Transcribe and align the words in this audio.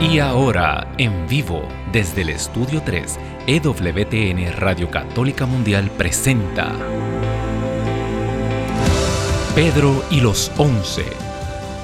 Y 0.00 0.18
ahora, 0.18 0.92
en 0.98 1.26
vivo, 1.26 1.66
desde 1.90 2.20
el 2.20 2.28
Estudio 2.28 2.82
3, 2.84 3.18
EWTN 3.46 4.52
Radio 4.56 4.90
Católica 4.90 5.46
Mundial 5.46 5.90
presenta 5.96 6.76
Pedro 9.54 10.04
y 10.10 10.20
los 10.20 10.52
Once. 10.58 11.02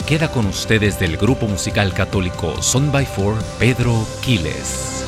Queda 0.06 0.30
con 0.30 0.44
ustedes 0.44 1.00
del 1.00 1.16
grupo 1.16 1.46
musical 1.46 1.94
católico 1.94 2.60
Son 2.60 2.92
by 2.92 3.06
Four, 3.06 3.38
Pedro 3.58 4.06
Quiles. 4.22 5.06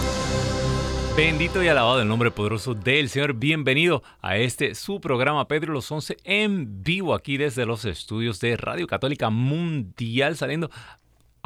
Bendito 1.15 1.63
y 1.63 1.69
alabado 1.69 2.01
el 2.01 2.09
nombre 2.09 2.31
poderoso 2.31 2.75
del 2.75 3.11
Señor. 3.11 3.35
Bienvenido 3.35 4.03
a 4.23 4.39
este 4.39 4.75
su 4.75 5.01
programa 5.01 5.47
Pedro 5.47 5.73
y 5.73 5.75
los 5.75 5.93
Once 5.93 6.17
en 6.25 6.83
vivo 6.83 7.15
aquí 7.15 7.37
desde 7.37 7.67
los 7.67 7.85
estudios 7.85 8.41
de 8.41 8.57
Radio 8.57 8.87
Católica 8.87 9.29
Mundial, 9.29 10.37
saliendo 10.37 10.71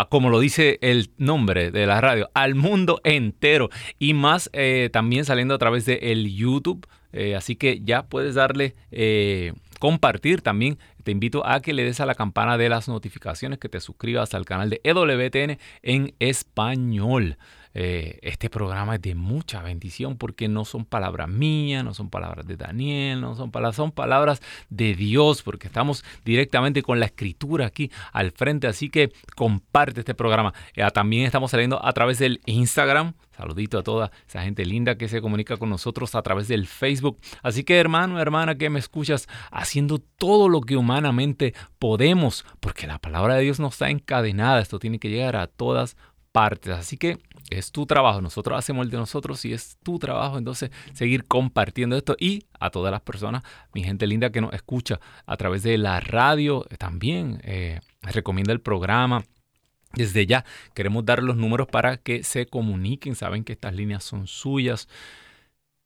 como 0.06 0.30
lo 0.30 0.40
dice 0.40 0.78
el 0.80 1.10
nombre 1.18 1.70
de 1.70 1.86
la 1.86 2.00
radio, 2.00 2.30
al 2.34 2.54
mundo 2.54 3.00
entero 3.04 3.68
y 3.98 4.14
más 4.14 4.48
eh, 4.52 4.90
también 4.92 5.24
saliendo 5.24 5.54
a 5.54 5.58
través 5.58 5.84
de 5.86 5.98
el 6.02 6.34
YouTube. 6.34 6.86
Eh, 7.12 7.34
así 7.34 7.56
que 7.56 7.80
ya 7.82 8.04
puedes 8.04 8.34
darle 8.34 8.74
eh, 8.90 9.52
compartir 9.78 10.42
también. 10.42 10.78
Te 11.02 11.10
invito 11.10 11.44
a 11.46 11.60
que 11.60 11.72
le 11.72 11.84
des 11.84 12.00
a 12.00 12.06
la 12.06 12.14
campana 12.14 12.58
de 12.58 12.68
las 12.68 12.88
notificaciones, 12.88 13.58
que 13.58 13.68
te 13.68 13.80
suscribas 13.80 14.34
al 14.34 14.44
canal 14.44 14.70
de 14.70 14.80
EWTN 14.84 15.58
en 15.82 16.14
español. 16.18 17.38
Eh, 17.74 18.18
este 18.22 18.50
programa 18.50 18.96
es 18.96 19.02
de 19.02 19.14
mucha 19.14 19.62
bendición 19.62 20.16
porque 20.16 20.48
no 20.48 20.64
son 20.64 20.84
palabras 20.84 21.28
mías, 21.28 21.84
no 21.84 21.94
son 21.94 22.10
palabras 22.10 22.46
de 22.46 22.56
Daniel, 22.56 23.20
no 23.20 23.34
son 23.34 23.50
palabras, 23.50 23.76
son 23.76 23.92
palabras 23.92 24.42
de 24.70 24.94
Dios, 24.94 25.42
porque 25.42 25.66
estamos 25.66 26.04
directamente 26.24 26.82
con 26.82 27.00
la 27.00 27.06
escritura 27.06 27.66
aquí 27.66 27.90
al 28.12 28.32
frente. 28.32 28.66
Así 28.66 28.90
que 28.90 29.12
comparte 29.36 30.00
este 30.00 30.14
programa. 30.14 30.52
Eh, 30.74 30.86
también 30.92 31.24
estamos 31.24 31.50
saliendo 31.50 31.84
a 31.84 31.92
través 31.92 32.18
del 32.18 32.40
Instagram. 32.46 33.14
Saludito 33.36 33.78
a 33.78 33.84
toda 33.84 34.10
esa 34.26 34.42
gente 34.42 34.64
linda 34.64 34.96
que 34.96 35.06
se 35.06 35.20
comunica 35.20 35.56
con 35.58 35.70
nosotros 35.70 36.16
a 36.16 36.22
través 36.22 36.48
del 36.48 36.66
Facebook. 36.66 37.20
Así 37.42 37.62
que 37.62 37.78
hermano, 37.78 38.20
hermana 38.20 38.56
que 38.56 38.68
me 38.68 38.80
escuchas, 38.80 39.28
haciendo 39.52 39.98
todo 39.98 40.48
lo 40.48 40.60
que 40.60 40.76
humanamente 40.76 41.54
podemos, 41.78 42.44
porque 42.58 42.88
la 42.88 42.98
palabra 42.98 43.36
de 43.36 43.42
Dios 43.42 43.60
no 43.60 43.68
está 43.68 43.90
encadenada. 43.90 44.60
Esto 44.60 44.80
tiene 44.80 44.98
que 44.98 45.08
llegar 45.08 45.36
a 45.36 45.46
todas 45.46 45.96
partes. 46.32 46.74
Así 46.74 46.96
que 46.96 47.18
es 47.50 47.72
tu 47.72 47.86
trabajo, 47.86 48.20
nosotros 48.20 48.58
hacemos 48.58 48.84
el 48.84 48.90
de 48.90 48.98
nosotros 48.98 49.44
y 49.44 49.52
es 49.52 49.78
tu 49.82 49.98
trabajo 49.98 50.38
entonces 50.38 50.70
seguir 50.92 51.24
compartiendo 51.24 51.96
esto 51.96 52.16
y 52.18 52.44
a 52.60 52.70
todas 52.70 52.90
las 52.90 53.00
personas, 53.00 53.42
mi 53.72 53.82
gente 53.82 54.06
linda 54.06 54.30
que 54.30 54.40
nos 54.40 54.52
escucha 54.52 55.00
a 55.26 55.36
través 55.36 55.62
de 55.62 55.78
la 55.78 56.00
radio 56.00 56.66
también, 56.78 57.40
eh, 57.44 57.80
recomienda 58.02 58.52
el 58.52 58.60
programa. 58.60 59.24
Desde 59.94 60.26
ya 60.26 60.44
queremos 60.74 61.06
dar 61.06 61.22
los 61.22 61.36
números 61.36 61.66
para 61.66 61.96
que 61.96 62.22
se 62.22 62.46
comuniquen, 62.46 63.14
saben 63.14 63.42
que 63.42 63.54
estas 63.54 63.74
líneas 63.74 64.04
son 64.04 64.26
suyas. 64.26 64.86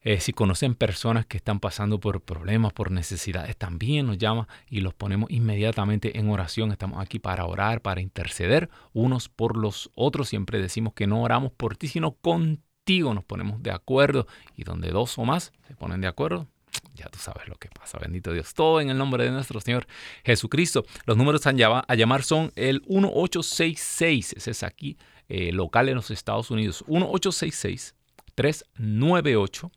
Eh, 0.05 0.19
si 0.21 0.33
conocen 0.33 0.75
personas 0.75 1.27
que 1.27 1.37
están 1.37 1.61
pasando 1.61 2.01
por 2.01 2.21
problemas, 2.23 2.73
por 2.73 2.91
necesidades, 2.91 3.57
también 3.57 4.07
nos 4.07 4.19
llama 4.19 4.49
y 4.69 4.81
los 4.81 4.95
ponemos 4.95 5.31
inmediatamente 5.31 6.19
en 6.19 6.29
oración. 6.29 6.73
Estamos 6.73 7.01
aquí 7.01 7.21
para 7.21 7.47
orar, 7.47 7.83
para 7.83 8.01
interceder 8.01 8.69
unos 8.93 9.29
por 9.29 9.57
los 9.57 9.91
otros. 9.95 10.29
Siempre 10.29 10.61
decimos 10.61 10.95
que 10.95 11.07
no 11.07 11.23
oramos 11.23 11.53
por 11.53 11.77
ti, 11.77 11.87
sino 11.87 12.13
contigo. 12.13 13.15
Nos 13.15 13.25
ponemos 13.25 13.63
de 13.63 13.71
acuerdo 13.71 14.27
y 14.57 14.65
donde 14.65 14.91
dos 14.91 15.17
o 15.19 15.25
más 15.25 15.53
se 15.69 15.77
ponen 15.77 16.01
de 16.01 16.09
acuerdo, 16.09 16.49
ya 16.95 17.07
tú 17.07 17.21
sabes 17.21 17.47
lo 17.49 17.55
que 17.55 17.69
pasa. 17.69 17.99
Bendito 18.01 18.33
Dios. 18.33 18.55
Todo 18.55 18.81
en 18.81 18.91
el 18.91 18.99
nombre 18.99 19.25
de 19.25 19.31
nuestro 19.31 19.61
Señor 19.61 19.87
Jesucristo. 20.25 20.85
Los 21.07 21.17
números 21.17 21.47
a 21.47 21.53
llamar 21.95 22.23
son 22.25 22.53
el 22.57 22.83
1866. 22.89 24.35
Ese 24.37 24.51
es 24.51 24.63
aquí, 24.65 24.99
eh, 25.29 25.53
local 25.53 25.89
en 25.89 25.95
los 25.95 26.11
Estados 26.11 26.51
Unidos. 26.51 26.85
1866 26.89 27.95
398 28.35 29.71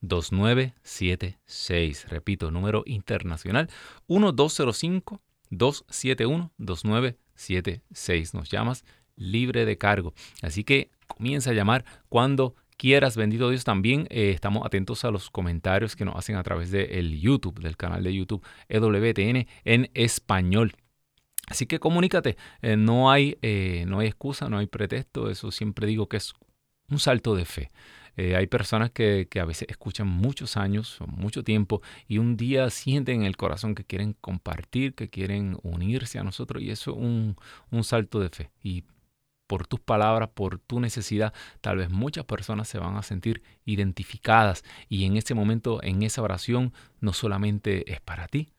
2976. 0.01 2.09
Repito, 2.09 2.49
número 2.49 2.81
internacional 2.87 3.69
1205 4.07 5.21
271 5.51 6.51
2976. 6.57 8.33
Nos 8.33 8.49
llamas 8.49 8.83
libre 9.15 9.65
de 9.65 9.77
cargo. 9.77 10.15
Así 10.41 10.63
que 10.63 10.89
comienza 11.17 11.51
a 11.51 11.53
llamar 11.53 11.85
cuando 12.09 12.55
quieras, 12.77 13.15
bendito 13.15 13.49
Dios, 13.49 13.63
también 13.63 14.07
eh, 14.09 14.31
estamos 14.31 14.65
atentos 14.65 15.05
a 15.05 15.11
los 15.11 15.29
comentarios 15.29 15.95
que 15.95 16.05
nos 16.05 16.15
hacen 16.15 16.35
a 16.35 16.43
través 16.43 16.71
del 16.71 17.19
YouTube, 17.19 17.59
del 17.61 17.77
canal 17.77 18.03
de 18.03 18.13
YouTube 18.13 18.45
EWTN 18.67 19.47
en 19.63 19.89
español. 19.93 20.75
Así 21.47 21.65
que 21.65 21.79
comunícate, 21.79 22.37
eh, 22.61 22.77
no, 22.77 23.11
hay, 23.11 23.37
eh, 23.41 23.85
no 23.87 23.99
hay 23.99 24.07
excusa, 24.07 24.49
no 24.49 24.57
hay 24.57 24.67
pretexto, 24.67 25.29
eso 25.29 25.51
siempre 25.51 25.87
digo 25.87 26.07
que 26.07 26.17
es 26.17 26.33
un 26.89 26.99
salto 26.99 27.35
de 27.35 27.45
fe. 27.45 27.71
hay 28.17 28.47
personas 28.47 28.91
que, 28.91 29.27
a 29.41 29.45
veces 29.45 29.67
escuchan 29.69 30.07
muchos 30.07 30.55
años, 30.57 30.99
mucho 31.07 31.43
tiempo, 31.43 31.81
y 32.07 32.19
un 32.19 32.37
día 32.37 32.69
sienten 32.69 33.21
en 33.21 33.27
el 33.27 33.37
corazón 33.37 33.75
que 33.75 33.85
quieren 33.85 34.13
compartir, 34.21 34.93
que 34.93 35.09
quieren 35.09 35.57
unirse 35.63 36.19
a 36.19 36.23
nosotros, 36.23 36.61
y 36.61 36.69
eso 36.69 36.91
es 36.91 36.97
un, 36.97 37.35
un 37.71 37.83
salto 37.83 38.19
de 38.19 38.29
fe. 38.29 38.51
Y 38.61 38.83
por 39.47 39.67
tus 39.67 39.79
palabras, 39.79 40.29
por 40.33 40.59
tu 40.59 40.79
necesidad, 40.79 41.33
tal 41.61 41.77
vez 41.77 41.89
muchas 41.89 42.25
personas 42.25 42.67
se 42.67 42.79
van 42.79 42.95
a 42.95 43.03
sentir 43.03 43.43
identificadas 43.65 44.63
y 44.89 45.05
en 45.05 45.17
ese 45.17 45.33
momento, 45.33 45.81
en 45.83 46.03
esa 46.03 46.21
oración, 46.21 46.73
no 47.01 47.13
solamente 47.13 47.91
es 47.91 48.01
para 48.01 48.27
ti, 48.27 48.49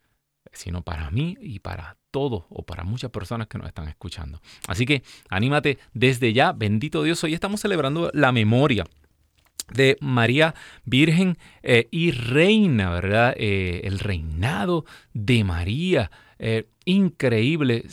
sino 0.53 0.83
para 0.83 1.11
mí 1.11 1.37
y 1.41 1.61
para 1.61 1.97
todos 2.11 2.45
o 2.49 2.63
para 2.63 2.85
muchas 2.85 3.11
personas 3.11 3.49
que 3.49 3.59
nos 3.59 3.67
están 3.67 3.89
escuchando. 3.89 4.41
Así 4.69 4.87
que 4.87 5.03
anímate 5.29 5.79
desde 5.95 6.33
ya, 6.33 6.53
bendito 6.53 7.03
Dios, 7.03 7.23
hoy 7.25 7.35
estamos 7.35 7.61
celebrando 7.61 8.11
la 8.15 8.31
memoria 8.31 8.85
de 9.73 9.97
María 10.01 10.55
Virgen 10.85 11.39
eh, 11.63 11.89
y 11.91 12.11
Reina, 12.11 12.91
¿verdad? 12.91 13.35
Eh, 13.37 13.81
el 13.85 13.99
reinado 13.99 14.85
de 15.13 15.43
María. 15.45 16.11
Eh, 16.39 16.67
increíble. 16.85 17.85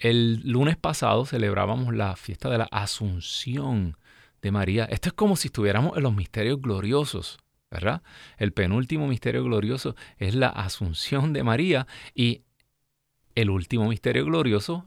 El 0.00 0.40
lunes 0.50 0.78
pasado 0.78 1.26
celebrábamos 1.26 1.94
la 1.94 2.16
fiesta 2.16 2.48
de 2.48 2.56
la 2.56 2.68
Asunción 2.70 3.98
de 4.40 4.50
María. 4.50 4.86
Esto 4.86 5.10
es 5.10 5.12
como 5.12 5.36
si 5.36 5.48
estuviéramos 5.48 5.94
en 5.94 6.04
los 6.04 6.14
misterios 6.14 6.58
gloriosos, 6.58 7.38
¿verdad? 7.70 8.00
El 8.38 8.54
penúltimo 8.54 9.06
misterio 9.06 9.44
glorioso 9.44 9.94
es 10.16 10.34
la 10.34 10.48
Asunción 10.48 11.34
de 11.34 11.42
María 11.42 11.86
y 12.14 12.40
el 13.34 13.50
último 13.50 13.90
misterio 13.90 14.24
glorioso 14.24 14.86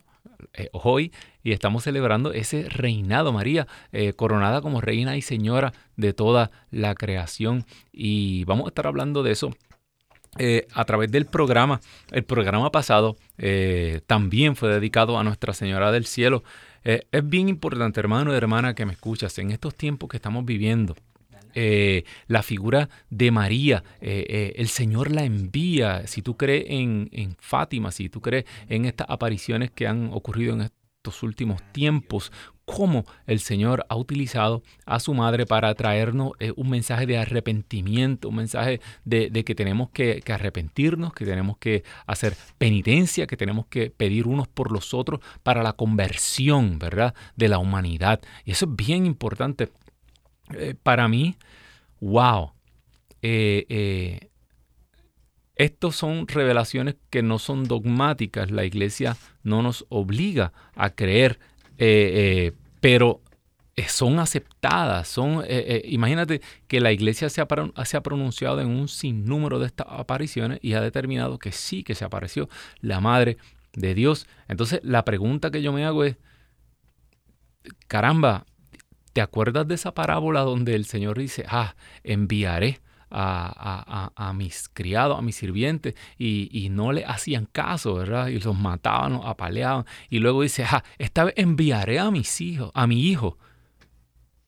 eh, 0.55 0.69
hoy 0.73 1.11
y 1.43 1.51
estamos 1.51 1.83
celebrando 1.83 2.33
ese 2.33 2.67
reinado, 2.67 3.31
María, 3.31 3.67
eh, 3.91 4.13
coronada 4.13 4.61
como 4.61 4.81
reina 4.81 5.15
y 5.15 5.21
señora 5.21 5.73
de 5.95 6.13
toda 6.13 6.49
la 6.71 6.95
creación. 6.95 7.67
Y 7.91 8.45
vamos 8.45 8.65
a 8.65 8.69
estar 8.69 8.87
hablando 8.87 9.21
de 9.21 9.33
eso 9.33 9.51
eh, 10.37 10.67
a 10.73 10.85
través 10.85 11.11
del 11.11 11.25
programa. 11.25 11.79
El 12.11 12.23
programa 12.23 12.71
pasado 12.71 13.17
eh, 13.37 14.01
también 14.07 14.55
fue 14.55 14.69
dedicado 14.69 15.19
a 15.19 15.23
Nuestra 15.23 15.53
Señora 15.53 15.91
del 15.91 16.05
Cielo. 16.07 16.43
Eh, 16.83 17.03
es 17.11 17.27
bien 17.27 17.49
importante, 17.49 17.99
hermano 17.99 18.33
y 18.33 18.37
hermana, 18.37 18.73
que 18.73 18.85
me 18.85 18.93
escuchas, 18.93 19.37
en 19.37 19.51
estos 19.51 19.75
tiempos 19.75 20.09
que 20.09 20.17
estamos 20.17 20.43
viviendo. 20.43 20.95
la 22.27 22.41
figura 22.41 22.89
de 23.11 23.29
María, 23.29 23.83
el 24.01 24.67
Señor 24.69 25.11
la 25.11 25.23
envía. 25.23 26.07
Si 26.07 26.23
tú 26.23 26.35
crees 26.35 26.65
en, 26.67 27.09
en 27.11 27.35
Fátima, 27.39 27.91
si 27.91 28.09
tú 28.09 28.21
crees 28.21 28.45
en 28.69 28.85
estas 28.85 29.07
apariciones 29.09 29.69
que 29.69 29.85
han 29.85 30.09
ocurrido 30.11 30.55
en 30.55 30.61
estos 30.61 31.21
últimos 31.21 31.61
tiempos, 31.73 32.31
cómo 32.65 33.05
el 33.27 33.39
Señor 33.39 33.85
ha 33.89 33.95
utilizado 33.95 34.63
a 34.85 34.99
su 34.99 35.13
madre 35.13 35.45
para 35.45 35.73
traernos 35.75 36.31
eh, 36.39 36.53
un 36.55 36.69
mensaje 36.69 37.05
de 37.05 37.17
arrepentimiento, 37.17 38.29
un 38.29 38.35
mensaje 38.35 38.79
de, 39.05 39.29
que 39.43 39.55
tenemos 39.55 39.89
que, 39.89 40.23
arrepentirnos, 40.27 41.13
que 41.13 41.25
tenemos 41.25 41.57
que 41.57 41.83
hacer 42.05 42.35
penitencia, 42.57 43.27
que 43.27 43.37
tenemos 43.37 43.65
que 43.67 43.89
pedir 43.89 44.27
unos 44.27 44.47
por 44.47 44.71
los 44.71 44.93
otros 44.93 45.19
para 45.43 45.63
la 45.63 45.73
conversión, 45.73 46.79
¿verdad?, 46.79 47.13
de 47.35 47.49
la 47.49 47.57
humanidad. 47.57 48.21
Y 48.45 48.51
eso 48.51 48.65
es 48.65 48.75
bien 48.75 49.05
importante. 49.05 49.69
Eh, 50.53 50.75
para 50.81 51.07
mí, 51.07 51.37
wow. 51.99 52.51
Eh, 53.21 53.65
eh, 53.69 54.29
estos 55.55 55.95
son 55.95 56.27
revelaciones 56.27 56.95
que 57.09 57.21
no 57.21 57.39
son 57.39 57.65
dogmáticas. 57.65 58.51
La 58.51 58.65
iglesia 58.65 59.17
no 59.43 59.61
nos 59.61 59.85
obliga 59.89 60.51
a 60.75 60.89
creer, 60.89 61.39
pero 62.79 63.21
son 63.87 64.19
aceptadas. 64.19 65.07
Son, 65.07 65.43
imagínate 65.85 66.41
que 66.67 66.79
la 66.79 66.91
iglesia 66.91 67.29
se 67.29 67.41
ha, 67.41 67.47
se 67.85 67.97
ha, 67.97 68.03
pronunciado 68.03 68.61
en 68.61 68.67
un 68.67 68.87
sinnúmero 68.87 69.59
de 69.59 69.67
estas 69.67 69.87
apariciones 69.89 70.59
y 70.61 70.73
ha 70.73 70.81
determinado 70.81 71.39
que 71.39 71.51
sí, 71.51 71.83
que 71.83 71.95
se 71.95 72.05
apareció 72.05 72.49
la 72.81 72.99
madre 72.99 73.37
de 73.73 73.95
Dios. 73.95 74.27
Entonces, 74.47 74.79
la 74.83 75.05
pregunta 75.05 75.51
que 75.51 75.61
yo 75.61 75.73
me 75.73 75.85
hago 75.85 76.03
es, 76.03 76.17
caramba, 77.87 78.45
¿Te 79.13 79.21
acuerdas 79.21 79.67
de 79.67 79.75
esa 79.75 79.93
parábola 79.93 80.41
donde 80.41 80.73
el 80.73 80.85
Señor 80.85 81.19
dice, 81.19 81.45
ah, 81.47 81.75
enviaré 82.03 82.79
a, 83.13 84.33
mis 84.35 84.69
criados, 84.69 85.17
a 85.17 85.21
mis 85.21 85.35
sirvientes, 85.35 85.95
y, 86.17 86.67
no 86.71 86.91
le 86.91 87.05
hacían 87.05 87.45
caso, 87.45 87.95
¿verdad? 87.95 88.27
Y 88.27 88.39
los 88.39 88.57
mataban, 88.57 89.13
los 89.13 89.25
apaleaban. 89.25 89.85
Y 90.09 90.19
luego 90.19 90.41
dice, 90.41 90.63
ah, 90.63 90.83
esta 90.97 91.25
vez 91.25 91.33
enviaré 91.37 91.99
a 91.99 92.09
mis 92.11 92.41
hijos, 92.41 92.71
a 92.73 92.87
mi 92.87 93.01
hijo. 93.01 93.37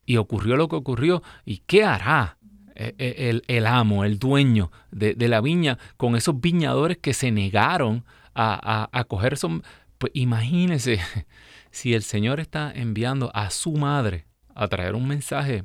Y 0.06 0.18
ocurrió 0.18 0.56
lo 0.56 0.68
que 0.68 0.76
ocurrió. 0.76 1.24
¿Y 1.46 1.58
qué 1.66 1.84
hará 1.84 2.38
e, 2.76 2.94
e, 2.98 3.42
el, 3.48 3.68
amo, 3.68 4.04
el 4.04 4.20
dueño 4.20 4.72
de, 4.92 5.16
la 5.28 5.42
viña 5.42 5.78
con 5.98 6.16
esos 6.16 6.40
viñadores 6.42 6.98
que 6.98 7.14
se 7.14 7.32
negaron 7.32 8.06
a, 8.34 8.90
a, 8.92 9.04
coger 9.06 9.38
son 9.38 9.64
Pues 9.98 10.12
imagínese 10.14 11.00
si 11.72 11.94
el 11.94 12.04
Señor 12.04 12.40
está 12.40 12.72
enviando 12.74 13.32
a 13.34 13.50
su 13.50 13.74
madre 13.74 14.26
a 14.54 14.68
traer 14.68 14.96
un 14.96 15.08
mensaje, 15.08 15.64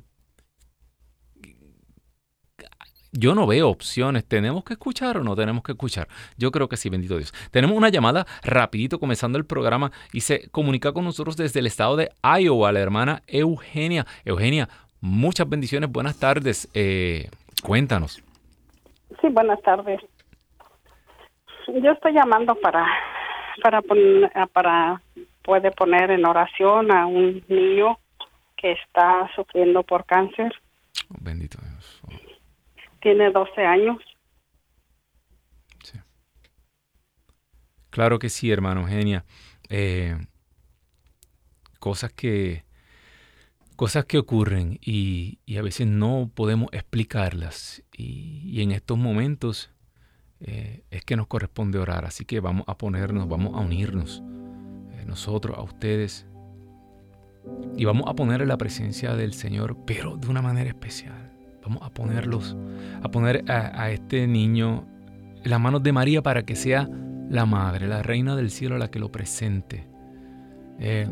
yo 3.12 3.34
no 3.34 3.46
veo 3.46 3.68
opciones. 3.68 4.24
¿Tenemos 4.24 4.64
que 4.64 4.74
escuchar 4.74 5.18
o 5.18 5.24
no 5.24 5.36
tenemos 5.36 5.62
que 5.62 5.72
escuchar? 5.72 6.08
Yo 6.36 6.50
creo 6.50 6.68
que 6.68 6.76
sí, 6.76 6.88
bendito 6.88 7.16
Dios. 7.16 7.32
Tenemos 7.50 7.76
una 7.76 7.88
llamada 7.88 8.26
rapidito 8.42 8.98
comenzando 8.98 9.38
el 9.38 9.44
programa 9.44 9.92
y 10.12 10.20
se 10.20 10.48
comunica 10.50 10.92
con 10.92 11.04
nosotros 11.04 11.36
desde 11.36 11.60
el 11.60 11.66
estado 11.66 11.96
de 11.96 12.10
Iowa, 12.22 12.72
la 12.72 12.80
hermana 12.80 13.22
Eugenia. 13.26 14.06
Eugenia, 14.24 14.68
muchas 15.00 15.48
bendiciones, 15.48 15.90
buenas 15.90 16.18
tardes. 16.18 16.68
Eh, 16.74 17.28
cuéntanos. 17.62 18.22
Sí, 19.20 19.28
buenas 19.28 19.60
tardes. 19.62 20.00
Yo 21.66 21.92
estoy 21.92 22.12
llamando 22.12 22.54
para, 22.56 22.86
para, 23.62 23.82
para 24.52 25.02
puede 25.42 25.70
poner 25.72 26.10
en 26.10 26.26
oración 26.26 26.92
a 26.92 27.06
un 27.06 27.42
niño 27.48 27.98
que 28.56 28.72
está 28.72 29.30
sufriendo 29.34 29.82
por 29.82 30.04
cáncer. 30.04 30.52
Bendito 31.08 31.58
Dios. 31.60 31.69
Tiene 33.00 33.30
12 33.30 33.60
años. 33.62 33.98
Sí. 35.82 35.98
Claro 37.90 38.18
que 38.18 38.28
sí, 38.28 38.50
hermano 38.50 38.86
Genia. 38.86 39.24
Eh, 39.68 40.16
cosas 41.78 42.12
que 42.12 42.64
cosas 43.80 44.04
que 44.04 44.18
ocurren 44.18 44.78
y, 44.84 45.38
a 45.58 45.62
veces 45.62 45.86
no 45.86 46.30
podemos 46.34 46.68
explicarlas. 46.72 47.82
Y, 47.96 48.60
en 48.60 48.72
estos 48.72 48.98
momentos 48.98 49.70
eh, 50.40 50.82
es 50.90 51.02
que 51.02 51.16
nos 51.16 51.26
corresponde 51.26 51.78
orar. 51.78 52.04
Así 52.04 52.26
que 52.26 52.40
vamos 52.40 52.64
a 52.66 52.76
ponernos, 52.76 53.26
vamos 53.26 53.54
a 53.54 53.60
unirnos. 53.60 54.22
Eh, 54.92 55.06
nosotros, 55.06 55.56
a 55.56 55.62
ustedes, 55.62 56.26
y 57.74 57.86
vamos 57.86 58.04
a 58.06 58.12
poner 58.12 58.42
en 58.42 58.48
la 58.48 58.58
presencia 58.58 59.14
del 59.14 59.32
Señor, 59.32 59.78
pero 59.86 60.18
de 60.18 60.28
una 60.28 60.42
manera 60.42 60.68
especial. 60.68 61.32
Vamos 61.62 61.82
a 61.82 61.90
ponerlos, 61.90 62.56
a 63.02 63.10
poner 63.10 63.44
a, 63.50 63.90
este 63.90 64.26
niño 64.26 64.86
en 65.42 65.50
las 65.50 65.60
manos 65.60 65.82
de 65.82 65.92
María 65.92 66.22
para 66.22 66.44
que 66.44 66.56
sea 66.56 66.88
la 67.28 67.46
madre, 67.46 67.86
la 67.86 68.02
reina 68.02 68.34
del 68.34 68.50
cielo, 68.50 68.78
la 68.78 68.90
que 68.90 68.98
lo 68.98 69.12
presente. 69.12 69.86
Eh, 70.78 71.06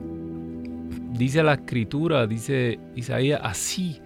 dice 1.13 1.43
la 1.43 1.55
escritura, 1.55 2.27
dice 2.27 2.79
Isaías, 2.97 3.41
así 3.43 4.01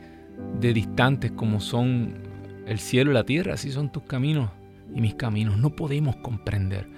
de 0.61 0.73
distantes 0.73 1.31
como 1.33 1.61
son 1.61 2.15
el 2.67 2.79
cielo 2.79 3.11
y 3.11 3.15
la 3.15 3.25
tierra, 3.25 3.55
así 3.55 3.71
son 3.71 3.91
tus 3.91 4.03
caminos 4.05 4.51
y 4.95 5.01
mis 5.01 5.15
caminos. 5.15 5.59
No 5.59 5.71
podemos 5.71 6.17
comprender 6.17 6.89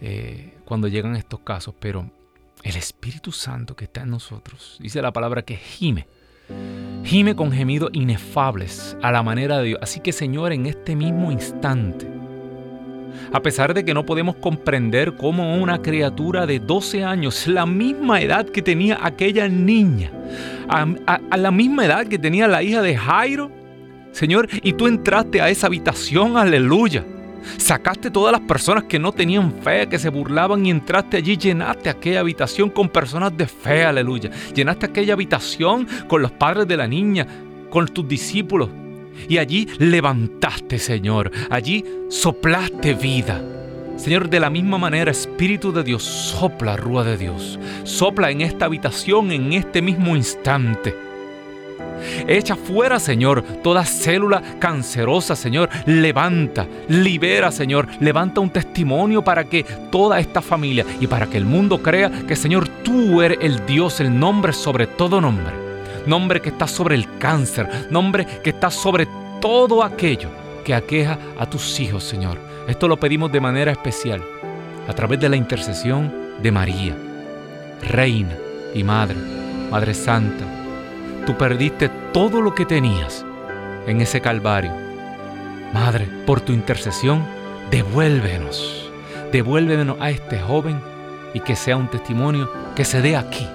eh, 0.00 0.54
cuando 0.64 0.88
llegan 0.88 1.16
estos 1.16 1.40
casos, 1.40 1.74
pero 1.78 2.10
el 2.62 2.76
Espíritu 2.76 3.32
Santo 3.32 3.76
que 3.76 3.84
está 3.84 4.02
en 4.02 4.10
nosotros, 4.10 4.78
dice 4.80 5.02
la 5.02 5.12
palabra 5.12 5.42
que 5.42 5.56
gime, 5.56 6.06
gime 7.04 7.36
con 7.36 7.52
gemidos 7.52 7.90
inefables 7.92 8.96
a 9.02 9.12
la 9.12 9.22
manera 9.22 9.58
de 9.58 9.64
Dios. 9.64 9.78
Así 9.82 10.00
que 10.00 10.12
Señor, 10.12 10.52
en 10.52 10.66
este 10.66 10.96
mismo 10.96 11.30
instante, 11.30 12.06
a 13.32 13.40
pesar 13.40 13.74
de 13.74 13.84
que 13.84 13.94
no 13.94 14.04
podemos 14.06 14.36
comprender 14.36 15.14
cómo 15.14 15.56
una 15.56 15.82
criatura 15.82 16.46
de 16.46 16.60
12 16.60 17.04
años, 17.04 17.46
la 17.46 17.66
misma 17.66 18.20
edad 18.20 18.46
que 18.46 18.62
tenía 18.62 18.98
aquella 19.02 19.48
niña, 19.48 20.10
a, 20.68 21.36
la 21.36 21.50
misma 21.50 21.84
edad 21.84 22.06
que 22.06 22.18
tenía 22.18 22.48
la 22.48 22.62
hija 22.62 22.82
de 22.82 22.96
Jairo, 22.96 23.50
Señor, 24.12 24.48
y 24.62 24.72
tú 24.74 24.86
entraste 24.86 25.40
a 25.40 25.50
esa 25.50 25.66
habitación, 25.66 26.36
aleluya. 26.36 27.04
Sacaste 27.56 28.10
todas 28.10 28.32
las 28.32 28.40
personas 28.42 28.84
que 28.84 28.98
no 28.98 29.12
tenían 29.12 29.52
fe, 29.62 29.88
que 29.88 29.98
se 29.98 30.08
burlaban 30.08 30.64
y 30.66 30.70
entraste 30.70 31.18
allí, 31.18 31.36
llenaste 31.36 31.90
aquella 31.90 32.20
habitación 32.20 32.70
con 32.70 32.88
personas 32.88 33.36
de 33.36 33.46
fe, 33.46 33.84
aleluya. 33.84 34.30
Llenaste 34.54 34.86
aquella 34.86 35.14
habitación 35.14 35.86
con 36.08 36.22
los 36.22 36.32
padres 36.32 36.66
de 36.66 36.76
la 36.76 36.86
niña, 36.86 37.26
con 37.70 37.86
tus 37.88 38.06
discípulos. 38.06 38.68
Y 39.28 39.38
allí 39.38 39.68
levantaste, 39.78 40.78
Señor. 40.78 41.30
Allí 41.50 41.84
soplaste 42.08 42.94
vida. 42.94 43.40
Señor, 43.96 44.28
de 44.28 44.40
la 44.40 44.50
misma 44.50 44.76
manera, 44.76 45.10
Espíritu 45.10 45.72
de 45.72 45.84
Dios, 45.84 46.02
sopla, 46.02 46.76
Rúa 46.76 47.04
de 47.04 47.16
Dios. 47.16 47.58
Sopla 47.84 48.30
en 48.30 48.40
esta 48.40 48.64
habitación 48.64 49.30
en 49.30 49.52
este 49.52 49.82
mismo 49.82 50.16
instante. 50.16 51.13
Echa 52.26 52.56
fuera, 52.56 52.98
Señor, 52.98 53.42
toda 53.62 53.84
célula 53.84 54.42
cancerosa, 54.58 55.36
Señor. 55.36 55.68
Levanta, 55.86 56.66
libera, 56.88 57.50
Señor. 57.50 57.88
Levanta 58.00 58.40
un 58.40 58.50
testimonio 58.50 59.22
para 59.22 59.44
que 59.44 59.64
toda 59.90 60.18
esta 60.20 60.40
familia 60.40 60.84
y 61.00 61.06
para 61.06 61.26
que 61.26 61.36
el 61.36 61.44
mundo 61.44 61.82
crea 61.82 62.10
que, 62.26 62.36
Señor, 62.36 62.68
tú 62.82 63.22
eres 63.22 63.38
el 63.40 63.64
Dios, 63.66 64.00
el 64.00 64.18
nombre 64.18 64.52
sobre 64.52 64.86
todo 64.86 65.20
nombre. 65.20 65.52
Nombre 66.06 66.40
que 66.40 66.50
está 66.50 66.66
sobre 66.66 66.94
el 66.94 67.18
cáncer. 67.18 67.68
Nombre 67.90 68.26
que 68.42 68.50
está 68.50 68.70
sobre 68.70 69.06
todo 69.40 69.82
aquello 69.82 70.28
que 70.64 70.74
aqueja 70.74 71.18
a 71.38 71.46
tus 71.46 71.78
hijos, 71.80 72.04
Señor. 72.04 72.38
Esto 72.68 72.88
lo 72.88 72.98
pedimos 72.98 73.30
de 73.30 73.40
manera 73.40 73.72
especial 73.72 74.22
a 74.88 74.92
través 74.92 75.20
de 75.20 75.28
la 75.28 75.36
intercesión 75.36 76.12
de 76.42 76.50
María, 76.50 76.96
Reina 77.82 78.36
y 78.74 78.82
Madre, 78.82 79.16
Madre 79.70 79.94
Santa 79.94 80.63
Tú 81.26 81.38
perdiste 81.38 81.88
todo 82.12 82.42
lo 82.42 82.54
que 82.54 82.66
tenías 82.66 83.24
en 83.86 84.02
ese 84.02 84.20
Calvario. 84.20 84.72
Madre, 85.72 86.06
por 86.26 86.42
tu 86.42 86.52
intercesión, 86.52 87.24
devuélvenos. 87.70 88.90
Devuélvenos 89.32 89.96
a 90.00 90.10
este 90.10 90.38
joven 90.38 90.78
y 91.32 91.40
que 91.40 91.56
sea 91.56 91.78
un 91.78 91.88
testimonio 91.88 92.50
que 92.76 92.84
se 92.84 93.00
dé 93.00 93.16
aquí 93.16 93.48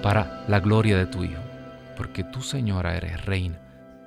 para 0.00 0.44
la 0.46 0.60
gloria 0.60 0.96
de 0.96 1.06
tu 1.06 1.24
Hijo. 1.24 1.42
Porque 1.96 2.22
tú, 2.22 2.40
Señora, 2.40 2.96
eres 2.96 3.26
reina 3.26 3.60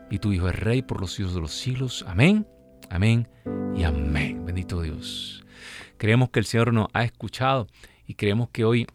y 0.10 0.20
tu 0.20 0.32
Hijo 0.32 0.48
es 0.48 0.56
rey 0.56 0.82
por 0.82 1.01
los 1.01 1.12
siglos 1.12 1.36
de 1.36 1.41
los 1.41 1.51
siglos. 1.51 2.06
Amén, 2.08 2.48
amén 2.89 3.27
y 3.75 3.84
amén. 3.84 4.46
Bendito 4.46 4.82
Dios. 4.82 5.44
Creemos 5.98 6.30
que 6.30 6.39
el 6.39 6.46
Señor 6.46 6.72
nos 6.72 6.88
ha 6.94 7.03
escuchado 7.03 7.68
y 8.08 8.15
creemos 8.15 8.50
que 8.51 8.63
hoy 8.63 8.88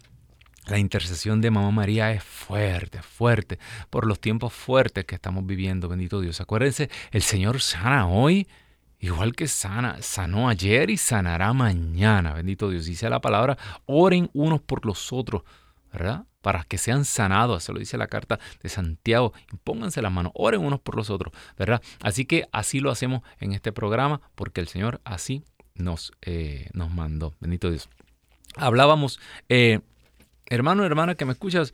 la 0.66 0.78
intercesión 0.78 1.40
de 1.40 1.50
Mamá 1.50 1.70
María 1.70 2.12
es 2.12 2.22
fuerte, 2.22 3.00
fuerte, 3.00 3.58
por 3.88 4.06
los 4.06 4.20
tiempos 4.20 4.52
fuertes 4.52 5.04
que 5.04 5.14
estamos 5.14 5.46
viviendo, 5.46 5.88
bendito 5.88 6.20
Dios. 6.20 6.40
Acuérdense, 6.40 6.90
el 7.12 7.22
Señor 7.22 7.60
sana 7.60 8.08
hoy, 8.08 8.48
igual 8.98 9.34
que 9.34 9.46
sana, 9.46 10.02
sanó 10.02 10.48
ayer 10.48 10.90
y 10.90 10.96
sanará 10.96 11.52
mañana, 11.52 12.34
bendito 12.34 12.68
Dios. 12.68 12.86
Dice 12.86 13.08
la 13.08 13.20
palabra, 13.20 13.56
oren 13.86 14.28
unos 14.32 14.60
por 14.60 14.84
los 14.84 15.12
otros, 15.12 15.42
¿verdad? 15.92 16.24
Para 16.42 16.64
que 16.64 16.78
sean 16.78 17.04
sanados, 17.04 17.62
se 17.62 17.72
lo 17.72 17.78
dice 17.78 17.96
la 17.96 18.08
carta 18.08 18.40
de 18.60 18.68
Santiago, 18.68 19.32
pónganse 19.62 20.02
las 20.02 20.12
manos, 20.12 20.32
oren 20.34 20.60
unos 20.60 20.80
por 20.80 20.96
los 20.96 21.10
otros, 21.10 21.32
¿verdad? 21.56 21.80
Así 22.02 22.24
que 22.24 22.48
así 22.50 22.80
lo 22.80 22.90
hacemos 22.90 23.22
en 23.38 23.52
este 23.52 23.70
programa, 23.70 24.20
porque 24.34 24.60
el 24.60 24.68
Señor 24.68 25.00
así 25.04 25.44
nos, 25.76 26.12
eh, 26.22 26.70
nos 26.72 26.90
mandó, 26.90 27.34
bendito 27.40 27.70
Dios. 27.70 27.88
Hablábamos... 28.56 29.20
Eh, 29.48 29.80
hermano, 30.48 30.84
hermana 30.84 31.14
que 31.14 31.24
me 31.24 31.32
escuchas, 31.32 31.72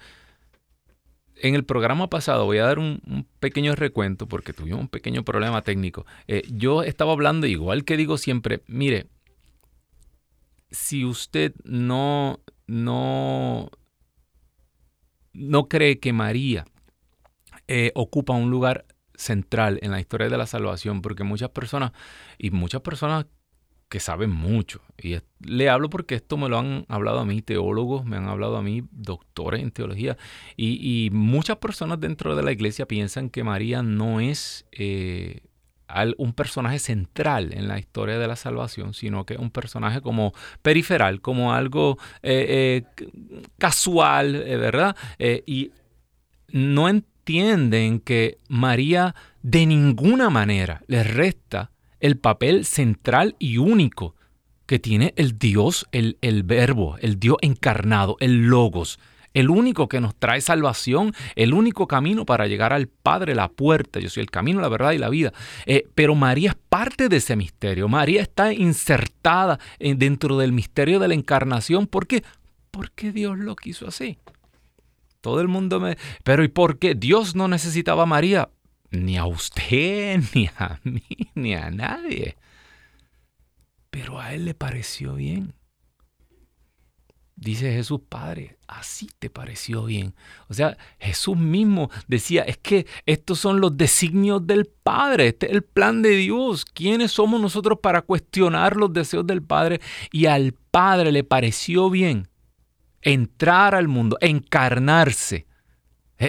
en 1.36 1.54
el 1.54 1.64
programa 1.64 2.08
pasado, 2.08 2.44
voy 2.44 2.58
a 2.58 2.66
dar 2.66 2.78
un, 2.78 3.26
pequeño 3.40 3.74
recuento 3.74 4.28
porque 4.28 4.52
tuvimos 4.52 4.80
un 4.80 4.88
pequeño 4.88 5.24
problema 5.24 5.62
técnico. 5.62 6.06
Eh, 6.28 6.42
yo 6.48 6.82
estaba 6.82 7.12
hablando, 7.12 7.46
igual 7.46 7.84
que 7.84 7.96
digo 7.96 8.16
siempre, 8.18 8.62
mire, 8.66 9.08
si 10.70 11.04
usted 11.04 11.54
no, 11.64 12.40
no, 12.66 13.70
no 15.32 15.68
cree 15.68 15.98
que 15.98 16.12
María 16.12 16.64
eh, 17.66 17.92
ocupa 17.94 18.34
un 18.34 18.50
lugar 18.50 18.86
central 19.14 19.78
en 19.82 19.90
la 19.90 20.00
historia 20.00 20.28
de 20.28 20.38
la 20.38 20.46
salvación, 20.46 21.02
porque 21.02 21.24
muchas 21.24 21.50
personas, 21.50 21.92
y 22.38 22.50
muchas 22.50 22.82
personas 22.82 23.26
que 23.92 24.00
saben 24.00 24.30
mucho. 24.30 24.80
Y 24.96 25.18
le 25.40 25.68
hablo 25.68 25.90
porque 25.90 26.14
esto 26.14 26.38
me 26.38 26.48
lo 26.48 26.58
han 26.58 26.86
hablado 26.88 27.18
a 27.18 27.26
mí 27.26 27.42
teólogos, 27.42 28.06
me 28.06 28.16
han 28.16 28.26
hablado 28.26 28.56
a 28.56 28.62
mí 28.62 28.84
doctores 28.90 29.62
en 29.62 29.70
teología. 29.70 30.16
Y, 30.56 31.10
muchas 31.12 31.58
personas 31.58 32.00
dentro 32.00 32.34
de 32.34 32.42
la 32.42 32.52
iglesia 32.52 32.86
piensan 32.88 33.28
que 33.28 33.44
María 33.44 33.82
no 33.82 34.18
es 34.20 34.64
eh, 34.72 35.42
un 36.16 36.32
personaje 36.32 36.78
central 36.78 37.52
en 37.52 37.68
la 37.68 37.78
historia 37.78 38.18
de 38.18 38.26
la 38.26 38.36
salvación, 38.36 38.94
sino 38.94 39.26
que 39.26 39.34
es 39.34 39.40
un 39.40 39.50
personaje 39.50 40.00
como 40.00 40.32
periferal, 40.62 41.20
como 41.20 41.52
algo 41.52 41.98
eh, 42.22 42.84
eh, 42.96 43.06
casual, 43.58 44.32
¿verdad? 44.32 44.96
y 45.44 45.70
no 46.48 46.88
entienden 46.88 48.00
que 48.00 48.38
María 48.48 49.14
de 49.42 49.66
ninguna 49.66 50.30
manera 50.30 50.82
le 50.86 51.04
resta 51.04 51.71
el 52.02 52.18
papel 52.18 52.66
central 52.66 53.36
y 53.38 53.56
único 53.56 54.14
que 54.66 54.78
tiene 54.78 55.14
el 55.16 55.38
Dios, 55.38 55.86
el, 55.92 56.18
el 56.20 56.42
verbo, 56.42 56.96
el 57.00 57.18
Dios 57.18 57.36
encarnado, 57.40 58.16
el 58.20 58.48
logos, 58.48 58.98
el 59.34 59.50
único 59.50 59.88
que 59.88 60.00
nos 60.00 60.14
trae 60.16 60.40
salvación, 60.40 61.14
el 61.36 61.54
único 61.54 61.86
camino 61.86 62.26
para 62.26 62.48
llegar 62.48 62.72
al 62.72 62.88
Padre, 62.88 63.34
la 63.34 63.48
puerta. 63.48 64.00
Yo 64.00 64.10
soy 64.10 64.22
el 64.22 64.30
camino, 64.30 64.60
la 64.60 64.68
verdad 64.68 64.92
y 64.92 64.98
la 64.98 65.08
vida. 65.08 65.32
Eh, 65.64 65.84
pero 65.94 66.14
María 66.14 66.50
es 66.50 66.56
parte 66.68 67.08
de 67.08 67.16
ese 67.16 67.36
misterio. 67.36 67.88
María 67.88 68.20
está 68.20 68.52
insertada 68.52 69.58
dentro 69.78 70.36
del 70.36 70.52
misterio 70.52 70.98
de 70.98 71.08
la 71.08 71.14
encarnación. 71.14 71.86
¿Por 71.86 72.06
qué? 72.06 72.24
Porque 72.70 73.12
Dios 73.12 73.38
lo 73.38 73.56
quiso 73.56 73.86
así. 73.86 74.18
Todo 75.20 75.40
el 75.40 75.48
mundo 75.48 75.80
me... 75.80 75.96
Pero 76.24 76.42
¿y 76.42 76.48
por 76.48 76.78
qué? 76.78 76.94
Dios 76.94 77.36
no 77.36 77.46
necesitaba 77.46 78.02
a 78.02 78.06
María 78.06 78.50
ni 78.92 79.16
a 79.16 79.26
usted, 79.26 80.20
ni 80.34 80.48
a 80.56 80.80
mí, 80.84 81.02
ni 81.34 81.54
a 81.54 81.70
nadie. 81.70 82.36
Pero 83.90 84.20
a 84.20 84.32
él 84.32 84.44
le 84.44 84.54
pareció 84.54 85.14
bien. 85.14 85.54
Dice 87.34 87.72
Jesús, 87.72 88.00
Padre, 88.08 88.56
así 88.68 89.08
te 89.18 89.28
pareció 89.28 89.84
bien. 89.86 90.14
O 90.48 90.54
sea, 90.54 90.76
Jesús 91.00 91.36
mismo 91.36 91.90
decía, 92.06 92.42
es 92.42 92.58
que 92.58 92.86
estos 93.04 93.40
son 93.40 93.60
los 93.60 93.76
designios 93.76 94.46
del 94.46 94.66
Padre, 94.66 95.28
este 95.28 95.46
es 95.46 95.52
el 95.52 95.62
plan 95.64 96.02
de 96.02 96.10
Dios. 96.10 96.64
¿Quiénes 96.64 97.10
somos 97.10 97.40
nosotros 97.40 97.80
para 97.82 98.02
cuestionar 98.02 98.76
los 98.76 98.92
deseos 98.92 99.26
del 99.26 99.42
Padre? 99.42 99.80
Y 100.12 100.26
al 100.26 100.52
Padre 100.70 101.10
le 101.10 101.24
pareció 101.24 101.90
bien 101.90 102.28
entrar 103.00 103.74
al 103.74 103.88
mundo, 103.88 104.16
encarnarse 104.20 105.46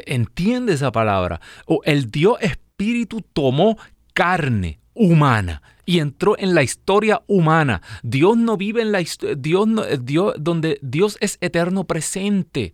entiende 0.06 0.74
esa 0.74 0.92
palabra. 0.92 1.42
O 1.66 1.82
el 1.86 2.10
Dios 2.10 2.38
Espíritu 2.42 3.22
tomó 3.34 3.78
carne 4.14 4.80
humana 4.94 5.62
y 5.86 6.00
entró 6.00 6.38
en 6.38 6.56
la 6.56 6.64
historia 6.64 7.22
humana. 7.28 7.82
Dios 8.04 8.38
no 8.38 8.58
vive 8.58 8.82
en 8.82 8.92
la 8.92 9.02
historia, 9.02 9.36
Dios, 9.38 9.68
Dios, 10.02 10.36
donde 10.40 10.80
Dios 10.82 11.18
es 11.20 11.38
eterno 11.42 11.86
presente. 11.86 12.74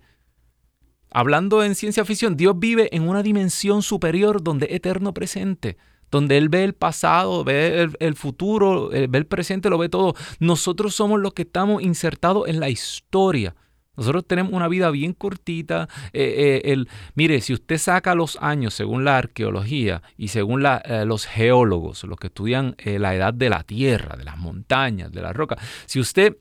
Hablando 1.11 1.63
en 1.63 1.73
ciencia 1.75 2.05
ficción, 2.05 2.37
Dios 2.37 2.59
vive 2.59 2.89
en 2.95 3.07
una 3.07 3.23
dimensión 3.23 3.81
superior 3.81 4.43
donde 4.43 4.67
es 4.67 4.73
eterno 4.73 5.13
presente 5.13 5.77
donde 6.11 6.37
Él 6.37 6.49
ve 6.49 6.63
el 6.63 6.73
pasado, 6.73 7.43
ve 7.43 7.81
el, 7.81 7.95
el, 7.99 8.15
futuro, 8.15 8.91
eh, 8.91 9.07
ve 9.07 9.19
el 9.19 9.27
presente, 9.27 9.69
lo 9.69 9.77
ve 9.77 9.89
todo. 9.89 10.15
Nosotros 10.39 10.95
somos 10.95 11.19
los 11.19 11.33
que 11.33 11.43
estamos 11.43 11.83
insertados 11.83 12.47
en 12.47 12.59
la 12.59 12.69
historia. 12.69 13.55
Nosotros 13.99 14.25
tenemos 14.25 14.53
una 14.53 14.69
vida 14.69 14.89
bien 14.91 15.11
cortita. 15.11 15.89
Eh, 16.13 16.61
eh, 16.63 16.85
mire, 17.15 17.41
si 17.41 17.51
usted 17.51 17.77
saca 17.77 18.15
los 18.15 18.37
años 18.41 18.73
según 18.73 19.03
la 19.03 19.17
arqueología 19.17 20.01
y 20.17 20.29
según 20.29 20.65
eh, 20.65 21.03
los 21.05 21.25
geólogos, 21.25 22.05
los 22.05 22.17
que 22.17 22.27
estudian 22.27 22.77
la 22.85 23.13
edad 23.13 23.33
de 23.33 23.49
la 23.49 23.63
tierra, 23.63 24.15
de 24.15 24.23
las 24.23 24.37
montañas, 24.37 25.11
de 25.11 25.21
las 25.21 25.35
rocas, 25.35 25.59
si 25.85 25.99
usted 25.99 26.37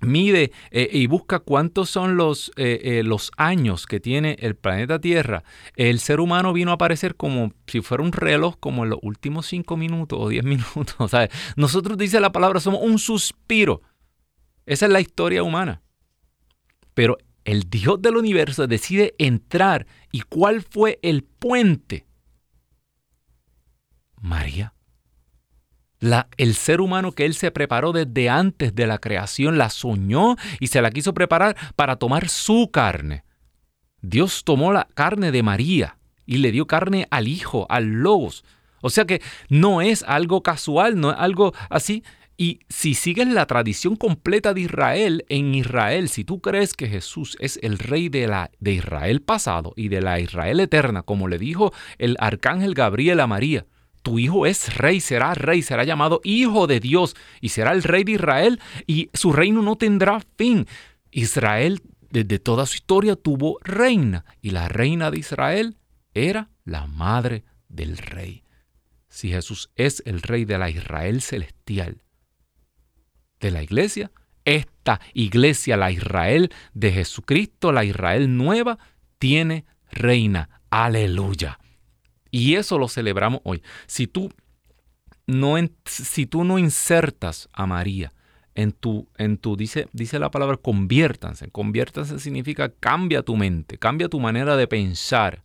mide 0.00 0.50
y 0.72 1.06
busca 1.06 1.38
cuántos 1.38 1.88
son 1.88 2.16
los, 2.16 2.50
los 2.56 3.30
años 3.36 3.86
que 3.86 4.00
tiene 4.00 4.36
el 4.40 4.56
planeta 4.56 4.98
Tierra, 4.98 5.44
el 5.76 6.00
ser 6.00 6.18
humano 6.18 6.52
vino 6.52 6.72
a 6.72 6.74
aparecer 6.74 7.14
como 7.14 7.52
si 7.68 7.80
fuera 7.82 8.02
un 8.02 8.10
reloj, 8.10 8.56
como 8.58 8.82
en 8.82 8.90
los 8.90 8.98
últimos 9.02 9.46
cinco 9.46 9.76
minutos 9.76 10.18
o 10.20 10.28
diez 10.28 10.42
minutos. 10.44 11.12
Nosotros, 11.54 11.96
dice 11.96 12.18
la 12.18 12.32
palabra, 12.32 12.58
somos 12.58 12.80
un 12.82 12.98
suspiro. 12.98 13.82
Esa 14.66 14.86
es 14.86 14.92
la 14.92 15.00
historia 15.00 15.44
humana. 15.44 15.82
Pero 16.94 17.18
el 17.44 17.68
Dios 17.68 18.00
del 18.00 18.16
universo 18.16 18.66
decide 18.66 19.14
entrar. 19.18 19.86
¿Y 20.10 20.20
cuál 20.22 20.62
fue 20.62 20.98
el 21.02 21.24
puente? 21.24 22.06
María. 24.20 24.74
El 26.36 26.54
ser 26.54 26.80
humano 26.80 27.12
que 27.12 27.24
él 27.24 27.34
se 27.34 27.52
preparó 27.52 27.92
desde 27.92 28.28
antes 28.28 28.74
de 28.74 28.86
la 28.86 28.98
creación 28.98 29.56
la 29.56 29.70
soñó 29.70 30.36
y 30.58 30.66
se 30.66 30.82
la 30.82 30.90
quiso 30.90 31.14
preparar 31.14 31.56
para 31.76 31.96
tomar 31.96 32.28
su 32.28 32.70
carne. 32.72 33.24
Dios 34.00 34.42
tomó 34.42 34.72
la 34.72 34.88
carne 34.94 35.30
de 35.30 35.44
María 35.44 35.98
y 36.26 36.38
le 36.38 36.50
dio 36.50 36.66
carne 36.66 37.06
al 37.10 37.28
Hijo, 37.28 37.66
al 37.68 37.84
Logos. 37.84 38.44
O 38.80 38.90
sea 38.90 39.04
que 39.04 39.22
no 39.48 39.80
es 39.80 40.02
algo 40.02 40.42
casual, 40.42 40.98
no 40.98 41.12
es 41.12 41.16
algo 41.18 41.54
así. 41.70 42.02
Y 42.42 42.58
si 42.68 42.94
sigues 42.94 43.28
la 43.28 43.46
tradición 43.46 43.94
completa 43.94 44.52
de 44.52 44.62
Israel, 44.62 45.24
en 45.28 45.54
Israel, 45.54 46.08
si 46.08 46.24
tú 46.24 46.40
crees 46.40 46.74
que 46.74 46.88
Jesús 46.88 47.36
es 47.38 47.56
el 47.62 47.78
rey 47.78 48.08
de, 48.08 48.26
la, 48.26 48.50
de 48.58 48.72
Israel 48.72 49.22
pasado 49.22 49.74
y 49.76 49.90
de 49.90 50.00
la 50.00 50.18
Israel 50.18 50.58
eterna, 50.58 51.04
como 51.04 51.28
le 51.28 51.38
dijo 51.38 51.72
el 51.98 52.16
arcángel 52.18 52.74
Gabriel 52.74 53.20
a 53.20 53.28
María, 53.28 53.64
tu 54.02 54.18
hijo 54.18 54.44
es 54.44 54.76
rey, 54.76 54.98
será 54.98 55.34
rey, 55.34 55.62
será 55.62 55.84
llamado 55.84 56.20
hijo 56.24 56.66
de 56.66 56.80
Dios 56.80 57.14
y 57.40 57.50
será 57.50 57.70
el 57.70 57.84
rey 57.84 58.02
de 58.02 58.10
Israel 58.10 58.60
y 58.88 59.08
su 59.14 59.32
reino 59.32 59.62
no 59.62 59.76
tendrá 59.76 60.18
fin. 60.36 60.66
Israel 61.12 61.80
desde 62.10 62.40
toda 62.40 62.66
su 62.66 62.74
historia 62.74 63.14
tuvo 63.14 63.60
reina 63.62 64.24
y 64.40 64.50
la 64.50 64.66
reina 64.66 65.12
de 65.12 65.20
Israel 65.20 65.76
era 66.12 66.50
la 66.64 66.88
madre 66.88 67.44
del 67.68 67.98
rey. 67.98 68.42
Si 69.08 69.28
Jesús 69.28 69.70
es 69.76 70.02
el 70.06 70.22
rey 70.22 70.44
de 70.44 70.58
la 70.58 70.70
Israel 70.70 71.22
celestial, 71.22 72.02
de 73.42 73.50
la 73.50 73.62
iglesia. 73.62 74.10
Esta 74.46 75.00
iglesia, 75.12 75.76
la 75.76 75.90
Israel 75.90 76.50
de 76.72 76.92
Jesucristo, 76.92 77.70
la 77.72 77.84
Israel 77.84 78.34
nueva, 78.34 78.78
tiene 79.18 79.66
reina. 79.90 80.48
Aleluya. 80.70 81.58
Y 82.30 82.54
eso 82.54 82.78
lo 82.78 82.88
celebramos 82.88 83.40
hoy. 83.44 83.62
Si 83.86 84.06
tú 84.06 84.32
no, 85.26 85.56
si 85.84 86.26
tú 86.26 86.44
no 86.44 86.58
insertas 86.58 87.48
a 87.52 87.66
María 87.66 88.12
en 88.54 88.72
tu, 88.72 89.08
en 89.16 89.38
tu 89.38 89.56
dice, 89.56 89.88
dice 89.92 90.18
la 90.18 90.30
palabra 90.30 90.56
conviértanse. 90.56 91.50
Conviértanse 91.50 92.18
significa 92.18 92.70
cambia 92.70 93.22
tu 93.22 93.36
mente, 93.36 93.78
cambia 93.78 94.08
tu 94.08 94.18
manera 94.18 94.56
de 94.56 94.66
pensar. 94.66 95.44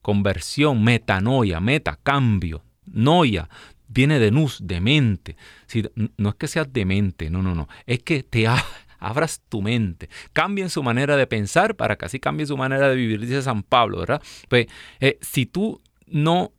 Conversión, 0.00 0.82
metanoia, 0.82 1.60
meta, 1.60 1.98
cambio, 2.02 2.64
noia, 2.86 3.48
viene 3.92 4.18
de 4.18 4.30
nus, 4.30 4.58
de 4.62 4.80
mente. 4.80 5.36
Si, 5.66 5.84
no 6.16 6.30
es 6.30 6.34
que 6.36 6.48
seas 6.48 6.72
demente, 6.72 7.30
no, 7.30 7.42
no, 7.42 7.54
no. 7.54 7.68
Es 7.86 8.02
que 8.02 8.22
te 8.22 8.46
abras 8.98 9.42
tu 9.48 9.62
mente. 9.62 10.08
Cambien 10.32 10.70
su 10.70 10.82
manera 10.82 11.16
de 11.16 11.26
pensar 11.26 11.76
para 11.76 11.96
que 11.96 12.06
así 12.06 12.20
cambie 12.20 12.46
su 12.46 12.56
manera 12.56 12.88
de 12.88 12.96
vivir, 12.96 13.20
dice 13.20 13.42
San 13.42 13.62
Pablo, 13.62 13.98
¿verdad? 13.98 14.22
Pues 14.48 14.66
eh, 15.00 15.18
si 15.20 15.46
tú 15.46 15.80
no 16.06 16.52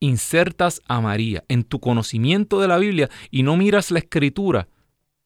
insertas 0.00 0.80
a 0.88 1.00
María 1.00 1.44
en 1.48 1.62
tu 1.62 1.78
conocimiento 1.78 2.60
de 2.60 2.68
la 2.68 2.78
Biblia 2.78 3.08
y 3.30 3.44
no 3.44 3.56
miras 3.56 3.90
la 3.90 4.00
escritura, 4.00 4.68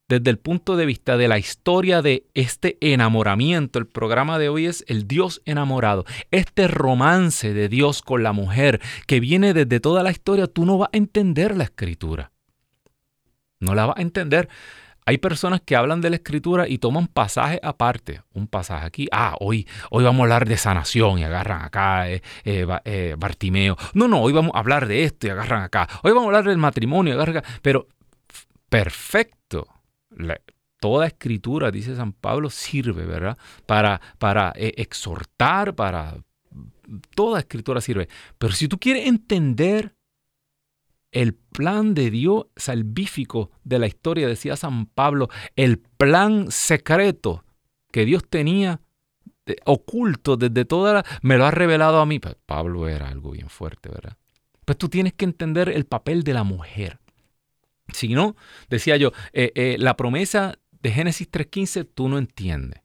desde 0.08 0.30
el 0.30 0.38
punto 0.38 0.76
de 0.76 0.86
vista 0.86 1.16
de 1.16 1.28
la 1.28 1.38
historia 1.38 2.02
de 2.02 2.26
este 2.34 2.78
enamoramiento. 2.80 3.78
El 3.78 3.86
programa 3.86 4.38
de 4.38 4.48
hoy 4.48 4.66
es 4.66 4.84
El 4.86 5.08
Dios 5.08 5.42
enamorado. 5.44 6.04
Este 6.30 6.68
romance 6.68 7.52
de 7.52 7.68
Dios 7.68 8.02
con 8.02 8.22
la 8.22 8.32
mujer 8.32 8.80
que 9.06 9.20
viene 9.20 9.52
desde 9.52 9.80
toda 9.80 10.02
la 10.02 10.10
historia, 10.10 10.46
tú 10.46 10.64
no 10.64 10.78
vas 10.78 10.90
a 10.92 10.96
entender 10.96 11.56
la 11.56 11.64
escritura. 11.64 12.30
No 13.58 13.74
la 13.74 13.86
vas 13.86 13.98
a 13.98 14.02
entender. 14.02 14.48
Hay 15.08 15.18
personas 15.18 15.60
que 15.60 15.76
hablan 15.76 16.00
de 16.00 16.10
la 16.10 16.16
escritura 16.16 16.68
y 16.68 16.78
toman 16.78 17.06
pasajes 17.06 17.60
aparte. 17.62 18.22
Un 18.32 18.48
pasaje 18.48 18.86
aquí. 18.86 19.08
Ah, 19.12 19.36
hoy, 19.38 19.66
hoy 19.90 20.02
vamos 20.02 20.20
a 20.20 20.22
hablar 20.24 20.48
de 20.48 20.56
sanación 20.56 21.20
y 21.20 21.24
agarran 21.24 21.62
acá 21.62 22.10
eh, 22.10 22.22
eh, 22.44 22.66
eh, 22.84 23.14
Bartimeo. 23.16 23.76
No, 23.94 24.08
no, 24.08 24.20
hoy 24.20 24.32
vamos 24.32 24.52
a 24.54 24.58
hablar 24.58 24.86
de 24.88 25.04
esto 25.04 25.28
y 25.28 25.30
agarran 25.30 25.62
acá. 25.62 25.88
Hoy 26.02 26.10
vamos 26.10 26.24
a 26.24 26.26
hablar 26.26 26.44
del 26.44 26.58
matrimonio 26.58 27.12
y 27.12 27.16
agarran 27.16 27.38
acá. 27.38 27.48
Pero 27.62 27.86
perfecto 28.68 29.75
toda 30.80 31.06
escritura, 31.06 31.70
dice 31.70 31.96
San 31.96 32.12
Pablo, 32.12 32.50
sirve, 32.50 33.04
¿verdad? 33.04 33.38
Para, 33.66 34.00
para 34.18 34.52
eh, 34.56 34.74
exhortar, 34.76 35.74
para 35.74 36.16
toda 37.14 37.40
escritura 37.40 37.80
sirve. 37.80 38.08
Pero 38.38 38.52
si 38.52 38.68
tú 38.68 38.78
quieres 38.78 39.06
entender 39.06 39.94
el 41.10 41.34
plan 41.34 41.94
de 41.94 42.10
Dios 42.10 42.46
salvífico 42.56 43.50
de 43.64 43.78
la 43.78 43.86
historia, 43.86 44.28
decía 44.28 44.56
San 44.56 44.86
Pablo, 44.86 45.28
el 45.56 45.78
plan 45.78 46.50
secreto 46.50 47.44
que 47.90 48.04
Dios 48.04 48.22
tenía 48.28 48.80
oculto 49.64 50.36
desde 50.36 50.64
toda 50.64 50.94
la... 50.94 51.04
me 51.22 51.38
lo 51.38 51.46
ha 51.46 51.50
revelado 51.50 52.00
a 52.00 52.06
mí. 52.06 52.20
Pablo 52.46 52.88
era 52.88 53.08
algo 53.08 53.30
bien 53.30 53.48
fuerte, 53.48 53.88
¿verdad? 53.88 54.16
Pues 54.64 54.76
tú 54.76 54.88
tienes 54.88 55.12
que 55.14 55.24
entender 55.24 55.68
el 55.68 55.86
papel 55.86 56.22
de 56.24 56.34
la 56.34 56.42
mujer. 56.42 56.98
Si 57.92 58.08
no, 58.08 58.36
decía 58.68 58.96
yo, 58.96 59.12
eh, 59.32 59.52
eh, 59.54 59.76
la 59.78 59.96
promesa 59.96 60.58
de 60.82 60.90
Génesis 60.90 61.30
3.15 61.30 61.88
tú 61.94 62.08
no 62.08 62.18
entiendes. 62.18 62.80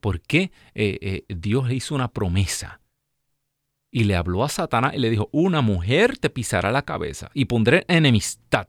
¿Por 0.00 0.20
qué 0.20 0.52
eh, 0.74 1.24
Dios 1.28 1.68
le 1.68 1.74
hizo 1.74 1.94
una 1.94 2.08
promesa? 2.08 2.80
Y 3.90 4.04
le 4.04 4.16
habló 4.16 4.44
a 4.44 4.48
Satanás 4.48 4.94
y 4.94 4.98
le 4.98 5.08
dijo, 5.08 5.28
una 5.32 5.60
mujer 5.60 6.18
te 6.18 6.30
pisará 6.30 6.70
la 6.72 6.82
cabeza 6.82 7.30
y 7.32 7.46
pondré 7.46 7.84
enemistad, 7.88 8.68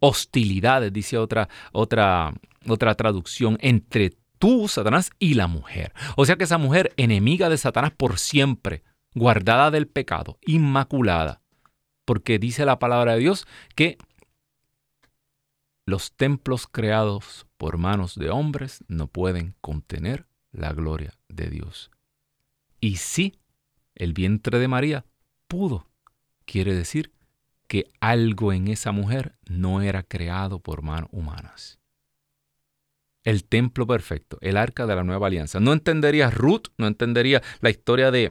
hostilidades, 0.00 0.92
dice 0.92 1.18
otra, 1.18 1.48
otra, 1.72 2.32
otra 2.68 2.94
traducción, 2.94 3.58
entre 3.60 4.12
tú, 4.38 4.68
Satanás, 4.68 5.10
y 5.18 5.34
la 5.34 5.46
mujer. 5.46 5.92
O 6.16 6.24
sea 6.24 6.36
que 6.36 6.44
esa 6.44 6.58
mujer, 6.58 6.92
enemiga 6.96 7.48
de 7.48 7.58
Satanás 7.58 7.92
por 7.96 8.18
siempre, 8.18 8.84
guardada 9.14 9.70
del 9.70 9.88
pecado, 9.88 10.38
inmaculada, 10.46 11.42
porque 12.04 12.38
dice 12.38 12.64
la 12.64 12.78
palabra 12.78 13.14
de 13.14 13.20
Dios 13.20 13.46
que 13.74 13.98
los 15.90 16.12
templos 16.12 16.66
creados 16.66 17.46
por 17.56 17.76
manos 17.76 18.14
de 18.14 18.30
hombres 18.30 18.84
no 18.88 19.08
pueden 19.08 19.54
contener 19.60 20.26
la 20.52 20.72
gloria 20.72 21.12
de 21.28 21.50
Dios. 21.50 21.90
Y 22.80 22.96
si 22.96 23.38
el 23.94 24.14
vientre 24.14 24.58
de 24.58 24.68
María 24.68 25.04
pudo, 25.48 25.86
quiere 26.46 26.74
decir 26.74 27.12
que 27.66 27.90
algo 28.00 28.52
en 28.52 28.68
esa 28.68 28.92
mujer 28.92 29.36
no 29.46 29.82
era 29.82 30.02
creado 30.02 30.60
por 30.60 30.82
manos 30.82 31.10
humanas 31.12 31.80
el 33.24 33.44
templo 33.44 33.86
perfecto, 33.86 34.38
el 34.40 34.56
arca 34.56 34.86
de 34.86 34.96
la 34.96 35.04
nueva 35.04 35.26
alianza. 35.26 35.60
No 35.60 35.72
entendería 35.72 36.30
Ruth, 36.30 36.68
no 36.78 36.86
entendería 36.86 37.42
la 37.60 37.70
historia 37.70 38.10
de, 38.10 38.30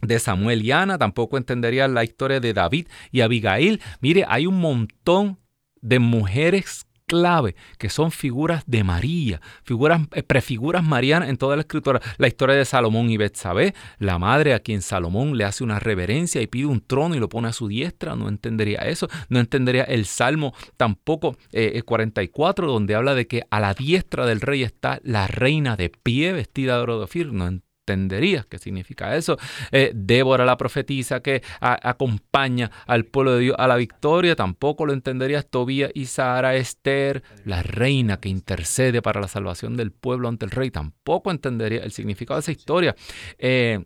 de 0.00 0.18
Samuel 0.18 0.64
y 0.64 0.72
Ana, 0.72 0.98
tampoco 0.98 1.36
entendería 1.36 1.88
la 1.88 2.04
historia 2.04 2.40
de 2.40 2.52
David 2.52 2.88
y 3.10 3.20
Abigail. 3.20 3.80
Mire, 4.00 4.24
hay 4.28 4.46
un 4.46 4.60
montón 4.60 5.38
de 5.80 5.98
mujeres 5.98 6.86
clave, 7.06 7.54
que 7.78 7.88
son 7.88 8.10
figuras 8.10 8.64
de 8.66 8.84
María, 8.84 9.40
figuras, 9.62 10.02
eh, 10.12 10.22
prefiguras 10.22 10.82
marianas 10.82 11.28
en 11.28 11.36
toda 11.36 11.56
la 11.56 11.62
escritura. 11.62 12.00
La 12.18 12.26
historia 12.26 12.56
de 12.56 12.64
Salomón 12.64 13.10
y 13.10 13.16
Betsabé, 13.16 13.74
la 13.98 14.18
madre 14.18 14.54
a 14.54 14.60
quien 14.60 14.82
Salomón 14.82 15.38
le 15.38 15.44
hace 15.44 15.64
una 15.64 15.78
reverencia 15.78 16.42
y 16.42 16.46
pide 16.46 16.66
un 16.66 16.80
trono 16.80 17.14
y 17.14 17.20
lo 17.20 17.28
pone 17.28 17.48
a 17.48 17.52
su 17.52 17.68
diestra, 17.68 18.16
no 18.16 18.28
entendería 18.28 18.80
eso, 18.80 19.08
no 19.28 19.38
entendería 19.38 19.84
el 19.84 20.06
Salmo 20.06 20.52
tampoco 20.76 21.36
eh, 21.52 21.72
el 21.74 21.84
44, 21.84 22.66
donde 22.66 22.94
habla 22.94 23.14
de 23.14 23.26
que 23.26 23.44
a 23.50 23.60
la 23.60 23.74
diestra 23.74 24.26
del 24.26 24.40
rey 24.40 24.62
está 24.62 25.00
la 25.02 25.26
reina 25.26 25.76
de 25.76 25.90
pie 25.90 26.32
vestida 26.32 26.76
de 26.76 26.82
oro 26.82 26.98
de 26.98 27.04
Ofir, 27.04 27.32
no 27.32 27.46
entenderías 27.86 28.46
qué 28.46 28.58
significa 28.58 29.16
eso. 29.16 29.38
Eh, 29.70 29.92
Débora 29.94 30.44
la 30.44 30.56
profetisa 30.56 31.20
que 31.20 31.42
acompaña 31.60 32.70
al 32.86 33.04
pueblo 33.04 33.34
de 33.34 33.40
Dios 33.40 33.56
a 33.58 33.68
la 33.68 33.76
victoria, 33.76 34.34
tampoco 34.34 34.86
lo 34.86 34.92
entenderías. 34.92 35.46
Tobía 35.46 35.90
y 35.94 36.06
Sara, 36.06 36.56
Esther, 36.56 37.22
la 37.44 37.62
reina 37.62 38.18
que 38.18 38.28
intercede 38.28 39.02
para 39.02 39.20
la 39.20 39.28
salvación 39.28 39.76
del 39.76 39.92
pueblo 39.92 40.28
ante 40.28 40.44
el 40.44 40.50
rey, 40.50 40.70
tampoco 40.70 41.30
entendería 41.30 41.82
el 41.82 41.92
significado 41.92 42.38
de 42.38 42.40
esa 42.40 42.52
historia. 42.52 42.96
Eh, 43.38 43.84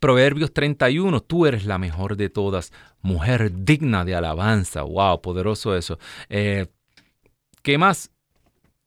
Proverbios 0.00 0.52
31, 0.52 1.20
tú 1.20 1.46
eres 1.46 1.66
la 1.66 1.78
mejor 1.78 2.16
de 2.16 2.28
todas, 2.28 2.72
mujer 3.00 3.52
digna 3.64 4.04
de 4.04 4.14
alabanza. 4.14 4.82
Wow, 4.82 5.20
poderoso 5.20 5.76
eso. 5.76 5.98
Eh, 6.28 6.66
¿Qué 7.62 7.78
más? 7.78 8.10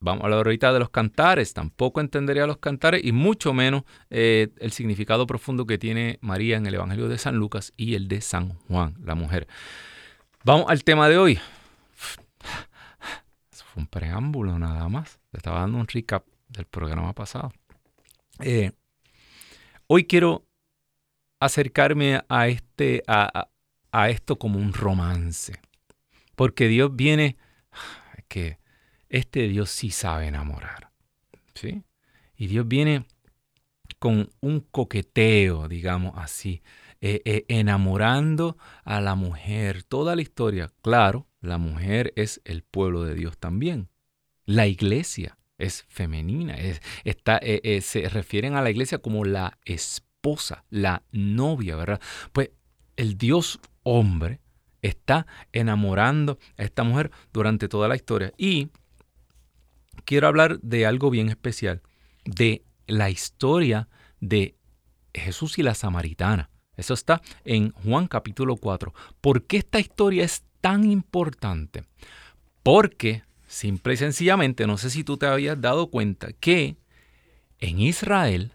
Vamos 0.00 0.22
a 0.22 0.24
hablar 0.26 0.46
ahorita 0.46 0.72
de 0.72 0.78
los 0.78 0.90
cantares, 0.90 1.54
tampoco 1.54 2.00
entendería 2.00 2.46
los 2.46 2.58
cantares 2.58 3.04
y 3.04 3.10
mucho 3.10 3.52
menos 3.52 3.82
eh, 4.10 4.48
el 4.58 4.70
significado 4.70 5.26
profundo 5.26 5.66
que 5.66 5.76
tiene 5.76 6.18
María 6.20 6.56
en 6.56 6.66
el 6.66 6.74
Evangelio 6.74 7.08
de 7.08 7.18
San 7.18 7.36
Lucas 7.36 7.72
y 7.76 7.94
el 7.94 8.06
de 8.06 8.20
San 8.20 8.50
Juan, 8.68 8.94
la 9.02 9.16
mujer. 9.16 9.48
Vamos 10.44 10.66
al 10.68 10.84
tema 10.84 11.08
de 11.08 11.18
hoy. 11.18 11.32
Eso 13.50 13.64
fue 13.64 13.82
un 13.82 13.88
preámbulo 13.88 14.56
nada 14.56 14.88
más. 14.88 15.18
Le 15.32 15.38
estaba 15.38 15.60
dando 15.60 15.78
un 15.78 15.88
recap 15.88 16.24
del 16.48 16.66
programa 16.66 17.12
pasado. 17.12 17.52
Eh, 18.38 18.70
hoy 19.88 20.04
quiero 20.04 20.46
acercarme 21.40 22.22
a, 22.28 22.46
este, 22.46 23.02
a, 23.08 23.48
a 23.90 24.10
esto 24.10 24.38
como 24.38 24.60
un 24.60 24.72
romance. 24.72 25.54
Porque 26.36 26.68
Dios 26.68 26.94
viene, 26.94 27.36
que 28.28 28.58
este 29.08 29.48
Dios 29.48 29.70
sí 29.70 29.90
sabe 29.90 30.26
enamorar. 30.26 30.90
¿sí? 31.54 31.82
Y 32.36 32.46
Dios 32.46 32.66
viene 32.68 33.06
con 33.98 34.30
un 34.40 34.60
coqueteo, 34.60 35.68
digamos 35.68 36.14
así, 36.16 36.62
eh, 37.00 37.22
eh, 37.24 37.44
enamorando 37.48 38.56
a 38.84 39.00
la 39.00 39.14
mujer. 39.14 39.82
Toda 39.82 40.14
la 40.16 40.22
historia, 40.22 40.70
claro, 40.82 41.26
la 41.40 41.58
mujer 41.58 42.12
es 42.16 42.40
el 42.44 42.62
pueblo 42.62 43.04
de 43.04 43.14
Dios 43.14 43.38
también. 43.38 43.88
La 44.44 44.66
iglesia 44.66 45.38
es 45.58 45.84
femenina, 45.88 46.56
está, 47.04 47.38
eh, 47.42 47.80
se 47.82 48.08
refieren 48.08 48.54
a 48.54 48.62
la 48.62 48.70
iglesia 48.70 48.98
como 48.98 49.24
la 49.24 49.58
esposa, 49.64 50.64
la 50.70 51.02
novia, 51.10 51.76
¿verdad? 51.76 52.00
Pues 52.32 52.50
el 52.96 53.18
Dios 53.18 53.60
hombre 53.82 54.40
está 54.82 55.26
enamorando 55.52 56.38
a 56.56 56.62
esta 56.62 56.84
mujer 56.84 57.10
durante 57.32 57.68
toda 57.68 57.88
la 57.88 57.96
historia. 57.96 58.32
Y 58.38 58.70
quiero 60.04 60.28
hablar 60.28 60.60
de 60.60 60.86
algo 60.86 61.10
bien 61.10 61.28
especial, 61.28 61.82
de 62.24 62.64
la 62.86 63.10
historia 63.10 63.88
de 64.20 64.56
Jesús 65.14 65.58
y 65.58 65.62
la 65.62 65.74
samaritana. 65.74 66.50
Eso 66.76 66.94
está 66.94 67.20
en 67.44 67.72
Juan 67.72 68.06
capítulo 68.06 68.56
4. 68.56 68.94
¿Por 69.20 69.46
qué 69.46 69.58
esta 69.58 69.80
historia 69.80 70.24
es 70.24 70.44
tan 70.60 70.90
importante? 70.90 71.84
Porque, 72.62 73.24
simple 73.46 73.94
y 73.94 73.96
sencillamente, 73.96 74.66
no 74.66 74.78
sé 74.78 74.90
si 74.90 75.02
tú 75.02 75.16
te 75.16 75.26
habías 75.26 75.60
dado 75.60 75.90
cuenta 75.90 76.32
que 76.32 76.76
en 77.58 77.80
Israel 77.80 78.52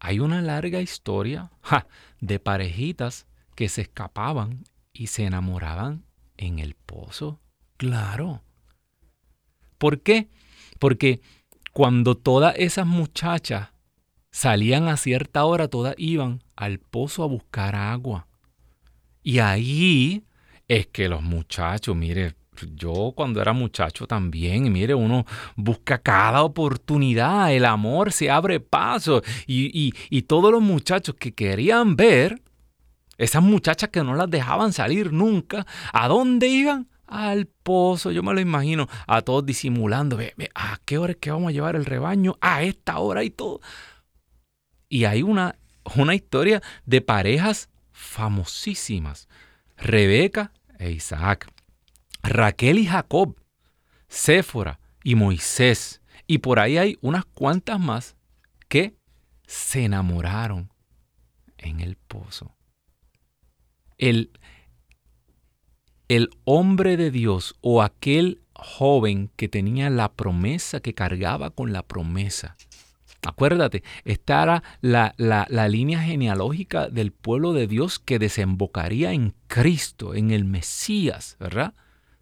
hay 0.00 0.20
una 0.20 0.40
larga 0.40 0.80
historia 0.80 1.50
de 2.20 2.38
parejitas 2.38 3.26
que 3.54 3.68
se 3.68 3.82
escapaban 3.82 4.64
y 4.92 5.08
se 5.08 5.24
enamoraban 5.24 6.04
en 6.36 6.60
el 6.60 6.74
pozo. 6.74 7.40
Claro. 7.76 8.42
¿Por 9.76 10.00
qué? 10.00 10.28
Porque 10.78 11.20
cuando 11.72 12.16
todas 12.16 12.54
esas 12.56 12.86
muchachas 12.86 13.68
salían 14.30 14.88
a 14.88 14.96
cierta 14.96 15.44
hora, 15.44 15.68
todas 15.68 15.94
iban 15.98 16.42
al 16.56 16.78
pozo 16.78 17.22
a 17.22 17.26
buscar 17.26 17.74
agua. 17.76 18.26
Y 19.22 19.40
ahí 19.40 20.24
es 20.68 20.86
que 20.86 21.08
los 21.08 21.22
muchachos, 21.22 21.96
mire, 21.96 22.34
yo 22.74 23.12
cuando 23.14 23.40
era 23.40 23.52
muchacho 23.52 24.06
también, 24.06 24.72
mire, 24.72 24.94
uno 24.94 25.24
busca 25.56 25.98
cada 25.98 26.42
oportunidad, 26.42 27.52
el 27.52 27.64
amor 27.64 28.12
se 28.12 28.30
abre 28.30 28.60
paso. 28.60 29.22
Y, 29.46 29.94
y 30.10 30.22
todos 30.22 30.50
los 30.50 30.62
muchachos 30.62 31.14
que 31.18 31.32
querían 31.32 31.96
ver, 31.96 32.42
esas 33.16 33.42
muchachas 33.42 33.90
que 33.90 34.02
no 34.02 34.14
las 34.14 34.30
dejaban 34.30 34.72
salir 34.72 35.12
nunca, 35.12 35.66
¿a 35.92 36.08
dónde 36.08 36.48
iban? 36.48 36.88
Al 37.08 37.46
pozo. 37.46 38.12
Yo 38.12 38.22
me 38.22 38.34
lo 38.34 38.40
imagino 38.40 38.88
a 39.06 39.22
todos 39.22 39.44
disimulando. 39.44 40.18
¿A 40.54 40.78
qué 40.84 40.98
hora 40.98 41.12
es 41.12 41.18
que 41.18 41.30
vamos 41.30 41.48
a 41.48 41.52
llevar 41.52 41.76
el 41.76 41.84
rebaño? 41.84 42.36
A 42.40 42.62
esta 42.62 42.98
hora 42.98 43.24
y 43.24 43.30
todo. 43.30 43.60
Y 44.88 45.04
hay 45.04 45.22
una, 45.22 45.56
una 45.96 46.14
historia 46.14 46.62
de 46.84 47.00
parejas 47.00 47.68
famosísimas. 47.92 49.28
Rebeca 49.76 50.52
e 50.78 50.90
Isaac. 50.90 51.52
Raquel 52.22 52.78
y 52.78 52.86
Jacob. 52.86 53.36
Séfora 54.08 54.80
y 55.02 55.14
Moisés. 55.14 56.02
Y 56.26 56.38
por 56.38 56.60
ahí 56.60 56.78
hay 56.78 56.98
unas 57.00 57.24
cuantas 57.24 57.80
más 57.80 58.16
que 58.68 58.96
se 59.46 59.84
enamoraron 59.84 60.70
en 61.56 61.80
el 61.80 61.96
pozo. 61.96 62.54
El, 63.96 64.30
el 66.08 66.30
hombre 66.44 66.96
de 66.96 67.10
Dios 67.10 67.54
o 67.60 67.82
aquel 67.82 68.40
joven 68.54 69.30
que 69.36 69.48
tenía 69.48 69.90
la 69.90 70.12
promesa, 70.12 70.80
que 70.80 70.94
cargaba 70.94 71.50
con 71.50 71.72
la 71.72 71.82
promesa. 71.82 72.56
Acuérdate, 73.26 73.82
esta 74.04 74.42
era 74.42 74.62
la, 74.80 75.14
la, 75.18 75.68
línea 75.68 76.00
genealógica 76.00 76.88
del 76.88 77.12
pueblo 77.12 77.52
de 77.52 77.66
Dios 77.66 77.98
que 77.98 78.18
desembocaría 78.18 79.12
en 79.12 79.34
Cristo, 79.48 80.14
en 80.14 80.30
el 80.30 80.44
Mesías, 80.44 81.36
¿verdad? 81.38 81.74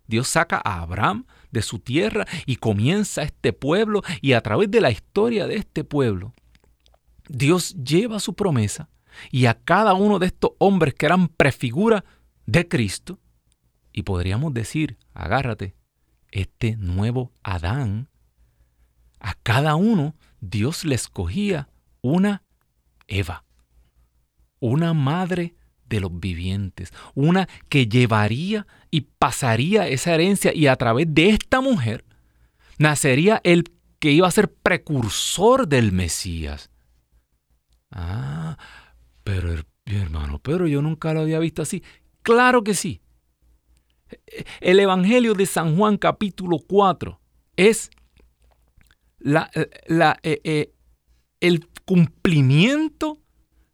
Dios 0.06 0.28
saca 0.28 0.60
a 0.64 0.80
Abraham 0.82 1.26
de 1.50 1.62
su 1.62 1.78
tierra 1.78 2.26
y 2.46 2.56
comienza 2.56 3.22
este 3.22 3.52
pueblo 3.52 4.02
y 4.20 4.32
a 4.32 4.40
través 4.40 4.70
de 4.70 4.80
la 4.80 4.90
historia 4.90 5.46
de 5.46 5.56
este 5.56 5.84
pueblo, 5.84 6.34
Dios 7.28 7.74
lleva 7.74 8.20
su 8.20 8.34
promesa 8.34 8.88
y 9.30 9.46
a 9.46 9.54
cada 9.54 9.94
uno 9.94 10.18
de 10.18 10.26
estos 10.26 10.52
hombres 10.58 10.94
que 10.94 11.06
eran 11.06 11.28
prefigura 11.28 12.04
de 12.46 12.68
Cristo. 12.68 13.18
Y 13.96 14.02
podríamos 14.02 14.52
decir, 14.52 14.98
agárrate, 15.14 15.74
este 16.30 16.76
nuevo 16.76 17.32
Adán, 17.42 18.10
a 19.20 19.32
cada 19.42 19.74
uno 19.74 20.14
Dios 20.38 20.84
le 20.84 20.94
escogía 20.94 21.70
una 22.02 22.42
Eva, 23.08 23.44
una 24.60 24.92
madre 24.92 25.54
de 25.88 26.00
los 26.00 26.20
vivientes, 26.20 26.92
una 27.14 27.48
que 27.70 27.88
llevaría 27.88 28.66
y 28.90 29.00
pasaría 29.00 29.88
esa 29.88 30.12
herencia 30.12 30.52
y 30.52 30.66
a 30.66 30.76
través 30.76 31.06
de 31.14 31.30
esta 31.30 31.62
mujer 31.62 32.04
nacería 32.76 33.40
el 33.44 33.64
que 33.98 34.10
iba 34.10 34.28
a 34.28 34.30
ser 34.30 34.52
precursor 34.52 35.68
del 35.68 35.92
Mesías. 35.92 36.70
Ah, 37.90 38.58
pero 39.24 39.54
hermano, 39.86 40.38
pero 40.38 40.66
yo 40.66 40.82
nunca 40.82 41.14
lo 41.14 41.20
había 41.20 41.38
visto 41.38 41.62
así. 41.62 41.82
Claro 42.20 42.62
que 42.62 42.74
sí. 42.74 43.00
El 44.60 44.80
Evangelio 44.80 45.34
de 45.34 45.46
San 45.46 45.76
Juan 45.76 45.96
capítulo 45.96 46.58
4 46.58 47.20
es 47.56 47.90
la, 49.18 49.50
la, 49.86 50.18
eh, 50.22 50.40
eh, 50.44 50.72
el 51.40 51.66
cumplimiento 51.84 53.18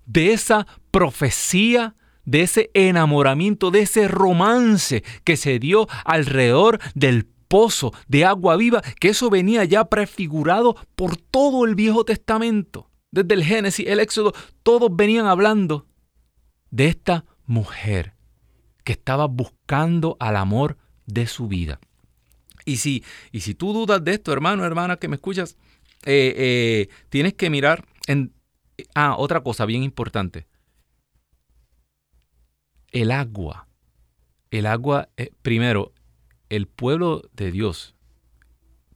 de 0.07 0.33
esa 0.33 0.67
profecía, 0.91 1.97
de 2.25 2.43
ese 2.43 2.71
enamoramiento, 2.75 3.71
de 3.71 3.81
ese 3.81 4.09
romance 4.09 5.03
que 5.25 5.37
se 5.37 5.59
dio 5.59 5.89
alrededor 6.05 6.79
del 6.95 7.27
pozo 7.49 7.93
de 8.09 8.25
agua 8.25 8.57
viva, 8.57 8.83
que 9.01 9.09
eso 9.09 9.29
venía 9.29 9.65
ya 9.65 9.85
prefigurado 9.85 10.77
por 10.95 11.17
todo 11.17 11.65
el 11.67 11.75
Viejo 11.75 12.05
Testamento. 12.05 12.91
Desde 13.11 13.35
el 13.35 13.45
Génesis, 13.45 13.87
el 13.87 14.01
Éxodo, 14.01 14.33
todos 14.63 14.95
venían 14.95 15.27
hablando 15.27 15.87
de 16.71 16.87
esta 16.87 17.27
mujer 17.45 18.15
que 18.85 18.93
estaba 18.93 19.27
buscando 19.27 20.17
al 20.21 20.37
amor 20.37 20.77
de 21.07 21.27
su 21.27 21.49
vida. 21.49 21.81
Y 22.65 22.77
si, 22.77 23.05
y 23.33 23.41
si 23.41 23.55
tú 23.55 23.73
dudas 23.73 24.05
de 24.05 24.15
esto, 24.15 24.33
hermano, 24.33 24.65
hermana, 24.65 24.97
que 24.97 25.09
me 25.09 25.17
escuchas, 25.17 25.57
eh, 26.05 26.35
eh, 26.37 26.89
tienes 27.09 27.35
que 27.35 27.51
mirar 27.51 27.85
en... 28.07 28.33
Ah, 28.95 29.17
otra 29.17 29.43
cosa 29.43 29.67
bien 29.67 29.83
importante. 29.83 30.47
El 32.91 33.11
agua. 33.11 33.69
El 34.51 34.67
agua, 34.67 35.09
eh, 35.17 35.31
primero, 35.43 35.93
el 36.49 36.67
pueblo 36.67 37.23
de 37.33 37.51
Dios, 37.51 37.95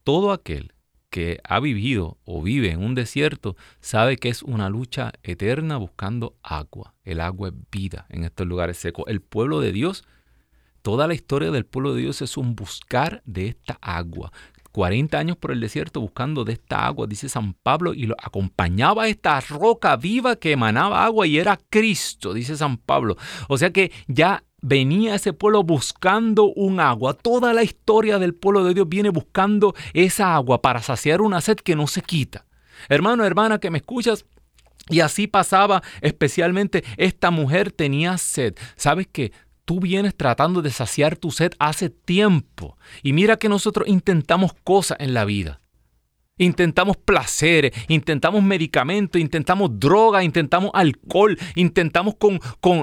todo 0.05 0.33
aquel 0.33 0.76
que 1.17 1.41
ha 1.45 1.61
vivido 1.61 2.19
o 2.27 2.43
vive 2.43 2.73
en 2.73 2.85
un 2.85 2.95
desierto, 2.95 3.57
sabe 3.81 4.19
que 4.19 4.29
es 4.29 4.43
una 4.43 4.69
lucha 4.69 5.15
eterna 5.23 5.79
buscando 5.79 6.37
agua. 6.43 6.93
El 7.05 7.23
agua 7.23 7.49
es 7.49 7.55
vida 7.71 8.05
en 8.11 8.25
estos 8.25 8.47
lugares 8.47 8.77
secos. 8.77 9.07
El 9.09 9.23
pueblo 9.23 9.63
de 9.63 9.73
Dios, 9.73 10.05
toda 10.83 11.07
la 11.07 11.15
historia 11.15 11.51
del 11.51 11.65
pueblo 11.65 11.95
de 11.95 12.03
Dios 12.03 12.21
es 12.21 12.37
un 12.37 12.55
buscar 12.55 13.23
de 13.25 13.47
esta 13.47 13.79
agua. 13.81 14.31
40 14.73 15.19
años 15.19 15.39
por 15.39 15.53
el 15.53 15.61
desierto 15.61 16.03
buscando 16.03 16.45
de 16.45 16.53
esta 16.53 16.87
agua, 16.87 17.07
dice 17.07 17.31
San 17.31 17.55
Pablo, 17.55 17.95
y 17.95 18.05
lo 18.05 18.15
acompañaba 18.23 19.09
esta 19.09 19.41
roca 19.41 19.97
viva 19.97 20.37
que 20.37 20.53
emanaba 20.53 21.03
agua 21.03 21.27
y 21.27 21.39
era 21.39 21.59
Cristo, 21.71 22.35
dice 22.35 22.59
San 22.59 22.77
Pablo. 22.77 23.17
O 23.49 23.57
sea 23.57 23.71
que 23.71 23.91
ya 24.07 24.45
venía 24.61 25.15
ese 25.15 25.33
pueblo 25.33 25.63
buscando 25.63 26.45
un 26.45 26.81
agua. 26.81 27.15
Toda 27.15 27.53
la 27.53 27.63
historia 27.63 28.19
del 28.19 28.35
pueblo 28.35 28.65
de 28.65 28.75
Dios 28.75 28.89
viene 28.89 29.11
buscando 29.11 29.75
esa 29.93 30.35
agua 30.35 30.63
para 30.63 30.83
saciar 30.83 31.21
una 31.21 31.41
sed 31.41 31.57
que 31.57 31.77
no 31.77 31.87
se 31.87 32.03
quita. 32.03 32.47
Hermano, 32.89 33.25
hermana, 33.25 33.59
que 33.59 33.71
me 33.71 33.79
escuchas, 33.79 34.25
y 34.89 35.01
así 35.01 35.27
pasaba, 35.27 35.83
especialmente 36.01 36.85
esta 36.97 37.31
mujer 37.31 37.73
tenía 37.73 38.19
sed. 38.19 38.55
¿Sabes 38.77 39.09
qué? 39.11 39.33
Tú 39.65 39.81
vienes 39.81 40.17
tratando 40.17 40.63
de 40.63 40.71
saciar 40.71 41.17
tu 41.17 41.33
sed 41.33 41.53
hace 41.59 41.91
tiempo. 41.91 42.79
Y 43.03 43.13
mira 43.13 43.37
que 43.37 43.49
nosotros 43.49 43.89
intentamos 43.89 44.53
cosas 44.63 44.99
en 45.01 45.13
la 45.13 45.25
vida. 45.25 45.61
Intentamos 46.39 46.99
placeres, 46.99 47.73
intentamos 47.89 48.43
medicamentos, 48.43 49.19
intentamos 49.19 49.71
droga, 49.81 50.23
intentamos 50.23 50.71
alcohol, 50.75 51.39
intentamos 51.55 52.17
con, 52.17 52.35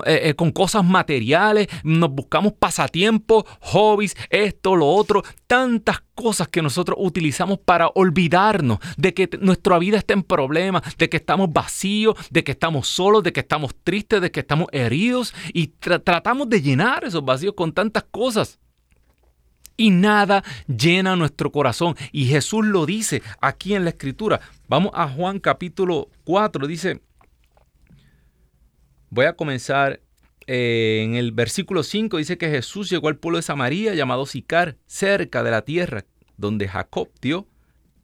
eh, 0.08 0.22
eh, 0.24 0.34
con, 0.34 0.52
cosas 0.52 0.84
materiales, 0.84 1.68
nos 1.84 2.10
buscamos 2.10 2.54
pasatiempos, 2.54 3.44
hobbies, 3.60 4.16
esto, 4.32 4.76
lo 4.76 4.88
otro, 4.88 5.22
tantas 5.46 6.02
cosas 6.16 6.48
que 6.48 6.64
nosotros 6.64 6.98
utilizamos 7.00 7.60
para 7.60 7.90
olvidarnos 7.94 8.80
de 8.98 9.14
que 9.14 9.30
nuestra 9.40 9.78
vida 9.78 10.00
está 10.00 10.16
en 10.16 10.24
problemas, 10.24 10.82
de 10.98 11.08
que 11.08 11.18
estamos 11.18 11.54
vacíos, 11.54 12.16
de 12.32 12.44
que 12.44 12.54
estamos 12.54 12.88
solos, 12.88 13.22
de 13.22 13.34
que 13.34 13.42
estamos 13.42 13.76
tristes, 13.84 14.20
de 14.20 14.32
que 14.32 14.40
estamos 14.40 14.68
heridos 14.72 15.32
y 15.54 15.68
tratamos 15.68 16.50
de 16.50 16.60
llenar 16.60 17.04
esos 17.04 17.24
vacíos 17.24 17.54
con 17.56 17.72
tantas 17.72 18.04
cosas 18.06 18.60
y 19.78 19.90
nada 19.90 20.44
llena 20.68 21.16
nuestro 21.16 21.52
corazón. 21.52 21.96
Y 22.12 22.26
Jesús 22.26 22.66
lo 22.66 22.86
dice 22.86 23.22
aquí 23.42 23.76
en 23.76 23.84
la 23.84 23.92
escritura. 23.92 24.42
Vamos 24.68 24.92
a 24.94 25.08
Juan 25.08 25.40
capítulo 25.40 26.10
4, 26.24 26.68
dice, 26.68 27.02
voy 29.10 29.26
a 29.26 29.36
comenzar 29.36 30.02
eh, 30.48 31.02
en 31.04 31.16
el 31.16 31.32
versículo 31.32 31.84
5, 31.84 32.18
dice 32.18 32.38
que 32.38 32.50
Jesús 32.50 32.90
llegó 32.90 33.08
al 33.08 33.18
pueblo 33.18 33.38
de 33.38 33.44
Samaria 33.44 33.94
llamado 33.94 34.26
Sicar, 34.26 34.78
cerca 34.86 35.44
de 35.44 35.52
la 35.52 35.64
tierra 35.64 36.06
donde 36.38 36.68
Jacob 36.68 37.10
dio 37.22 37.48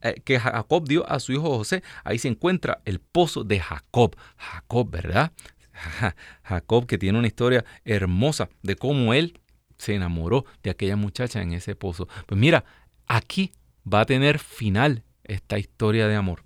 eh, 0.01 0.21
que 0.23 0.39
Jacob 0.39 0.87
dio 0.87 1.09
a 1.09 1.19
su 1.19 1.33
hijo 1.33 1.57
José, 1.57 1.83
ahí 2.03 2.17
se 2.19 2.29
encuentra 2.29 2.81
el 2.85 2.99
pozo 2.99 3.43
de 3.43 3.59
Jacob. 3.59 4.15
Jacob, 4.37 4.89
¿verdad? 4.89 5.33
Jacob 6.43 6.85
que 6.85 6.97
tiene 6.97 7.19
una 7.19 7.27
historia 7.27 7.65
hermosa 7.83 8.49
de 8.61 8.75
cómo 8.75 9.13
él 9.13 9.38
se 9.79 9.95
enamoró 9.95 10.45
de 10.61 10.69
aquella 10.69 10.95
muchacha 10.95 11.41
en 11.41 11.53
ese 11.53 11.75
pozo. 11.75 12.07
Pues 12.27 12.39
mira, 12.39 12.65
aquí 13.07 13.51
va 13.91 14.01
a 14.01 14.05
tener 14.05 14.37
final 14.37 15.03
esta 15.23 15.57
historia 15.57 16.07
de 16.07 16.15
amor. 16.15 16.43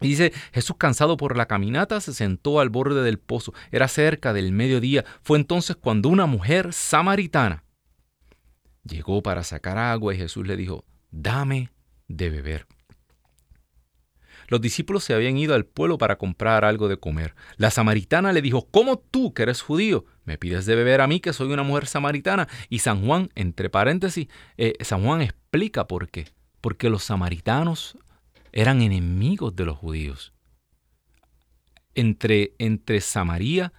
Y 0.00 0.08
dice, 0.08 0.32
Jesús 0.52 0.76
cansado 0.76 1.16
por 1.16 1.36
la 1.36 1.46
caminata 1.46 2.00
se 2.00 2.12
sentó 2.12 2.58
al 2.58 2.70
borde 2.70 3.02
del 3.02 3.18
pozo. 3.18 3.54
Era 3.70 3.86
cerca 3.86 4.32
del 4.32 4.52
mediodía. 4.52 5.04
Fue 5.22 5.38
entonces 5.38 5.76
cuando 5.76 6.08
una 6.08 6.26
mujer 6.26 6.72
samaritana 6.72 7.64
llegó 8.82 9.22
para 9.22 9.44
sacar 9.44 9.78
agua 9.78 10.14
y 10.14 10.18
Jesús 10.18 10.46
le 10.46 10.56
dijo, 10.56 10.84
dame 11.10 11.70
de 12.08 12.30
beber. 12.30 12.66
Los 14.48 14.60
discípulos 14.60 15.04
se 15.04 15.14
habían 15.14 15.38
ido 15.38 15.54
al 15.54 15.64
pueblo 15.64 15.96
para 15.96 16.18
comprar 16.18 16.64
algo 16.64 16.88
de 16.88 16.98
comer. 16.98 17.34
La 17.56 17.70
samaritana 17.70 18.32
le 18.32 18.42
dijo, 18.42 18.68
¿cómo 18.70 18.98
tú, 18.98 19.32
que 19.32 19.44
eres 19.44 19.62
judío, 19.62 20.04
me 20.24 20.38
pides 20.38 20.66
de 20.66 20.74
beber 20.74 21.00
a 21.00 21.06
mí, 21.06 21.20
que 21.20 21.32
soy 21.32 21.52
una 21.52 21.62
mujer 21.62 21.86
samaritana? 21.86 22.48
Y 22.68 22.80
San 22.80 23.04
Juan, 23.06 23.30
entre 23.34 23.70
paréntesis, 23.70 24.28
eh, 24.56 24.74
San 24.80 25.04
Juan 25.04 25.20
explica 25.20 25.86
por 25.86 26.08
qué. 26.08 26.28
Porque 26.60 26.90
los 26.90 27.04
samaritanos 27.04 27.98
eran 28.52 28.82
enemigos 28.82 29.54
de 29.54 29.66
los 29.66 29.76
judíos. 29.76 30.32
Entre, 31.94 32.54
entre 32.58 33.00
Samaria 33.00 33.72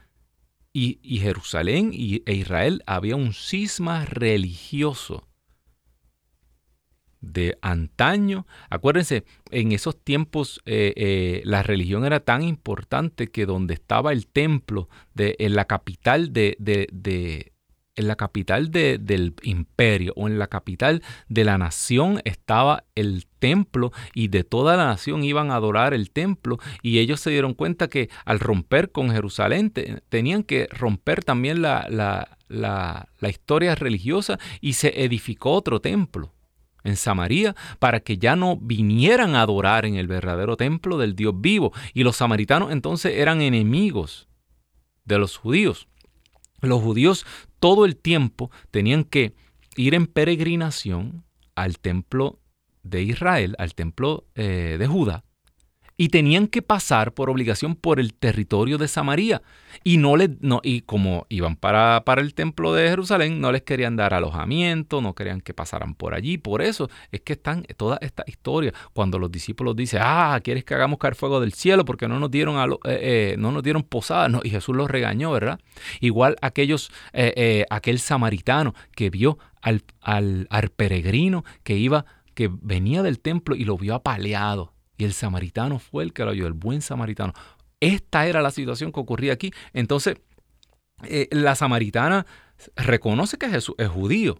y, 0.71 1.19
Jerusalén 1.19 1.91
y, 1.93 2.21
e 2.25 2.33
Israel 2.33 2.83
había 2.85 3.15
un 3.15 3.33
cisma 3.33 4.05
religioso 4.05 5.27
de 7.25 7.57
antaño. 7.61 8.45
Acuérdense, 8.69 9.25
en 9.51 9.71
esos 9.71 10.01
tiempos 10.01 10.61
eh, 10.65 10.93
eh, 10.95 11.41
la 11.43 11.63
religión 11.63 12.05
era 12.05 12.19
tan 12.19 12.43
importante 12.43 13.27
que 13.27 13.45
donde 13.45 13.73
estaba 13.73 14.11
el 14.11 14.27
templo 14.27 14.89
de, 15.13 15.35
en 15.39 15.55
la 15.55 15.65
capital 15.65 16.31
de, 16.33 16.55
de, 16.59 17.51
en 17.95 18.07
la 18.07 18.15
capital 18.15 18.71
del 18.71 19.33
imperio 19.43 20.13
o 20.15 20.27
en 20.27 20.37
la 20.37 20.47
capital 20.47 21.01
de 21.29 21.45
la 21.45 21.57
nación 21.57 22.21
estaba 22.25 22.83
el 22.95 23.25
templo 23.39 23.91
y 24.13 24.27
de 24.27 24.43
toda 24.43 24.75
la 24.75 24.85
nación 24.85 25.23
iban 25.23 25.49
a 25.49 25.55
adorar 25.55 25.93
el 25.93 26.11
templo 26.11 26.59
y 26.81 26.99
ellos 26.99 27.21
se 27.21 27.29
dieron 27.29 27.53
cuenta 27.53 27.87
que 27.87 28.09
al 28.25 28.39
romper 28.39 28.91
con 28.91 29.11
Jerusalén 29.11 29.71
tenían 30.09 30.43
que 30.43 30.67
romper 30.71 31.23
también 31.23 31.61
la, 31.61 31.87
la, 31.89 33.07
la 33.19 33.29
historia 33.29 33.75
religiosa 33.75 34.39
y 34.59 34.73
se 34.73 35.03
edificó 35.03 35.51
otro 35.51 35.79
templo 35.79 36.35
en 36.85 36.95
Samaria 36.95 37.55
para 37.79 37.99
que 37.99 38.17
ya 38.17 38.37
no 38.37 38.55
vinieran 38.55 39.35
a 39.35 39.41
adorar 39.41 39.85
en 39.85 39.95
el 39.95 40.07
verdadero 40.07 40.55
templo 40.55 40.97
del 40.97 41.15
Dios 41.15 41.33
vivo. 41.37 41.73
Y 41.93 42.03
los 42.03 42.15
samaritanos 42.15 42.71
entonces 42.71 43.17
eran 43.17 43.41
enemigos 43.41 44.29
de 45.03 45.19
los 45.19 45.35
judíos. 45.35 45.87
Los 46.61 46.81
judíos 46.81 47.25
todo 47.59 47.85
el 47.85 47.97
tiempo 47.97 48.51
tenían 48.71 49.03
que 49.03 49.33
ir 49.75 49.93
en 49.93 50.07
peregrinación 50.07 51.25
al 51.55 51.79
templo 51.79 52.39
de 52.83 53.01
Israel, 53.01 53.55
al 53.57 53.73
templo 53.73 54.25
eh, 54.35 54.77
de 54.79 54.87
Judá, 54.87 55.25
y 55.97 56.09
tenían 56.09 56.47
que 56.47 56.61
pasar 56.61 57.13
por 57.13 57.29
obligación 57.29 57.75
por 57.75 57.99
el 57.99 58.13
territorio 58.13 58.77
de 58.77 58.87
Samaria. 58.87 59.41
Y 59.83 59.97
no 59.97 60.17
les, 60.17 60.29
no, 60.41 60.61
y 60.63 60.81
como 60.81 61.25
iban 61.29 61.55
para, 61.55 62.03
para, 62.05 62.21
el 62.21 62.33
templo 62.33 62.73
de 62.73 62.89
Jerusalén, 62.89 63.39
no 63.39 63.51
les 63.51 63.61
querían 63.61 63.95
dar 63.95 64.13
alojamiento, 64.13 65.01
no 65.01 65.13
querían 65.13 65.41
que 65.41 65.53
pasaran 65.53 65.93
por 65.93 66.13
allí. 66.13 66.37
Por 66.37 66.61
eso 66.61 66.89
es 67.11 67.21
que 67.21 67.33
están 67.33 67.63
toda 67.77 67.97
esta 68.01 68.23
historia. 68.27 68.73
Cuando 68.93 69.19
los 69.19 69.31
discípulos 69.31 69.75
dicen, 69.75 70.01
ah, 70.03 70.39
¿quieres 70.43 70.65
que 70.65 70.73
hagamos 70.73 70.99
caer 70.99 71.15
fuego 71.15 71.39
del 71.39 71.53
cielo? 71.53 71.85
Porque 71.85 72.07
no 72.07 72.19
nos 72.19 72.31
dieron, 72.31 72.57
eh, 72.59 72.77
eh, 72.85 73.35
no 73.37 73.51
nos 73.51 73.63
dieron 73.63 73.83
posada. 73.83 74.27
No, 74.27 74.41
y 74.43 74.49
Jesús 74.49 74.75
los 74.75 74.89
regañó, 74.89 75.31
¿verdad? 75.31 75.59
Igual 76.01 76.35
aquellos, 76.41 76.91
eh, 77.13 77.65
aquel 77.69 77.99
samaritano 77.99 78.73
que 78.95 79.09
vio 79.09 79.37
al, 79.61 79.83
al, 80.01 80.47
al 80.49 80.69
peregrino 80.69 81.45
que 81.63 81.77
iba, 81.77 82.05
que 82.33 82.49
venía 82.51 83.03
del 83.03 83.19
templo 83.19 83.55
y 83.55 83.65
lo 83.65 83.77
vio 83.77 83.95
apaleado 83.95 84.74
y 84.97 85.03
el 85.03 85.13
samaritano 85.13 85.79
fue 85.79 86.03
el 86.03 86.13
que 86.13 86.23
lo 86.23 86.31
ayudó, 86.31 86.47
el 86.47 86.53
buen 86.53 86.81
samaritano. 86.81 87.33
Esta 87.79 88.25
era 88.27 88.41
la 88.41 88.51
situación 88.51 88.91
que 88.91 88.99
ocurría 88.99 89.33
aquí. 89.33 89.51
Entonces, 89.73 90.17
eh, 91.03 91.27
la 91.31 91.55
samaritana 91.55 92.25
reconoce 92.75 93.37
que 93.37 93.49
Jesús 93.49 93.75
es 93.77 93.89
judío. 93.89 94.39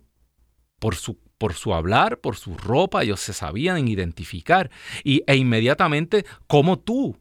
Por 0.80 0.96
su, 0.96 1.18
por 1.38 1.54
su 1.54 1.74
hablar, 1.74 2.20
por 2.20 2.36
su 2.36 2.58
ropa, 2.58 3.04
ellos 3.04 3.20
se 3.20 3.34
sabían 3.34 3.88
identificar. 3.88 4.70
Y, 5.04 5.24
e 5.28 5.36
inmediatamente, 5.36 6.26
como 6.48 6.80
tú 6.80 7.18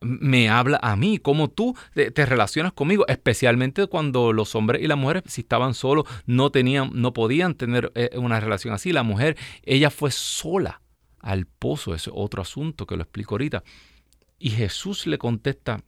me 0.00 0.48
habla 0.48 0.78
a 0.82 0.96
mí, 0.96 1.18
cómo 1.18 1.48
tú 1.48 1.74
te, 1.94 2.26
relacionas 2.26 2.72
conmigo, 2.72 3.06
especialmente 3.08 3.86
cuando 3.86 4.32
los 4.32 4.54
hombres 4.54 4.82
y 4.82 4.86
las 4.86 4.98
mujeres, 4.98 5.22
si 5.26 5.42
estaban 5.42 5.74
solos, 5.74 6.04
no 6.26 6.50
tenían, 6.50 6.90
no 6.92 7.12
podían 7.12 7.54
tener 7.54 7.92
eh, 7.94 8.10
una 8.16 8.40
relación 8.40 8.74
así. 8.74 8.92
La 8.92 9.02
mujer, 9.02 9.36
ella 9.62 9.90
fue 9.90 10.10
sola 10.10 10.82
al 11.26 11.46
pozo, 11.46 11.92
es 11.92 12.08
otro 12.12 12.40
asunto 12.40 12.86
que 12.86 12.96
lo 12.96 13.02
explico 13.02 13.34
ahorita. 13.34 13.64
Y 14.38 14.50
Jesús 14.50 15.08
le 15.08 15.18
contesta, 15.18 15.82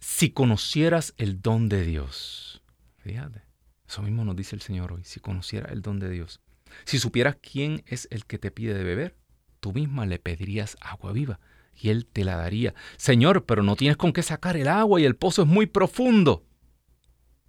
si 0.00 0.30
conocieras 0.30 1.14
el 1.16 1.40
don 1.40 1.68
de 1.68 1.84
Dios, 1.84 2.60
fíjate, 2.98 3.42
eso 3.86 4.02
mismo 4.02 4.24
nos 4.24 4.34
dice 4.34 4.56
el 4.56 4.62
Señor 4.62 4.92
hoy, 4.92 5.04
si 5.04 5.20
conocieras 5.20 5.70
el 5.70 5.80
don 5.80 6.00
de 6.00 6.10
Dios, 6.10 6.40
si 6.84 6.98
supieras 6.98 7.36
quién 7.40 7.84
es 7.86 8.08
el 8.10 8.26
que 8.26 8.38
te 8.38 8.50
pide 8.50 8.74
de 8.74 8.82
beber, 8.82 9.16
tú 9.60 9.72
misma 9.72 10.06
le 10.06 10.18
pedirías 10.18 10.76
agua 10.80 11.12
viva 11.12 11.38
y 11.80 11.90
él 11.90 12.04
te 12.04 12.24
la 12.24 12.34
daría. 12.34 12.74
Señor, 12.96 13.44
pero 13.44 13.62
no 13.62 13.76
tienes 13.76 13.96
con 13.96 14.12
qué 14.12 14.24
sacar 14.24 14.56
el 14.56 14.66
agua 14.66 15.00
y 15.00 15.04
el 15.04 15.14
pozo 15.14 15.42
es 15.42 15.48
muy 15.48 15.66
profundo. 15.66 16.44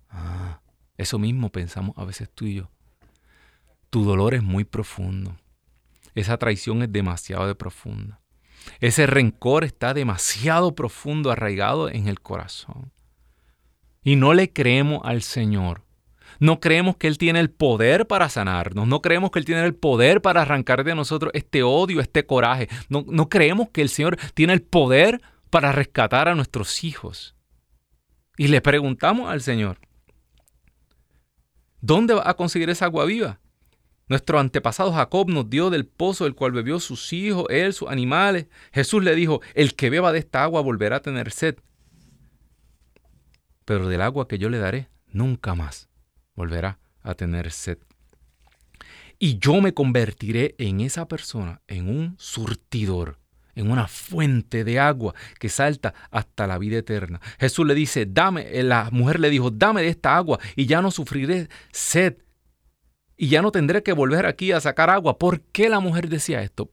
Ah, 0.10 0.62
eso 0.96 1.18
mismo 1.18 1.52
pensamos 1.52 1.98
a 1.98 2.06
veces 2.06 2.30
tú 2.30 2.46
y 2.46 2.54
yo 2.56 2.70
tu 3.94 4.04
dolor 4.04 4.34
es 4.34 4.42
muy 4.42 4.64
profundo. 4.64 5.38
Esa 6.16 6.40
traición 6.40 6.82
es 6.82 6.92
demasiado 6.92 7.46
de 7.46 7.54
profunda. 7.54 8.22
Ese 8.80 9.06
rencor 9.06 9.64
está 9.64 9.94
demasiado 9.94 10.74
profundo, 10.74 11.30
arraigado 11.30 11.90
en 11.90 12.08
el 12.08 12.20
corazón. 12.20 12.92
Y 14.04 14.16
no 14.16 14.34
le 14.34 14.52
creemos 14.52 15.02
al 15.04 15.22
Señor. 15.22 15.84
No 16.40 16.60
creemos 16.60 16.98
que 16.98 17.06
Él 17.06 17.20
tiene 17.20 17.40
el 17.40 17.52
poder 17.52 18.08
para 18.08 18.30
sanarnos. 18.30 18.88
No 18.88 19.00
creemos 19.04 19.30
que 19.30 19.38
Él 19.38 19.46
tiene 19.46 19.64
el 19.64 19.76
poder 19.76 20.24
para 20.24 20.42
arrancar 20.42 20.84
de 20.84 20.96
nosotros 20.96 21.32
este 21.36 21.62
odio, 21.62 22.02
este 22.02 22.26
coraje. 22.26 22.70
No, 22.90 23.06
no 23.08 23.30
creemos 23.30 23.70
que 23.70 23.84
el 23.84 23.90
Señor 23.90 24.18
tiene 24.34 24.54
el 24.54 24.64
poder 24.64 25.22
para 25.52 25.72
rescatar 25.72 26.28
a 26.28 26.34
nuestros 26.34 26.84
hijos. 26.84 27.36
Y 28.38 28.48
le 28.48 28.60
preguntamos 28.60 29.30
al 29.30 29.42
Señor, 29.42 29.78
¿dónde 31.80 32.16
va 32.16 32.24
a 32.28 32.34
conseguir 32.34 32.72
esa 32.72 32.86
agua 32.86 33.06
viva? 33.06 33.40
Nuestro 34.14 34.40
antepasado 34.40 34.94
Jacob 34.94 35.28
nos 35.28 35.50
dio 35.50 35.72
del 35.72 35.88
pozo 35.88 36.26
del 36.26 36.36
cual 36.36 36.52
bebió 36.52 36.80
sus 36.80 37.12
hijos, 37.14 37.48
él, 37.50 37.74
sus 37.74 37.90
animales. 37.90 38.46
Jesús 38.72 39.04
le 39.04 39.16
dijo, 39.16 39.42
el 39.56 39.74
que 39.74 39.90
beba 39.90 40.12
de 40.12 40.20
esta 40.20 40.44
agua 40.44 40.62
volverá 40.62 40.98
a 40.98 41.02
tener 41.02 41.32
sed. 41.32 41.56
Pero 43.66 43.88
del 43.88 44.04
agua 44.04 44.28
que 44.28 44.38
yo 44.38 44.52
le 44.52 44.60
daré, 44.60 44.88
nunca 45.08 45.56
más 45.56 45.90
volverá 46.36 46.78
a 47.02 47.16
tener 47.16 47.50
sed. 47.50 47.80
Y 49.18 49.40
yo 49.40 49.62
me 49.62 49.74
convertiré 49.74 50.54
en 50.60 50.82
esa 50.82 51.08
persona, 51.08 51.64
en 51.66 51.90
un 51.90 52.16
surtidor, 52.20 53.18
en 53.56 53.72
una 53.72 53.88
fuente 53.88 54.64
de 54.64 54.80
agua 54.80 55.16
que 55.40 55.50
salta 55.50 55.96
hasta 56.12 56.46
la 56.46 56.60
vida 56.60 56.78
eterna. 56.78 57.20
Jesús 57.40 57.66
le 57.66 57.74
dice, 57.74 58.06
dame, 58.06 58.62
la 58.62 58.90
mujer 58.92 59.20
le 59.20 59.32
dijo, 59.32 59.50
dame 59.50 59.82
de 59.82 59.88
esta 59.88 60.16
agua 60.16 60.38
y 60.56 60.68
ya 60.68 60.84
no 60.84 60.92
sufriré 60.92 61.50
sed 61.72 62.18
y 63.18 63.28
ya 63.28 63.42
no 63.42 63.52
tendré 63.52 63.84
que 63.84 63.94
volver 63.94 64.26
aquí 64.26 64.52
a 64.52 64.60
sacar 64.60 64.90
agua. 64.90 65.18
¿Por 65.18 65.42
qué 65.42 65.70
la 65.70 65.80
mujer 65.80 66.10
decía 66.10 66.42
esto? 66.42 66.72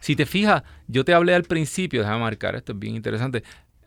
Si 0.00 0.16
te 0.16 0.26
fijas, 0.26 0.62
yo 0.88 1.04
te 1.04 1.14
hablé 1.14 1.34
al 1.34 1.44
principio, 1.44 2.00
déjame 2.00 2.20
marcar, 2.20 2.56
esto 2.56 2.72
es 2.72 2.78
bien 2.78 2.96
interesante. 2.96 3.42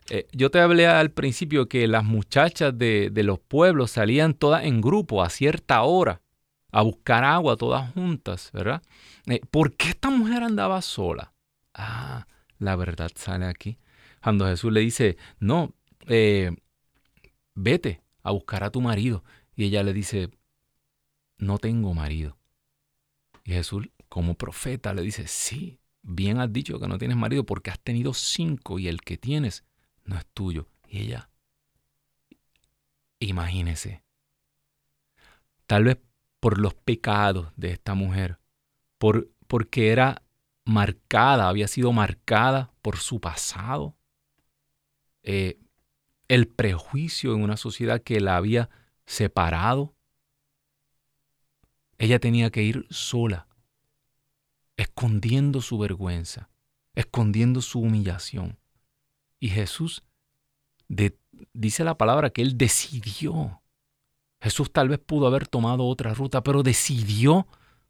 Eh, 0.08 0.26
yo 0.32 0.50
te 0.50 0.60
hablé 0.60 0.86
al 0.86 1.10
principio 1.10 1.68
que 1.68 1.86
las 1.88 2.04
muchachas 2.04 2.76
de, 2.78 3.10
los 3.24 3.38
pueblos 3.40 3.90
salían 3.90 4.34
todas 4.34 4.64
en 4.64 4.80
grupo 4.80 5.22
a 5.22 5.30
cierta 5.30 5.82
hora 5.82 6.22
a 6.70 6.82
buscar 6.82 7.24
agua, 7.24 7.56
todas 7.56 7.92
juntas, 7.92 8.50
¿verdad? 8.52 8.82
Eh, 9.26 9.40
¿Por 9.50 9.76
qué 9.76 9.88
esta 9.88 10.10
mujer 10.10 10.42
andaba 10.42 10.80
sola? 10.82 11.32
Ah, 11.74 12.26
la 12.58 12.76
verdad 12.76 13.10
sale 13.14 13.46
aquí. 13.46 13.78
Cuando 14.22 14.46
Jesús 14.46 14.72
le 14.72 14.80
dice, 14.80 15.16
no, 15.38 15.74
eh, 16.06 16.50
vete 17.54 18.02
a 18.22 18.30
buscar 18.30 18.64
a 18.64 18.70
tu 18.70 18.80
marido. 18.80 19.24
Y 19.54 19.64
ella 19.64 19.82
le 19.82 19.92
dice, 19.92 20.30
no 21.38 21.58
tengo 21.58 21.94
marido. 21.94 22.38
Y 23.44 23.52
Jesús, 23.52 23.88
como 24.08 24.34
profeta, 24.34 24.94
le 24.94 25.02
dice, 25.02 25.26
sí, 25.28 25.78
bien 26.02 26.38
has 26.38 26.52
dicho 26.52 26.78
que 26.78 26.88
no 26.88 26.98
tienes 26.98 27.16
marido 27.16 27.44
porque 27.44 27.70
has 27.70 27.80
tenido 27.80 28.14
cinco 28.14 28.78
y 28.78 28.88
el 28.88 29.00
que 29.02 29.16
tienes 29.16 29.64
no 30.04 30.16
es 30.16 30.26
tuyo. 30.26 30.68
Y 30.88 31.00
ella, 31.00 31.30
imagínese, 33.18 34.02
tal 35.66 35.84
vez 35.84 35.98
por 36.40 36.58
los 36.58 36.74
pecados 36.74 37.52
de 37.56 37.72
esta 37.72 37.94
mujer, 37.94 38.38
por, 38.98 39.28
porque 39.46 39.90
era 39.90 40.22
marcada, 40.64 41.48
había 41.48 41.68
sido 41.68 41.92
marcada 41.92 42.72
por 42.82 42.98
su 42.98 43.20
pasado, 43.20 43.96
eh, 45.22 45.58
el 46.28 46.46
prejuicio 46.46 47.34
en 47.34 47.42
una 47.42 47.56
sociedad 47.56 48.02
que 48.02 48.20
la 48.20 48.36
había 48.36 48.70
separado, 49.06 49.95
ella 51.98 52.18
tenía 52.18 52.50
que 52.50 52.62
ir 52.62 52.86
sola, 52.90 53.46
escondiendo 54.76 55.60
su 55.60 55.78
vergüenza, 55.78 56.50
escondiendo 56.94 57.62
su 57.62 57.80
humillación. 57.80 58.58
Y 59.38 59.48
Jesús 59.48 60.02
dice 61.52 61.84
la 61.84 61.96
palabra 61.96 62.30
que 62.30 62.42
él 62.42 62.56
decidió. 62.56 63.62
Jesús 64.40 64.72
tal 64.72 64.88
vez 64.88 64.98
pudo 64.98 65.26
haber 65.26 65.46
tomado 65.46 65.86
otra 65.86 66.14
ruta, 66.14 66.42
pero 66.42 66.62
decidió 66.62 67.46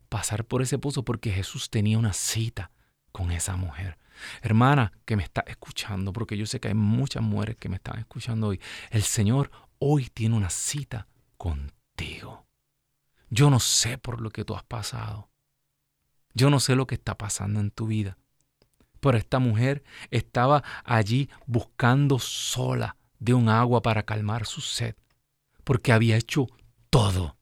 pasar 0.09 0.45
por 0.45 0.63
ese 0.63 0.79
pozo 0.79 1.05
porque 1.05 1.31
Jesús 1.31 1.71
tenía 1.71 1.99
una 1.99 2.13
cita 2.13 2.71
con 3.13 3.33
esa 3.33 3.57
mujer. 3.57 3.99
Hermana 4.43 4.93
que 5.05 5.17
me 5.17 5.23
está 5.23 5.43
escuchando, 5.47 6.13
porque 6.13 6.37
yo 6.37 6.47
sé 6.47 6.61
que 6.61 6.69
hay 6.69 6.75
muchas 6.75 7.23
mujeres 7.23 7.57
que 7.57 7.69
me 7.69 7.77
están 7.77 7.99
escuchando 7.99 8.49
hoy. 8.49 8.61
El 8.91 9.03
Señor 9.03 9.51
hoy 9.79 10.09
tiene 10.13 10.37
una 10.37 10.51
cita 10.51 11.07
contigo. 11.37 12.46
Yo 13.29 13.51
no 13.51 13.61
sé 13.61 13.99
por 13.99 14.21
lo 14.21 14.31
que 14.31 14.45
tú 14.45 14.55
has 14.55 14.65
pasado. 14.65 15.29
Yo 16.35 16.51
no 16.51 16.61
sé 16.61 16.77
lo 16.77 16.87
que 16.87 16.95
está 16.95 17.17
pasando 17.17 17.61
en 17.61 17.71
tu 17.71 17.87
vida. 17.87 18.19
Pero 19.01 19.19
esta 19.19 19.39
mujer 19.39 19.85
estaba 20.11 20.63
allí 20.85 21.31
buscando 21.47 22.19
sola 22.19 22.97
de 23.19 23.35
un 23.35 23.49
agua 23.49 23.83
para 23.83 24.05
calmar 24.05 24.47
su 24.47 24.61
sed, 24.61 24.95
porque 25.65 25.93
había 25.93 26.17
hecho 26.17 26.47
todo 26.91 27.37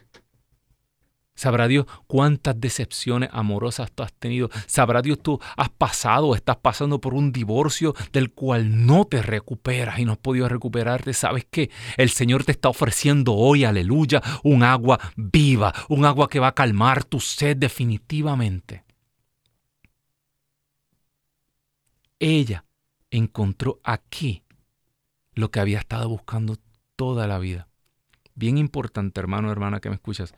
Sabrá 1.37 1.67
Dios 1.67 1.87
cuántas 2.07 2.61
decepciones 2.61 3.29
amorosas 3.33 3.91
tú 3.93 4.05
has 4.05 4.13
tenido. 4.13 4.51
Sabrá 4.67 5.03
Dios 5.03 5.19
tú 5.21 5.41
has 5.57 5.69
pasado 5.69 6.29
o 6.29 6.35
estás 6.37 6.57
pasando 6.57 7.01
por 7.01 7.13
un 7.13 7.33
divorcio 7.33 7.95
del 8.13 8.33
cual 8.33 8.87
no 8.87 9.05
te 9.05 9.21
recuperas 9.21 9.99
y 9.99 10.05
no 10.05 10.13
has 10.13 10.19
podido 10.19 10.49
recuperarte. 10.49 11.13
¿Sabes 11.13 11.45
qué? 11.51 11.71
El 11.97 12.11
Señor 12.11 12.45
te 12.45 12.53
está 12.53 12.69
ofreciendo 12.69 13.35
hoy, 13.35 13.65
aleluya, 13.65 14.23
un 14.45 14.63
agua 14.63 15.01
viva, 15.17 15.75
un 15.89 16.05
agua 16.05 16.29
que 16.29 16.39
va 16.39 16.49
a 16.49 16.55
calmar 16.55 17.03
tu 17.03 17.19
sed 17.19 17.57
definitivamente. 17.57 18.85
Ella 22.21 22.65
encontró 23.11 23.81
aquí 23.83 24.45
lo 25.35 25.51
que 25.51 25.59
había 25.59 25.79
estado 25.79 26.09
buscando 26.09 26.57
toda 26.95 27.27
la 27.27 27.41
vida. 27.41 27.69
Bien 28.37 28.57
importante, 28.57 29.21
hermano, 29.21 29.51
hermana, 29.51 29.81
que 29.81 29.89
me 29.89 29.97
escuchas. 29.97 30.33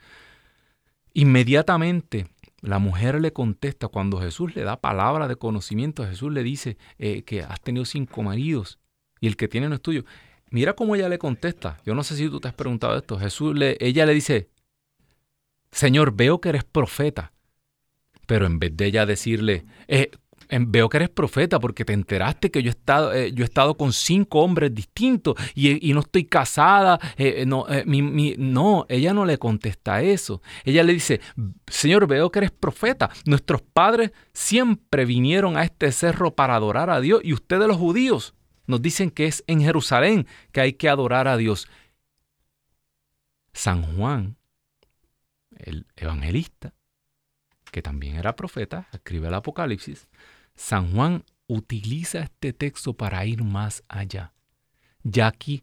Inmediatamente 1.18 2.26
la 2.60 2.78
mujer 2.78 3.22
le 3.22 3.32
contesta 3.32 3.88
cuando 3.88 4.20
Jesús 4.20 4.54
le 4.54 4.64
da 4.64 4.82
palabra 4.82 5.28
de 5.28 5.36
conocimiento, 5.36 6.06
Jesús 6.06 6.30
le 6.30 6.42
dice 6.42 6.76
eh, 6.98 7.22
que 7.22 7.40
has 7.40 7.58
tenido 7.62 7.86
cinco 7.86 8.22
maridos 8.22 8.78
y 9.18 9.26
el 9.26 9.38
que 9.38 9.48
tiene 9.48 9.70
no 9.70 9.76
es 9.76 9.80
tuyo. 9.80 10.04
Mira 10.50 10.74
cómo 10.74 10.94
ella 10.94 11.08
le 11.08 11.18
contesta. 11.18 11.80
Yo 11.86 11.94
no 11.94 12.04
sé 12.04 12.16
si 12.16 12.28
tú 12.28 12.38
te 12.38 12.48
has 12.48 12.54
preguntado 12.54 12.94
esto. 12.98 13.18
Jesús 13.18 13.56
le, 13.56 13.78
ella 13.80 14.04
le 14.04 14.12
dice, 14.12 14.50
Señor, 15.70 16.14
veo 16.14 16.42
que 16.42 16.50
eres 16.50 16.64
profeta. 16.64 17.32
Pero 18.26 18.44
en 18.44 18.58
vez 18.58 18.76
de 18.76 18.84
ella 18.84 19.06
decirle, 19.06 19.64
eh, 19.88 20.10
veo 20.48 20.88
que 20.88 20.96
eres 20.98 21.08
profeta 21.08 21.58
porque 21.58 21.84
te 21.84 21.92
enteraste 21.92 22.50
que 22.50 22.62
yo 22.62 22.68
he 22.68 22.70
estado, 22.70 23.12
eh, 23.12 23.32
yo 23.32 23.44
he 23.44 23.46
estado 23.46 23.76
con 23.76 23.92
cinco 23.92 24.40
hombres 24.40 24.74
distintos 24.74 25.34
y, 25.54 25.92
no 25.92 26.00
estoy 26.00 26.24
casada. 26.24 26.98
Eh, 27.16 27.42
eh, 27.42 27.46
no, 27.46 27.66
no, 28.38 28.86
ella 28.88 29.14
no 29.14 29.24
le 29.24 29.38
contesta 29.38 30.02
eso. 30.02 30.42
Ella 30.64 30.82
le 30.82 30.92
dice, 30.92 31.20
Señor, 31.66 32.06
veo 32.06 32.30
que 32.30 32.40
eres 32.40 32.50
profeta. 32.50 33.10
Nuestros 33.24 33.62
padres 33.62 34.12
siempre 34.32 35.04
vinieron 35.04 35.56
a 35.56 35.64
este 35.64 35.92
cerro 35.92 36.34
para 36.34 36.56
adorar 36.56 36.90
a 36.90 37.00
Dios 37.00 37.20
y 37.24 37.32
ustedes 37.32 37.66
los 37.66 37.76
judíos 37.76 38.34
nos 38.66 38.82
dicen 38.82 39.10
que 39.10 39.26
es 39.26 39.44
en 39.46 39.60
Jerusalén 39.60 40.26
que 40.52 40.60
hay 40.60 40.72
que 40.74 40.88
adorar 40.88 41.28
a 41.28 41.36
Dios. 41.36 41.68
San 43.52 43.96
Juan, 43.96 44.36
el 45.56 45.86
evangelista, 45.96 46.74
que 47.70 47.82
también 47.82 48.16
era 48.16 48.36
profeta, 48.36 48.88
escribe 48.92 49.28
el 49.28 49.34
Apocalipsis, 49.34 50.08
San 50.56 50.92
Juan 50.92 51.22
utiliza 51.46 52.20
este 52.20 52.52
texto 52.52 52.94
para 52.94 53.24
ir 53.24 53.44
más 53.44 53.84
allá. 53.88 54.32
Ya 55.04 55.28
aquí 55.28 55.62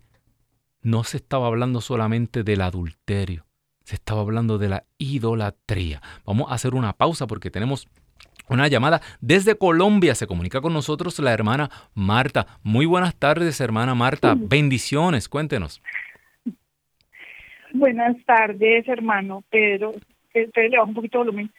no 0.81 1.03
se 1.03 1.17
estaba 1.17 1.47
hablando 1.47 1.81
solamente 1.81 2.43
del 2.43 2.61
adulterio, 2.61 3.45
se 3.83 3.95
estaba 3.95 4.21
hablando 4.21 4.57
de 4.57 4.69
la 4.69 4.83
idolatría. 4.97 6.01
Vamos 6.25 6.49
a 6.49 6.55
hacer 6.55 6.75
una 6.75 6.93
pausa 6.93 7.27
porque 7.27 7.51
tenemos 7.51 7.87
una 8.47 8.67
llamada 8.67 9.01
desde 9.19 9.57
Colombia. 9.57 10.15
Se 10.15 10.27
comunica 10.27 10.61
con 10.61 10.73
nosotros 10.73 11.19
la 11.19 11.33
hermana 11.33 11.69
Marta. 11.93 12.45
Muy 12.61 12.85
buenas 12.85 13.15
tardes, 13.15 13.59
hermana 13.59 13.95
Marta. 13.95 14.35
Bendiciones, 14.37 15.27
cuéntenos. 15.27 15.81
Buenas 17.73 18.15
tardes, 18.25 18.87
hermano 18.87 19.43
Pedro. 19.49 19.93
Pedro 20.31 20.51
le 20.69 20.77
bajo 20.77 20.89
un 20.89 20.95
poquito 20.95 21.19
de 21.19 21.25
volumen. 21.25 21.51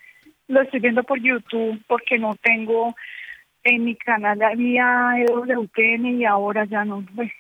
Lo 0.47 0.61
estoy 0.63 0.81
viendo 0.81 1.03
por 1.03 1.19
YouTube 1.21 1.83
porque 1.89 2.19
no 2.19 2.37
tengo 2.37 2.95
en 3.65 3.85
mi 3.85 3.97
canal 3.97 4.41
había 4.43 5.15
EWTN 5.19 6.21
y 6.21 6.25
ahora 6.25 6.65
ya 6.67 6.85
no. 6.85 7.05
Pues, 7.15 7.31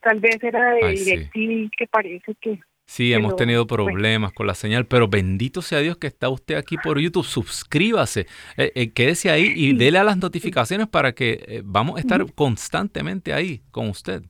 tal 0.00 0.20
vez 0.20 0.42
era 0.42 0.74
de 0.74 0.90
DirecTV 0.90 1.70
que 1.76 1.86
parece 1.86 2.34
que... 2.40 2.58
Sí, 2.84 3.12
hemos 3.12 3.36
tenido 3.36 3.66
problemas 3.66 4.32
con 4.32 4.46
la 4.46 4.54
señal, 4.54 4.86
pero 4.86 5.08
bendito 5.08 5.62
sea 5.62 5.78
Dios 5.78 5.96
que 5.96 6.08
está 6.08 6.28
usted 6.28 6.56
aquí 6.56 6.76
por 6.76 6.98
YouTube. 6.98 7.24
Suscríbase, 7.24 8.26
eh, 8.56 8.72
eh, 8.74 8.92
quédese 8.92 9.30
ahí 9.30 9.50
y 9.54 9.72
dele 9.72 9.98
a 9.98 10.04
las 10.04 10.18
notificaciones 10.18 10.88
para 10.88 11.12
que 11.12 11.44
eh, 11.46 11.62
vamos 11.64 11.96
a 11.96 12.00
estar 12.00 12.20
constantemente 12.34 13.32
ahí 13.32 13.62
con 13.70 13.88
usted. 13.88 14.22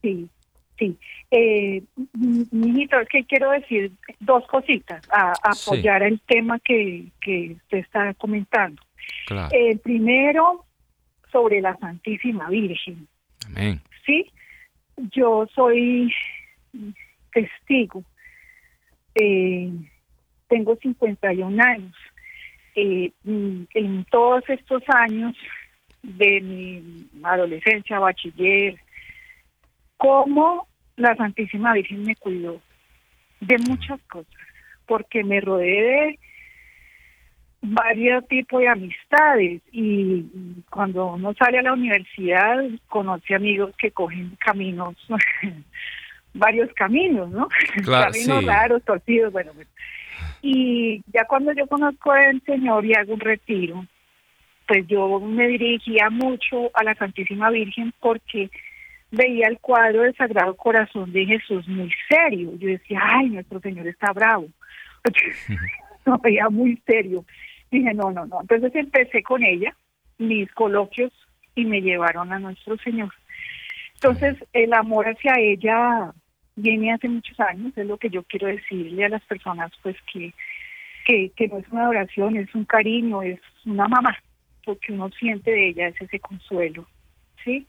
Sí, 0.00 0.30
sí. 0.78 0.96
Eh, 1.30 1.82
mijito, 2.50 2.98
es 2.98 3.08
que 3.08 3.24
quiero 3.24 3.50
decir 3.50 3.92
dos 4.20 4.46
cositas 4.46 5.06
a, 5.10 5.34
apoyar 5.42 6.02
el 6.02 6.18
tema 6.20 6.58
que, 6.60 7.08
que 7.20 7.56
usted 7.56 7.78
está 7.78 8.14
comentando. 8.14 8.80
Claro. 9.26 9.48
El 9.52 9.80
primero, 9.80 10.64
sobre 11.30 11.60
la 11.60 11.76
Santísima 11.76 12.48
Virgen. 12.48 13.06
Amén. 13.46 13.80
Sí, 14.04 14.30
yo 15.12 15.46
soy 15.54 16.12
testigo. 17.32 18.02
Eh, 19.14 19.70
tengo 20.48 20.76
51 20.76 21.62
años. 21.62 21.94
Eh, 22.74 23.10
en 23.24 24.04
todos 24.10 24.48
estos 24.48 24.82
años 24.88 25.36
de 26.02 26.40
mi 26.40 27.06
adolescencia, 27.24 27.98
bachiller, 27.98 28.78
cómo 29.96 30.68
la 30.96 31.16
Santísima 31.16 31.72
Virgen 31.74 32.04
me 32.04 32.16
cuidó 32.16 32.60
de 33.40 33.56
muchas 33.68 34.00
cosas, 34.02 34.32
porque 34.86 35.24
me 35.24 35.40
rodeé 35.40 35.82
de 35.82 36.18
varios 37.60 38.26
tipos 38.28 38.60
de 38.60 38.68
amistades 38.68 39.62
y 39.72 40.24
cuando 40.70 41.14
uno 41.14 41.34
sale 41.34 41.58
a 41.58 41.62
la 41.62 41.72
universidad 41.72 42.56
conoce 42.88 43.34
amigos 43.34 43.74
que 43.76 43.90
cogen 43.90 44.36
caminos, 44.38 44.96
varios 46.34 46.72
caminos, 46.74 47.30
¿no? 47.30 47.48
caminos 47.84 48.44
raros, 48.44 48.82
torcidos, 48.84 49.32
bueno, 49.32 49.52
Y 50.40 51.02
ya 51.12 51.24
cuando 51.24 51.52
yo 51.52 51.66
conozco 51.66 52.12
al 52.12 52.40
Señor 52.42 52.86
y 52.86 52.94
hago 52.94 53.14
un 53.14 53.20
retiro, 53.20 53.84
pues 54.66 54.86
yo 54.86 55.18
me 55.20 55.48
dirigía 55.48 56.10
mucho 56.10 56.70
a 56.74 56.84
la 56.84 56.94
Santísima 56.94 57.50
Virgen 57.50 57.92
porque 58.00 58.50
veía 59.10 59.48
el 59.48 59.58
cuadro 59.58 60.02
del 60.02 60.14
Sagrado 60.14 60.54
Corazón 60.54 61.10
de 61.12 61.24
Jesús 61.24 61.66
muy 61.66 61.90
serio. 62.08 62.52
Yo 62.58 62.68
decía, 62.68 63.00
ay, 63.02 63.30
nuestro 63.30 63.60
Señor 63.60 63.86
está 63.88 64.12
bravo. 64.12 64.46
Lo 66.08 66.18
veía 66.18 66.48
muy 66.48 66.80
serio. 66.86 67.24
Dije, 67.70 67.92
no, 67.92 68.10
no, 68.10 68.24
no. 68.24 68.40
Entonces 68.40 68.74
empecé 68.74 69.22
con 69.22 69.42
ella, 69.44 69.76
mis 70.16 70.50
coloquios, 70.52 71.12
y 71.54 71.64
me 71.64 71.82
llevaron 71.82 72.32
a 72.32 72.38
nuestro 72.38 72.78
Señor. 72.78 73.12
Entonces, 73.94 74.36
el 74.52 74.72
amor 74.72 75.06
hacia 75.06 75.34
ella 75.38 76.12
viene 76.54 76.92
hace 76.92 77.08
muchos 77.08 77.38
años, 77.40 77.76
es 77.76 77.86
lo 77.86 77.98
que 77.98 78.10
yo 78.10 78.22
quiero 78.22 78.46
decirle 78.46 79.04
a 79.04 79.08
las 79.08 79.22
personas, 79.24 79.72
pues 79.82 79.96
que, 80.12 80.32
que, 81.04 81.30
que 81.36 81.48
no 81.48 81.58
es 81.58 81.68
una 81.68 81.82
adoración, 81.82 82.36
es 82.36 82.54
un 82.54 82.64
cariño, 82.64 83.22
es 83.22 83.40
una 83.66 83.86
mamá, 83.88 84.16
porque 84.64 84.92
uno 84.92 85.10
siente 85.10 85.50
de 85.50 85.68
ella 85.68 85.88
es 85.88 86.00
ese 86.00 86.20
consuelo, 86.20 86.86
¿sí? 87.44 87.66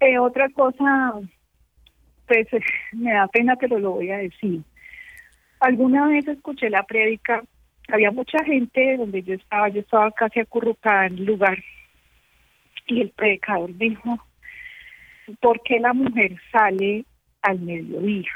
Eh, 0.00 0.18
otra 0.18 0.48
cosa, 0.50 1.14
pues 2.26 2.46
me 2.92 3.12
da 3.12 3.26
pena, 3.28 3.56
pero 3.56 3.78
lo 3.78 3.92
voy 3.92 4.10
a 4.10 4.18
decir. 4.18 4.62
Alguna 5.60 6.06
vez 6.06 6.26
escuché 6.26 6.70
la 6.70 6.84
prédica 6.84 7.42
había 7.92 8.10
mucha 8.10 8.42
gente 8.44 8.96
donde 8.96 9.22
yo 9.22 9.34
estaba, 9.34 9.68
yo 9.68 9.80
estaba 9.80 10.10
casi 10.12 10.40
acurrucada 10.40 11.06
en 11.06 11.18
el 11.18 11.24
lugar 11.24 11.58
y 12.86 13.00
el 13.02 13.10
predicador 13.10 13.76
dijo, 13.76 14.18
¿por 15.40 15.62
qué 15.62 15.78
la 15.78 15.92
mujer 15.92 16.36
sale 16.50 17.04
al 17.42 17.60
mediodía? 17.60 18.30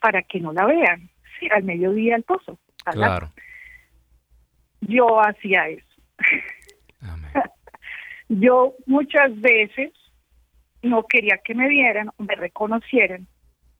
Para 0.00 0.22
que 0.22 0.40
no 0.40 0.52
la 0.52 0.66
vean, 0.66 1.08
sí, 1.38 1.48
al 1.50 1.64
mediodía 1.64 2.16
al 2.16 2.22
pozo. 2.22 2.58
Claro. 2.84 3.32
Yo 4.80 5.20
hacía 5.20 5.68
eso. 5.68 5.86
yo 8.28 8.74
muchas 8.86 9.40
veces 9.40 9.92
no 10.82 11.04
quería 11.04 11.38
que 11.42 11.54
me 11.54 11.68
vieran 11.68 12.10
me 12.18 12.34
reconocieran 12.34 13.26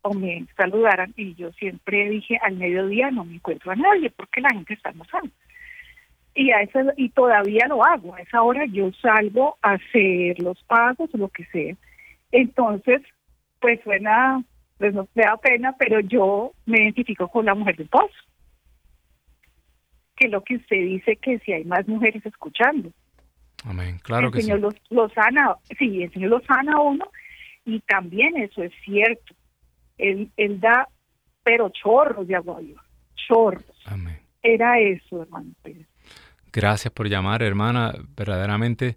o 0.04 0.12
me 0.12 0.46
saludaran 0.54 1.14
y 1.16 1.34
yo 1.34 1.50
siempre 1.52 2.10
dije 2.10 2.38
al 2.42 2.56
mediodía 2.56 3.10
no 3.10 3.24
me 3.24 3.36
encuentro 3.36 3.72
a 3.72 3.76
nadie 3.76 4.10
porque 4.10 4.42
la 4.42 4.50
gente 4.50 4.74
está 4.74 4.90
almorzando. 4.90 5.30
Y 6.34 6.50
a 6.50 6.60
esa, 6.60 6.80
y 6.96 7.08
todavía 7.08 7.66
lo 7.68 7.82
hago, 7.84 8.14
a 8.14 8.20
esa 8.20 8.42
hora 8.42 8.66
yo 8.66 8.92
salgo 9.00 9.56
a 9.62 9.72
hacer 9.72 10.38
los 10.40 10.62
pagos 10.64 11.08
o 11.14 11.16
lo 11.16 11.28
que 11.28 11.46
sea. 11.46 11.74
Entonces, 12.32 13.00
pues 13.60 13.80
suena, 13.82 14.44
pues 14.76 14.92
no 14.92 15.08
me 15.14 15.22
da 15.22 15.38
pena, 15.38 15.74
pero 15.78 16.00
yo 16.00 16.52
me 16.66 16.82
identifico 16.82 17.28
con 17.28 17.46
la 17.46 17.54
mujer 17.54 17.76
del 17.76 17.88
pozo. 17.88 18.12
Que 20.16 20.28
lo 20.28 20.42
que 20.42 20.56
usted 20.56 20.76
dice 20.76 21.16
que 21.16 21.38
si 21.38 21.52
hay 21.52 21.64
más 21.64 21.88
mujeres 21.88 22.26
escuchando. 22.26 22.90
Amén, 23.64 23.98
claro 24.02 24.26
el 24.26 24.32
que 24.34 24.42
Señor 24.42 24.70
sí. 24.70 24.80
Los, 24.90 25.12
sana, 25.12 25.56
sí, 25.78 26.02
el 26.02 26.12
Señor 26.12 26.30
los 26.30 26.44
sana 26.44 26.74
a 26.74 26.80
uno 26.80 27.06
y 27.64 27.80
también 27.80 28.36
eso 28.36 28.62
es 28.62 28.72
cierto 28.84 29.34
él, 29.98 30.30
él 30.36 30.60
da, 30.60 30.88
pero 31.42 31.70
chorros 31.70 32.26
de 32.26 32.36
agua 32.36 32.60
viva, 32.60 32.84
chorros. 33.14 33.64
Amén. 33.86 34.18
Era 34.42 34.78
eso, 34.78 35.22
hermano 35.22 35.52
Gracias 36.52 36.92
por 36.92 37.08
llamar, 37.08 37.42
hermana. 37.42 37.94
Verdaderamente 38.16 38.96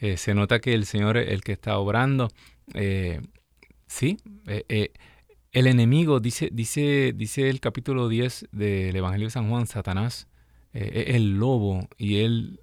eh, 0.00 0.16
se 0.16 0.34
nota 0.34 0.58
que 0.58 0.74
el 0.74 0.86
Señor 0.86 1.16
es 1.16 1.28
el 1.28 1.42
que 1.42 1.52
está 1.52 1.78
obrando. 1.78 2.30
Eh, 2.74 3.20
sí, 3.86 4.16
eh, 4.46 4.92
el 5.52 5.66
enemigo, 5.66 6.18
dice, 6.18 6.48
dice, 6.52 7.12
dice 7.14 7.48
el 7.48 7.60
capítulo 7.60 8.08
10 8.08 8.48
del 8.52 8.96
Evangelio 8.96 9.26
de 9.28 9.30
San 9.30 9.48
Juan, 9.48 9.66
Satanás, 9.66 10.28
es 10.72 11.14
el 11.14 11.38
lobo 11.38 11.88
y 11.96 12.18
él 12.18 12.60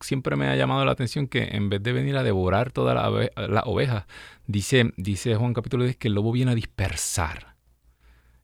siempre 0.00 0.34
me 0.36 0.48
ha 0.48 0.56
llamado 0.56 0.82
la 0.86 0.92
atención 0.92 1.26
que 1.26 1.44
en 1.52 1.68
vez 1.68 1.82
de 1.82 1.92
venir 1.92 2.16
a 2.16 2.22
devorar 2.22 2.72
todas 2.72 3.28
las 3.36 3.62
ovejas, 3.66 4.06
dice, 4.46 4.92
dice 4.96 5.34
Juan 5.36 5.54
capítulo 5.54 5.84
10 5.84 5.96
que 5.96 6.08
el 6.08 6.14
lobo 6.14 6.32
viene 6.32 6.52
a 6.52 6.54
dispersar. 6.54 7.56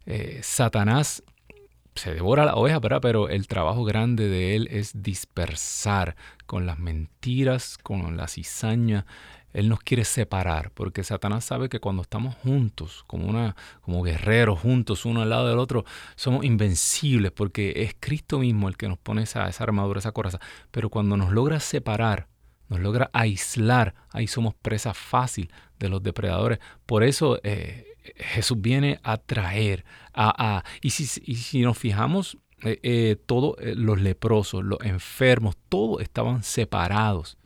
Eh, 0.07 0.41
Satanás 0.43 1.23
se 1.95 2.15
devora 2.15 2.45
la 2.45 2.55
oveja, 2.55 2.81
pero 3.01 3.29
el 3.29 3.47
trabajo 3.47 3.85
grande 3.85 4.29
de 4.29 4.57
él 4.57 4.69
es 4.71 5.03
dispersar 5.03 6.17
con 6.47 6.67
las 6.67 6.79
mentiras, 6.79 7.79
con 7.79 8.17
la 8.17 8.29
cizaña, 8.29 9.07
él 9.53 9.69
nos 9.69 9.81
quiere 9.81 10.05
separar, 10.05 10.71
porque 10.73 11.05
Satanás 11.05 11.45
sabe 11.45 11.69
que 11.69 11.81
cuando 11.81 12.03
estamos 12.03 12.35
juntos, 12.37 13.05
como, 13.07 13.27
una, 13.27 13.55
como 13.83 14.03
guerreros 14.03 14.59
juntos, 14.61 15.05
uno 15.05 15.21
al 15.21 15.29
lado 15.29 15.49
del 15.49 15.59
otro, 15.59 15.85
somos 16.17 16.45
invencibles, 16.45 17.33
porque 17.33 17.75
es 17.77 17.95
Cristo 17.99 18.39
mismo 18.39 18.69
el 18.69 18.77
que 18.77 18.89
nos 18.89 18.99
pone 18.99 19.23
esa, 19.23 19.49
esa 19.49 19.65
armadura, 19.65 19.99
esa 19.99 20.13
coraza. 20.13 20.41
Pero 20.71 20.89
cuando 20.89 21.17
nos 21.17 21.33
logra 21.33 21.61
separar, 21.61 22.29
nos 22.69 22.81
logra 22.81 23.11
aislar, 23.13 23.95
ahí 24.11 24.27
somos 24.27 24.55
presa 24.55 24.95
fácil 24.95 25.53
de 25.83 25.89
los 25.89 26.03
depredadores. 26.03 26.61
Por 26.87 27.03
eso 27.03 27.41
eh, 27.43 27.87
Jesús 28.17 28.61
viene 28.61 29.01
a 29.03 29.19
traer, 29.19 29.85
a, 30.15 30.65
y, 30.81 30.91
si, 30.91 31.05
y 31.25 31.37
si 31.37 31.61
nos 31.61 31.77
fijamos 31.77 32.39
todos 33.27 33.57
los 33.61 34.01
leprosos, 34.01 34.65
los 34.65 34.79
enfermos, 34.83 35.57
todos 35.69 36.01
estaban 36.01 36.45
separados, 36.45 37.37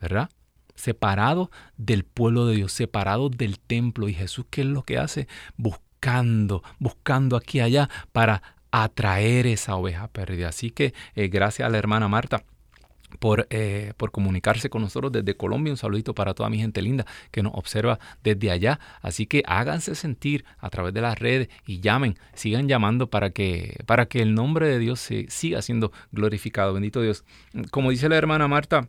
¿verdad? 0.00 0.28
Separados 0.74 1.50
del 1.76 2.04
pueblo 2.04 2.46
de 2.46 2.56
Dios, 2.56 2.72
separados 2.72 3.30
del 3.30 3.60
templo. 3.60 4.08
Y 4.08 4.14
Jesús, 4.14 4.46
¿qué 4.50 4.62
es 4.62 4.66
lo 4.66 4.82
que 4.82 4.98
hace? 4.98 5.28
Buscando, 5.56 6.64
buscando 6.80 7.36
aquí 7.36 7.58
y 7.58 7.60
allá 7.60 7.88
para 8.10 8.42
atraer 8.72 9.46
esa 9.46 9.76
oveja 9.76 10.08
perdida. 10.08 10.48
Así 10.48 10.70
que 10.70 10.94
gracias 11.14 11.66
a 11.66 11.70
la 11.70 11.78
hermana 11.78 12.08
Marta 12.08 12.42
por, 13.18 13.46
eh, 13.50 13.92
por, 13.96 14.10
comunicarse 14.10 14.70
con 14.70 14.82
nosotros 14.82 15.12
desde 15.12 15.36
Colombia. 15.36 15.72
Un 15.72 15.76
saludito 15.76 16.14
para 16.14 16.34
toda 16.34 16.50
mi 16.50 16.58
gente 16.58 16.82
linda 16.82 17.06
que 17.30 17.42
nos 17.42 17.52
observa 17.54 17.98
desde 18.22 18.50
allá. 18.50 18.80
Así 19.02 19.26
que 19.26 19.42
háganse 19.46 19.94
sentir 19.94 20.44
a 20.58 20.70
través 20.70 20.94
de 20.94 21.00
las 21.00 21.18
redes 21.18 21.48
y 21.66 21.80
llamen, 21.80 22.18
sigan 22.34 22.68
llamando 22.68 23.08
para 23.08 23.30
que, 23.30 23.78
para 23.86 24.06
que 24.06 24.22
el 24.22 24.34
nombre 24.34 24.68
de 24.68 24.78
Dios 24.78 25.00
se 25.00 25.26
siga 25.28 25.62
siendo 25.62 25.92
glorificado. 26.12 26.74
Bendito 26.74 27.02
Dios. 27.02 27.24
Como 27.70 27.90
dice 27.90 28.08
la 28.08 28.16
hermana 28.16 28.48
Marta, 28.48 28.88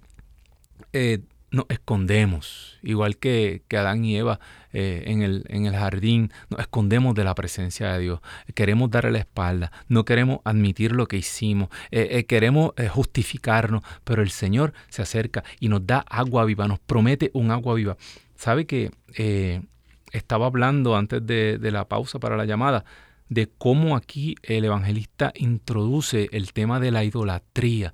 eh, 0.93 1.19
nos 1.51 1.65
escondemos, 1.69 2.79
igual 2.81 3.17
que, 3.17 3.63
que 3.67 3.77
Adán 3.77 4.05
y 4.05 4.15
Eva 4.17 4.39
eh, 4.73 5.03
en, 5.07 5.21
el, 5.21 5.43
en, 5.49 5.65
el, 5.65 5.75
jardín, 5.75 6.31
nos 6.49 6.59
escondemos 6.59 7.15
de 7.15 7.23
la 7.23 7.35
presencia 7.35 7.93
de 7.93 7.99
Dios, 7.99 8.19
queremos 8.55 8.89
darle 8.89 9.11
la 9.11 9.19
espalda, 9.19 9.71
no 9.87 10.05
queremos 10.05 10.39
admitir 10.43 10.91
lo 10.93 11.07
que 11.07 11.17
hicimos, 11.17 11.69
eh, 11.91 12.09
eh, 12.11 12.25
queremos 12.25 12.71
justificarnos, 12.89 13.83
pero 14.03 14.21
el 14.21 14.29
Señor 14.29 14.73
se 14.89 15.01
acerca 15.01 15.43
y 15.59 15.69
nos 15.69 15.85
da 15.85 15.99
agua 15.99 16.45
viva, 16.45 16.67
nos 16.67 16.79
promete 16.79 17.31
un 17.33 17.51
agua 17.51 17.75
viva. 17.75 17.97
¿Sabe 18.35 18.65
que 18.65 18.91
estaba 20.11 20.45
hablando 20.47 20.95
antes 20.95 21.25
de, 21.25 21.57
de 21.57 21.71
la 21.71 21.87
pausa 21.87 22.19
para 22.19 22.37
la 22.37 22.45
llamada? 22.45 22.85
De 23.31 23.47
cómo 23.47 23.95
aquí 23.95 24.35
el 24.43 24.65
evangelista 24.65 25.31
introduce 25.35 26.27
el 26.33 26.51
tema 26.51 26.81
de 26.81 26.91
la 26.91 27.05
idolatría. 27.05 27.93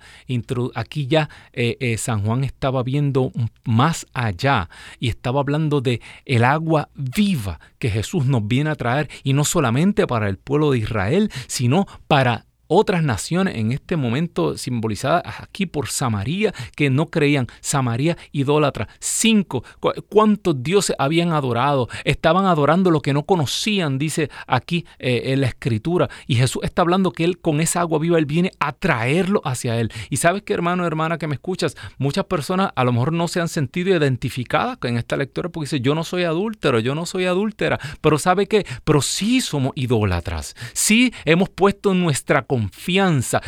aquí 0.74 1.06
ya 1.06 1.30
eh, 1.54 1.78
eh, 1.80 1.98
San 1.98 2.24
Juan 2.24 2.44
estaba 2.44 2.82
viendo 2.82 3.32
más 3.64 4.08
allá 4.14 4.68
y 5.00 5.10
estaba 5.10 5.40
hablando 5.40 5.80
de 5.80 6.02
el 6.26 6.44
agua 6.44 6.90
viva 6.96 7.60
que 7.78 7.92
Jesús 7.92 8.26
nos 8.26 8.48
viene 8.48 8.72
a 8.72 8.76
traer 8.76 9.10
y 9.24 9.34
no 9.34 9.46
solamente 9.46 10.08
para 10.08 10.28
el 10.28 10.38
pueblo 10.40 10.72
de 10.72 10.80
Israel, 10.80 11.30
sino 11.46 11.86
para 12.08 12.47
otras 12.68 13.04
naciones 13.04 13.56
en 13.56 13.72
este 13.72 13.96
momento 13.96 14.58
simbolizadas 14.58 15.24
aquí 15.42 15.66
por 15.66 15.88
Samaria 15.88 16.54
que 16.76 16.90
no 16.90 17.08
creían. 17.08 17.48
Samaria 17.62 18.18
idólatra. 18.32 18.88
Cinco. 19.00 19.64
¿Cuántos 20.10 20.62
dioses 20.62 20.96
habían 21.00 21.32
adorado? 21.32 21.90
Estaban 22.04 22.46
adorando 22.46 22.92
lo 22.92 23.02
que 23.02 23.14
no 23.14 23.24
conocían, 23.24 23.98
dice 23.98 24.30
aquí 24.48 24.86
eh, 25.00 25.34
en 25.34 25.42
la 25.42 25.48
escritura. 25.48 26.10
Y 26.28 26.36
Jesús 26.36 26.64
está 26.64 26.82
hablando 26.82 27.12
que 27.12 27.24
Él 27.24 27.40
con 27.40 27.62
esa 27.62 27.82
agua 27.82 28.00
viva, 28.00 28.18
Él 28.18 28.26
viene 28.26 28.52
a 28.60 28.74
traerlo 28.74 29.42
hacia 29.44 29.80
Él. 29.80 29.92
Y 30.10 30.18
sabes 30.18 30.44
que 30.44 30.54
hermano, 30.54 30.86
hermana 30.86 31.18
que 31.18 31.28
me 31.28 31.36
escuchas, 31.36 31.76
muchas 31.98 32.26
personas 32.26 32.72
a 32.76 32.84
lo 32.84 32.92
mejor 32.92 33.14
no 33.14 33.28
se 33.28 33.42
han 33.42 33.48
sentido 33.48 33.96
identificadas 33.96 34.78
en 34.84 34.98
esta 34.98 35.18
lectura 35.18 35.50
porque 35.50 35.66
dice, 35.66 35.82
yo 35.82 35.96
no 35.96 36.04
soy 36.04 36.24
adúltero, 36.24 36.80
yo 36.80 36.96
no 36.96 37.06
soy 37.06 37.26
adúltera. 37.26 37.80
Pero 38.02 38.18
sabe 38.18 38.48
que, 38.48 38.66
pero 38.84 39.02
sí 39.02 39.42
somos 39.42 39.72
idólatras. 39.76 40.56
Sí 40.74 41.14
hemos 41.26 41.50
puesto 41.50 41.94
nuestra 41.94 42.44
confianza, 42.44 42.57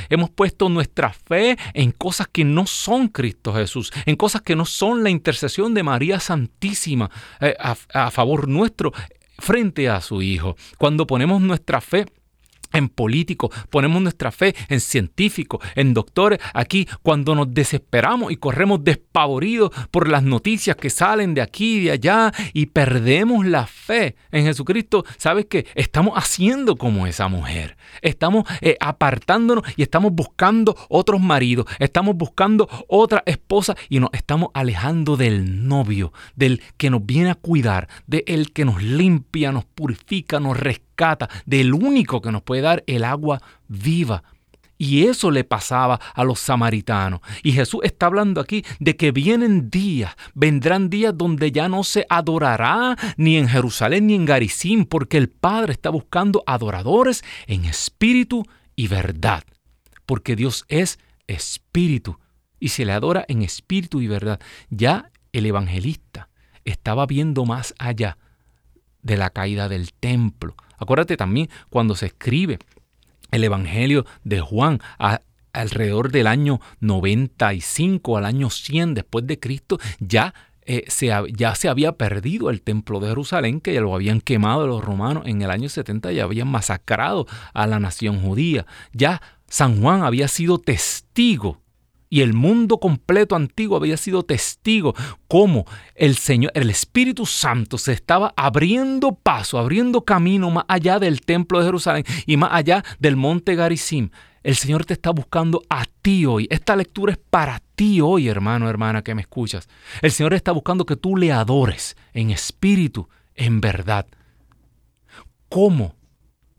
hemos 0.10 0.30
puesto 0.30 0.70
nuestra 0.70 1.12
fe 1.12 1.57
en 1.74 1.91
cosas 1.91 2.28
que 2.32 2.43
no 2.43 2.66
son 2.66 3.07
Cristo 3.07 3.53
Jesús, 3.53 3.91
en 4.05 4.16
cosas 4.16 4.41
que 4.41 4.55
no 4.55 4.66
son 4.66 5.03
la 5.03 5.10
intercesión 5.10 5.74
de 5.74 5.84
María 5.84 6.20
Santísima 6.20 7.10
eh, 7.41 7.55
a 7.60 8.12
favor 8.12 8.47
nuestro 8.47 8.91
frente 9.39 9.89
a 9.89 10.01
su 10.01 10.22
Hijo. 10.22 10.55
Cuando 10.78 11.07
ponemos 11.07 11.41
nuestra 11.41 11.82
fe 11.82 12.05
en 12.72 12.89
políticos, 12.89 13.51
ponemos 13.70 14.01
nuestra 14.01 14.32
fe 14.32 14.55
en 14.67 14.80
científicos, 14.80 15.63
en 15.76 15.93
doctores. 15.93 16.39
Aquí, 16.53 16.88
cuando 17.01 17.36
nos 17.36 17.53
desesperamos 17.53 18.32
y 18.32 18.38
corremos 18.38 18.84
despavoridos 18.84 19.72
por 19.91 20.07
las 20.07 20.24
noticias 20.24 20.76
que 20.76 20.89
salen 20.89 21.34
de 21.34 21.41
aquí 21.41 21.78
y 21.78 21.84
de 21.86 21.91
allá 21.91 22.34
y 22.53 22.67
perdemos 22.67 23.45
la 23.45 23.67
fe 23.67 24.15
en 24.32 24.45
Jesucristo, 24.45 25.05
¿sabes 25.17 25.45
qué? 25.49 25.65
Estamos 25.76 26.13
haciendo 26.15 26.76
como 26.76 27.07
esa 27.07 27.28
mujer. 27.28 27.78
Estamos 28.01 28.45
eh, 28.61 28.78
apartándonos 28.80 29.63
y 29.76 29.84
estamos 29.84 30.13
buscando 30.13 30.76
otros 30.89 31.22
maridos, 31.22 31.65
estamos 31.80 32.15
buscando 32.15 32.70
otra 32.88 33.24
esposa 33.26 33.76
y 33.89 33.99
nos 33.99 34.09
estamos 34.13 34.49
alejando 34.53 35.17
del 35.17 35.67
novio, 35.67 36.13
del 36.36 36.61
que 36.78 36.89
nos 36.89 37.05
viene 37.05 37.32
a 37.32 37.36
cuidar, 37.36 37.88
del 38.07 38.51
que 38.51 38.65
nos 38.65 38.82
limpia, 38.82 39.51
nos 39.51 39.65
purifica, 39.65 40.39
nos 40.39 40.57
rescata 40.57 40.88
del 41.45 41.73
único 41.73 42.21
que 42.21 42.31
nos 42.31 42.41
puede 42.41 42.61
dar 42.61 42.83
el 42.87 43.03
agua 43.03 43.41
viva. 43.67 44.23
Y 44.77 45.07
eso 45.07 45.29
le 45.29 45.43
pasaba 45.43 45.99
a 46.13 46.23
los 46.23 46.39
samaritanos. 46.39 47.19
Y 47.43 47.51
Jesús 47.51 47.81
está 47.83 48.05
hablando 48.05 48.39
aquí 48.39 48.63
de 48.79 48.95
que 48.95 49.11
vienen 49.11 49.69
días, 49.69 50.15
vendrán 50.33 50.89
días 50.89 51.17
donde 51.17 51.51
ya 51.51 51.67
no 51.67 51.83
se 51.83 52.05
adorará 52.09 52.97
ni 53.17 53.37
en 53.37 53.49
Jerusalén 53.49 54.07
ni 54.07 54.15
en 54.15 54.25
Garizim, 54.25 54.85
porque 54.85 55.17
el 55.17 55.29
Padre 55.29 55.73
está 55.73 55.89
buscando 55.89 56.43
adoradores 56.45 57.23
en 57.47 57.65
espíritu 57.65 58.45
y 58.75 58.87
verdad. 58.87 59.43
Porque 60.05 60.37
Dios 60.37 60.63
es 60.69 60.97
espíritu 61.27 62.17
y 62.57 62.69
se 62.69 62.85
le 62.85 62.93
adora 62.93 63.25
en 63.27 63.41
espíritu 63.41 63.99
y 63.99 64.07
verdad. 64.07 64.39
Ya 64.69 65.11
el 65.33 65.45
evangelista 65.45 66.29
estaba 66.63 67.05
viendo 67.05 67.45
más 67.45 67.73
allá 67.79 68.17
de 69.01 69.17
la 69.17 69.29
caída 69.29 69.69
del 69.69 69.93
templo, 69.93 70.55
Acuérdate 70.80 71.17
también 71.17 71.49
cuando 71.69 71.95
se 71.95 72.07
escribe 72.07 72.59
el 73.32 73.43
Evangelio 73.43 74.05
de 74.23 74.39
Juan 74.41 74.80
alrededor 75.53 76.11
del 76.11 76.27
año 76.27 76.59
95 76.80 78.17
al 78.17 78.25
año 78.25 78.49
100 78.49 78.93
después 78.95 79.27
de 79.27 79.39
Cristo, 79.39 79.77
ya 79.99 80.34
eh, 80.71 80.86
se, 80.88 81.11
ya 81.36 81.55
se 81.55 81.67
había 81.67 81.93
perdido 81.93 82.49
el 82.49 82.61
templo 82.61 82.99
de 82.99 83.09
Jerusalén, 83.09 83.59
que 83.59 83.73
ya 83.73 83.82
lo 83.82 83.95
habían 83.95 84.21
quemado 84.21 84.67
los 84.67 84.84
romanos 84.84 85.23
en 85.25 85.41
el 85.41 85.49
año 85.49 85.67
70 85.67 86.11
y 86.11 86.19
habían 86.19 86.47
masacrado 86.47 87.25
a 87.53 87.65
la 87.65 87.80
nación 87.80 88.21
judía. 88.21 88.65
Ya 88.93 89.21
San 89.47 89.82
Juan 89.82 90.03
había 90.03 90.27
sido 90.27 90.59
testigo 90.59 91.61
y 92.10 92.22
el 92.22 92.34
mundo 92.34 92.80
completo 92.80 93.36
antiguo 93.36 93.78
había 93.78 93.97
sido 93.97 94.24
testigo 94.24 94.95
cómo 95.28 95.66
el 95.95 96.16
Señor, 96.16 96.51
el 96.55 96.70
Espíritu 96.70 97.26
Santo 97.26 97.78
se 97.78 97.93
estaba 97.93 98.34
abriendo 98.36 99.14
paso, 99.14 99.60
abriendo 99.60 100.03
camino 100.03 100.49
más 100.49 100.66
allá 100.68 100.99
del 100.99 101.22
templo 101.22 101.60
de 101.60 101.66
Jerusalén 101.66 102.05
y 102.26 102.38
más 102.38 102.49
allá 102.53 102.84
del 102.99 103.16
monte 103.16 103.55
Garizim. 103.55 104.10
El 104.41 104.55
Señor 104.55 104.86
te 104.86 104.93
está 104.93 105.12
buscando 105.12 105.62
a 105.70 105.84
ti 106.01 106.26
hoy. 106.26 106.47
Esta 106.49 106.76
lectura 106.76 107.12
es 107.12 107.20
para 107.30 107.62
ti 107.76 108.01
hoy, 108.01 108.30
hermano, 108.30 108.70
hermana, 108.70 109.03
que 109.03 109.14
me 109.14 109.22
escuchas. 109.22 109.68
El 110.01 110.12
Señor 110.12 110.34
está 110.34 110.51
buscando 110.51 110.86
que 110.86 110.95
tú 110.95 111.18
le 111.18 111.32
adores 111.32 111.97
en 112.14 112.32
espíritu, 112.32 113.10
en 113.36 113.60
verdad. 113.60 114.07
¿Cómo 115.49 115.95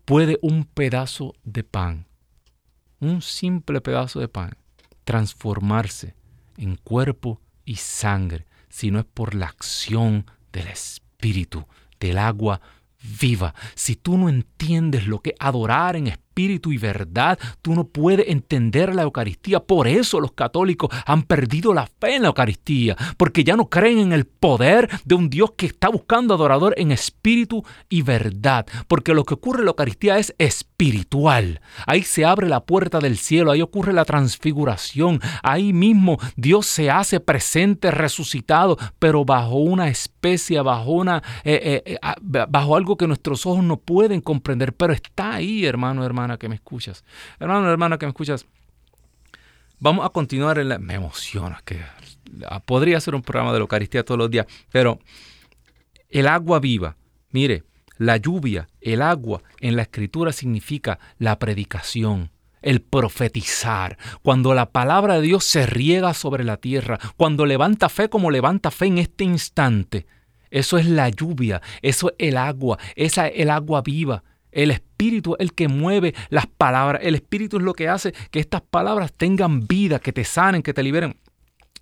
puede 0.05 0.39
un 0.43 0.65
pedazo 0.65 1.35
de 1.45 1.63
pan, 1.63 2.07
un 2.99 3.23
simple 3.23 3.81
pedazo 3.81 4.19
de 4.19 4.29
pan, 4.29 4.57
transformarse 5.11 6.15
en 6.57 6.77
cuerpo 6.77 7.41
y 7.65 7.75
sangre, 7.75 8.47
sino 8.69 9.01
es 9.01 9.05
por 9.05 9.35
la 9.35 9.47
acción 9.47 10.25
del 10.53 10.69
Espíritu, 10.69 11.67
del 11.99 12.17
agua 12.17 12.61
viva. 13.21 13.53
Si 13.75 13.97
tú 13.97 14.17
no 14.17 14.29
entiendes 14.29 15.09
lo 15.09 15.19
que 15.19 15.35
adorar 15.41 15.97
en 15.97 16.07
espíritu, 16.07 16.30
espíritu 16.31 16.71
y 16.71 16.79
verdad, 16.79 17.39
tú 17.61 17.75
no 17.75 17.85
puedes 17.85 18.29
entender 18.29 18.95
la 18.95 19.03
Eucaristía. 19.03 19.59
Por 19.59 19.89
eso 19.89 20.21
los 20.21 20.33
católicos 20.33 20.89
han 21.05 21.25
perdido 21.25 21.75
la 21.75 21.87
fe 21.87 22.15
en 22.15 22.23
la 22.23 22.29
Eucaristía, 22.29 22.97
porque 23.17 23.43
ya 23.43 23.57
no 23.57 23.69
creen 23.69 23.99
en 23.99 24.13
el 24.13 24.27
poder 24.27 24.89
de 25.05 25.17
un 25.17 25.29
Dios 25.29 25.53
que 25.57 25.67
está 25.67 25.89
buscando 25.89 26.35
adorador 26.35 26.75
en 26.77 26.93
espíritu 26.93 27.65
y 27.89 28.03
verdad, 28.03 28.65
porque 28.87 29.13
lo 29.13 29.25
que 29.25 29.35
ocurre 29.35 29.59
en 29.59 29.65
la 29.65 29.71
Eucaristía 29.71 30.19
es 30.19 30.33
espiritual. 30.39 31.61
Ahí 31.87 32.03
se 32.03 32.25
abre 32.25 32.49
la 32.49 32.65
puerta 32.65 33.01
del 33.01 33.19
cielo, 33.19 33.51
ahí 33.51 33.61
ocurre 33.61 33.93
la 33.93 34.05
transfiguración, 34.05 35.21
ahí 35.43 35.73
mismo 35.73 36.19
Dios 36.37 36.67
se 36.67 36.91
hace 36.91 37.19
presente, 37.19 37.91
resucitado, 37.91 38.79
pero 39.01 39.25
bajo 39.25 39.57
una 39.57 39.89
especie, 39.89 40.61
bajo 40.61 40.93
una, 40.93 41.25
eh, 41.43 41.83
eh, 41.85 41.99
eh, 42.05 42.47
bajo 42.49 42.77
algo 42.77 42.97
que 42.97 43.09
nuestros 43.09 43.47
ojos 43.47 43.65
no 43.65 43.79
pueden 43.79 44.21
comprender, 44.21 44.73
pero 44.75 44.93
está 44.93 45.35
ahí, 45.35 45.65
hermano, 45.65 46.05
hermano 46.05 46.20
que 46.39 46.49
me 46.49 46.55
escuchas. 46.55 47.05
Hermano, 47.39 47.71
hermana 47.71 47.99
que 47.99 48.07
me 48.07 48.11
escuchas. 48.11 48.47
Vamos 49.79 50.05
a 50.05 50.11
continuar 50.11 50.59
en 50.59 50.69
la... 50.69 50.79
Me 50.79 50.95
emociona, 50.95 51.63
que 51.65 51.81
podría 52.67 53.01
ser 53.01 53.15
un 53.15 53.23
programa 53.23 53.53
de 53.53 53.59
la 53.59 53.63
Eucaristía 53.63 54.05
todos 54.05 54.19
los 54.19 54.31
días, 54.31 54.47
pero 54.71 54.99
el 56.09 56.27
agua 56.27 56.61
viva, 56.61 56.97
mire, 57.31 57.65
la 57.97 58.17
lluvia, 58.17 58.69
el 58.81 59.03
agua 59.03 59.43
en 59.61 59.77
la 59.77 59.83
escritura 59.83 60.33
significa 60.33 60.99
la 61.19 61.39
predicación, 61.39 62.31
el 62.63 62.83
profetizar, 62.83 63.99
cuando 64.23 64.55
la 64.55 64.71
palabra 64.71 65.15
de 65.15 65.23
Dios 65.23 65.45
se 65.45 65.67
riega 65.67 66.15
sobre 66.15 66.45
la 66.45 66.57
tierra, 66.57 66.99
cuando 67.17 67.47
levanta 67.47 67.89
fe 67.89 68.09
como 68.09 68.31
levanta 68.31 68.71
fe 68.71 68.87
en 68.87 68.99
este 68.99 69.25
instante. 69.25 70.07
Eso 70.51 70.79
es 70.79 70.87
la 70.87 71.09
lluvia, 71.11 71.63
eso 71.81 72.09
es 72.09 72.29
el 72.29 72.37
agua, 72.37 72.79
esa 72.97 73.29
es 73.29 73.41
el 73.41 73.51
agua 73.51 73.83
viva 73.83 74.25
El 74.53 74.71
Espíritu 74.71 75.35
es 75.35 75.41
el 75.41 75.55
que 75.55 75.69
mueve 75.69 76.15
las 76.29 76.47
palabras. 76.47 77.03
El 77.05 77.15
Espíritu 77.15 77.59
es 77.59 77.63
lo 77.63 77.75
que 77.75 77.89
hace 77.89 78.13
que 78.31 78.41
estas 78.41 78.63
palabras 78.63 79.13
tengan 79.13 79.67
vida, 79.67 79.99
que 79.99 80.13
te 80.13 80.25
sanen, 80.25 80.63
que 80.63 80.75
te 80.75 80.83
liberen. 80.83 81.17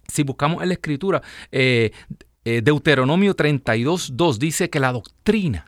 Si 0.07 0.23
buscamos 0.23 0.62
en 0.62 0.69
la 0.69 0.75
Escritura, 0.75 1.23
eh, 1.53 1.91
eh, 2.45 2.62
Deuteronomio 2.62 3.35
32, 3.35 4.16
2 4.16 4.39
dice 4.39 4.71
que 4.71 4.81
la 4.81 4.93
doctrina 4.93 5.66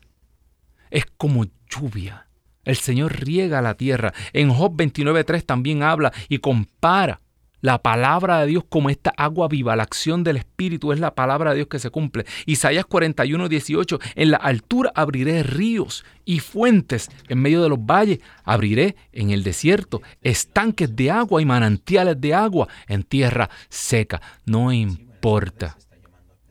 es 0.91 1.05
como 1.17 1.45
lluvia. 1.69 2.27
El 2.65 2.77
Señor 2.77 3.21
riega 3.21 3.63
la 3.63 3.75
tierra. 3.75 4.13
En 4.33 4.51
Job 4.51 4.77
29.3 4.77 5.45
también 5.45 5.83
habla 5.83 6.13
y 6.29 6.39
compara 6.39 7.21
la 7.61 7.79
palabra 7.79 8.41
de 8.41 8.47
Dios 8.47 8.65
como 8.69 8.91
esta 8.91 9.13
agua 9.17 9.49
viva, 9.49 9.77
la 9.77 9.83
acción 9.83 10.25
del 10.25 10.37
Espíritu 10.37 10.93
es 10.93 11.01
la 11.01 11.15
palabra 11.15 11.51
de 11.51 11.57
Dios 11.57 11.69
que 11.69 11.79
se 11.79 11.91
cumple. 11.91 12.25
Isaías 12.47 12.87
41, 12.87 13.49
18, 13.49 13.99
en 14.15 14.31
la 14.31 14.39
altura 14.39 14.93
abriré 14.95 15.43
ríos 15.43 16.05
y 16.25 16.41
fuentes 16.41 17.11
en 17.29 17.41
medio 17.41 17.63
de 17.63 17.69
los 17.69 17.79
valles, 17.79 18.21
abriré 18.45 18.97
en 19.13 19.31
el 19.31 19.43
desierto 19.43 20.03
estanques 20.23 20.95
de 20.95 21.11
agua 21.11 21.43
y 21.43 21.45
manantiales 21.45 22.21
de 22.21 22.35
agua 22.35 22.69
en 22.89 23.03
tierra 23.03 23.51
seca. 23.69 24.21
No 24.45 24.73
importa 24.73 25.77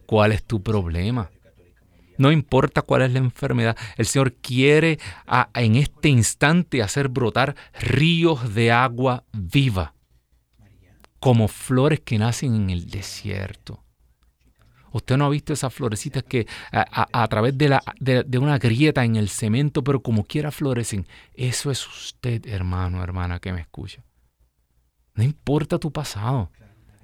cuál 0.06 0.32
es 0.32 0.44
tu 0.44 0.62
problema. 0.62 1.30
No 2.18 2.34
importa 2.34 2.82
cuál 2.82 3.04
es 3.04 3.14
la 3.14 3.20
enfermedad, 3.20 3.78
el 3.96 4.06
Señor 4.06 4.34
quiere 4.34 5.00
en 5.54 5.76
este 5.76 6.10
instante 6.10 6.84
hacer 6.84 7.08
brotar 7.08 7.56
ríos 7.80 8.54
de 8.54 8.74
agua 8.74 9.24
viva 9.32 9.94
como 11.20 11.48
flores 11.48 12.00
que 12.02 12.18
nacen 12.18 12.56
en 12.56 12.70
el 12.70 12.90
desierto. 12.90 13.84
Usted 14.92 15.18
no 15.18 15.26
ha 15.26 15.30
visto 15.30 15.54
esas 15.54 15.74
florecitas 15.74 16.24
que 16.24 16.48
a, 16.72 17.28
través 17.28 17.58
de, 17.58 17.70
la, 17.70 17.84
de, 18.00 18.38
una 18.38 18.58
grieta 18.58 19.06
en 19.06 19.18
el 19.18 19.30
cemento, 19.30 19.84
pero 19.84 20.02
como 20.02 20.24
quiera 20.24 20.52
florecen. 20.52 21.06
Eso 21.36 21.70
es 21.70 21.86
usted, 21.88 22.48
hermano, 22.48 23.04
hermana, 23.04 23.40
que 23.40 23.54
me 23.54 23.62
escucha. 23.62 24.04
No 25.14 25.24
importa 25.24 25.78
tu 25.78 25.92
pasado. 25.92 26.50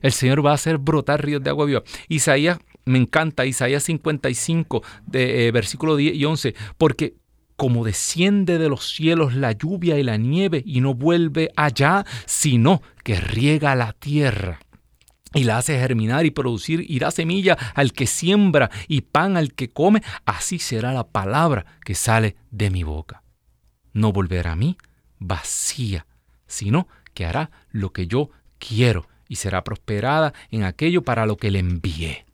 El 0.01 0.11
Señor 0.11 0.45
va 0.45 0.51
a 0.51 0.55
hacer 0.55 0.77
brotar 0.77 1.23
ríos 1.23 1.43
de 1.43 1.49
agua 1.49 1.65
viva. 1.65 1.83
Isaías, 2.07 2.59
me 2.85 2.97
encanta, 2.97 3.45
Isaías 3.45 3.83
55, 3.83 4.83
de, 5.05 5.47
eh, 5.47 5.51
versículo 5.51 5.95
10 5.95 6.15
y 6.15 6.25
11, 6.25 6.55
porque 6.77 7.15
como 7.55 7.85
desciende 7.85 8.57
de 8.57 8.69
los 8.69 8.89
cielos 8.89 9.33
la 9.33 9.51
lluvia 9.51 9.97
y 9.97 10.03
la 10.03 10.17
nieve 10.17 10.61
y 10.65 10.81
no 10.81 10.93
vuelve 10.93 11.51
allá, 11.55 12.05
sino 12.25 12.81
que 13.03 13.19
riega 13.19 13.75
la 13.75 13.93
tierra 13.93 14.59
y 15.35 15.43
la 15.43 15.57
hace 15.57 15.77
germinar 15.77 16.25
y 16.25 16.31
producir 16.31 16.85
y 16.87 16.97
da 16.99 17.11
semilla 17.11 17.57
al 17.75 17.91
que 17.91 18.07
siembra 18.07 18.71
y 18.87 19.01
pan 19.01 19.37
al 19.37 19.53
que 19.53 19.69
come, 19.69 20.01
así 20.25 20.59
será 20.59 20.93
la 20.93 21.07
palabra 21.07 21.65
que 21.83 21.93
sale 21.93 22.37
de 22.51 22.69
mi 22.69 22.83
boca. 22.83 23.21
No 23.93 24.11
volverá 24.11 24.53
a 24.53 24.55
mí 24.55 24.77
vacía, 25.19 26.07
sino 26.47 26.87
que 27.13 27.25
hará 27.25 27.51
lo 27.69 27.91
que 27.91 28.07
yo 28.07 28.29
quiero 28.59 29.07
y 29.27 29.35
será 29.35 29.63
prosperada 29.63 30.33
en 30.51 30.63
aquello 30.63 31.03
para 31.03 31.25
lo 31.25 31.37
que 31.37 31.51
le 31.51 31.59
envié. 31.59 32.25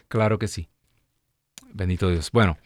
Claro 0.09 0.39
que 0.39 0.49
sí. 0.49 0.69
Bendito 1.73 2.11
Dios. 2.11 2.33
Bueno, 2.33 2.59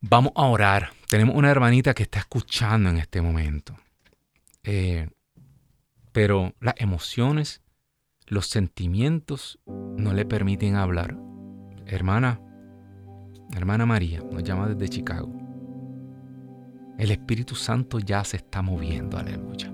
vamos 0.00 0.32
a 0.36 0.44
orar. 0.44 0.92
Tenemos 1.08 1.34
una 1.34 1.50
hermanita 1.50 1.94
que 1.94 2.04
está 2.04 2.20
escuchando 2.20 2.90
en 2.90 2.98
este 2.98 3.20
momento. 3.20 3.74
Eh, 4.70 5.08
pero 6.12 6.52
las 6.60 6.74
emociones, 6.76 7.62
los 8.26 8.48
sentimientos 8.48 9.58
no 9.66 10.12
le 10.12 10.26
permiten 10.26 10.74
hablar. 10.74 11.16
Hermana, 11.86 12.38
hermana 13.56 13.86
María, 13.86 14.22
nos 14.30 14.44
llama 14.44 14.68
desde 14.68 14.90
Chicago. 14.90 15.32
El 16.98 17.12
Espíritu 17.12 17.54
Santo 17.54 17.98
ya 17.98 18.22
se 18.24 18.36
está 18.36 18.60
moviendo, 18.60 19.16
aleluya. 19.16 19.72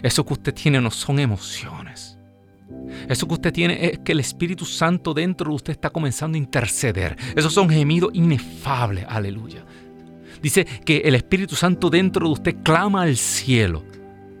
Eso 0.00 0.24
que 0.24 0.34
usted 0.34 0.54
tiene 0.54 0.80
no 0.80 0.92
son 0.92 1.18
emociones. 1.18 2.16
Eso 3.08 3.26
que 3.26 3.34
usted 3.34 3.52
tiene 3.52 3.84
es 3.84 3.98
que 3.98 4.12
el 4.12 4.20
Espíritu 4.20 4.64
Santo 4.64 5.12
dentro 5.12 5.48
de 5.50 5.56
usted 5.56 5.72
está 5.72 5.90
comenzando 5.90 6.36
a 6.36 6.38
interceder. 6.38 7.16
Esos 7.34 7.52
son 7.52 7.68
gemidos 7.68 8.10
inefables, 8.14 9.06
aleluya. 9.08 9.64
Dice 10.40 10.64
que 10.84 10.98
el 10.98 11.16
Espíritu 11.16 11.56
Santo 11.56 11.90
dentro 11.90 12.28
de 12.28 12.32
usted 12.32 12.56
clama 12.62 13.02
al 13.02 13.16
cielo 13.16 13.82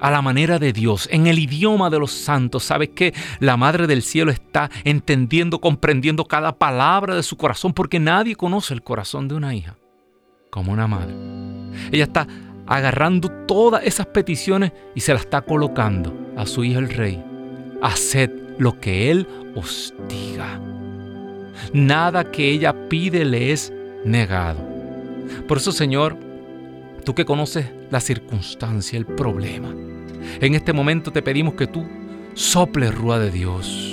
a 0.00 0.10
la 0.10 0.22
manera 0.22 0.58
de 0.58 0.72
Dios, 0.72 1.08
en 1.10 1.26
el 1.26 1.38
idioma 1.38 1.90
de 1.90 1.98
los 1.98 2.12
santos. 2.12 2.64
¿Sabes 2.64 2.90
que 2.90 3.14
La 3.40 3.56
Madre 3.56 3.86
del 3.86 4.02
Cielo 4.02 4.30
está 4.30 4.70
entendiendo, 4.84 5.60
comprendiendo 5.60 6.24
cada 6.24 6.56
palabra 6.56 7.14
de 7.14 7.22
su 7.22 7.36
corazón, 7.36 7.72
porque 7.72 8.00
nadie 8.00 8.36
conoce 8.36 8.74
el 8.74 8.82
corazón 8.82 9.28
de 9.28 9.34
una 9.34 9.54
hija 9.54 9.76
como 10.54 10.72
una 10.72 10.86
madre. 10.86 11.12
Ella 11.90 12.04
está 12.04 12.28
agarrando 12.66 13.28
todas 13.46 13.82
esas 13.84 14.06
peticiones 14.06 14.72
y 14.94 15.00
se 15.00 15.12
las 15.12 15.22
está 15.22 15.42
colocando 15.42 16.14
a 16.36 16.46
su 16.46 16.62
hijo 16.62 16.78
el 16.78 16.90
rey. 16.90 17.22
Haced 17.82 18.30
lo 18.58 18.78
que 18.78 19.10
Él 19.10 19.26
os 19.56 19.92
diga. 20.08 20.60
Nada 21.72 22.30
que 22.30 22.50
ella 22.50 22.88
pide 22.88 23.24
le 23.24 23.50
es 23.50 23.72
negado. 24.04 24.60
Por 25.48 25.58
eso, 25.58 25.72
Señor, 25.72 26.16
tú 27.04 27.14
que 27.14 27.24
conoces 27.24 27.66
la 27.90 28.00
circunstancia, 28.00 28.98
el 28.98 29.06
problema, 29.06 29.68
en 30.40 30.54
este 30.54 30.72
momento 30.72 31.12
te 31.12 31.22
pedimos 31.22 31.54
que 31.54 31.66
tú 31.66 31.86
sople 32.34 32.90
rúa 32.90 33.18
de 33.18 33.30
Dios. 33.30 33.90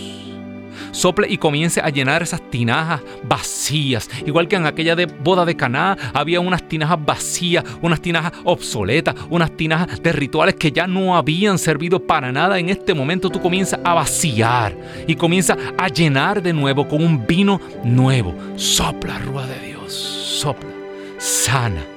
Sople 0.91 1.27
y 1.29 1.37
comience 1.37 1.79
a 1.79 1.89
llenar 1.89 2.21
esas 2.21 2.49
tinajas 2.49 3.01
vacías. 3.23 4.09
Igual 4.25 4.47
que 4.47 4.57
en 4.57 4.65
aquella 4.65 4.95
de 4.95 5.05
boda 5.05 5.45
de 5.45 5.55
Caná 5.55 5.97
había 6.13 6.41
unas 6.41 6.67
tinajas 6.67 6.99
vacías, 7.05 7.63
unas 7.81 8.01
tinajas 8.01 8.33
obsoletas, 8.43 9.15
unas 9.29 9.55
tinajas 9.55 10.01
de 10.03 10.11
rituales 10.11 10.55
que 10.55 10.71
ya 10.71 10.87
no 10.87 11.15
habían 11.15 11.57
servido 11.57 12.05
para 12.05 12.31
nada. 12.31 12.59
En 12.59 12.69
este 12.69 12.93
momento 12.93 13.29
tú 13.29 13.41
comienzas 13.41 13.79
a 13.83 13.93
vaciar 13.93 14.75
y 15.07 15.15
comienzas 15.15 15.57
a 15.77 15.87
llenar 15.87 16.41
de 16.41 16.51
nuevo 16.51 16.87
con 16.87 17.01
un 17.01 17.25
vino 17.25 17.61
nuevo. 17.85 18.35
Sopla 18.57 19.17
rúa 19.19 19.47
de 19.47 19.67
Dios. 19.67 19.93
Sopla. 19.93 20.71
Sana. 21.17 21.90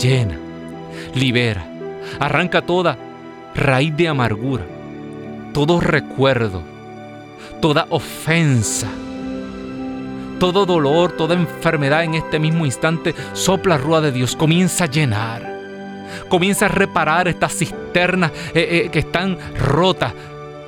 Llena. 0.00 0.38
Libera. 1.14 1.64
Arranca 2.18 2.62
toda 2.62 2.96
raíz 3.54 3.96
de 3.96 4.08
amargura, 4.08 4.64
todo 5.52 5.80
recuerdo, 5.80 6.62
toda 7.60 7.86
ofensa, 7.90 8.88
todo 10.38 10.66
dolor, 10.66 11.12
toda 11.12 11.34
enfermedad 11.34 12.04
en 12.04 12.14
este 12.14 12.38
mismo 12.38 12.64
instante, 12.64 13.14
sopla 13.32 13.76
rúa 13.76 14.00
de 14.00 14.12
Dios, 14.12 14.36
comienza 14.36 14.84
a 14.84 14.90
llenar, 14.90 15.42
comienza 16.28 16.66
a 16.66 16.68
reparar 16.68 17.28
estas 17.28 17.52
cisternas 17.54 18.30
eh, 18.54 18.84
eh, 18.84 18.88
que 18.90 19.00
están 19.00 19.38
rotas. 19.58 20.12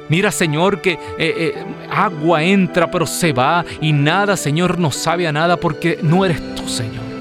Mira, 0.09 0.31
Señor, 0.31 0.83
que 0.83 0.99
eh, 1.19 1.55
agua 1.91 2.43
entra, 2.43 2.91
pero 2.91 3.07
se 3.07 3.33
va 3.33 3.65
y 3.81 3.93
nada, 3.93 4.37
Señor, 4.37 4.79
no 4.79 4.91
sabe 4.91 5.27
a 5.27 5.33
nada 5.33 5.57
porque 5.57 5.99
no 6.03 6.25
eres 6.25 6.55
tú, 6.55 6.69
Señor. 6.69 7.12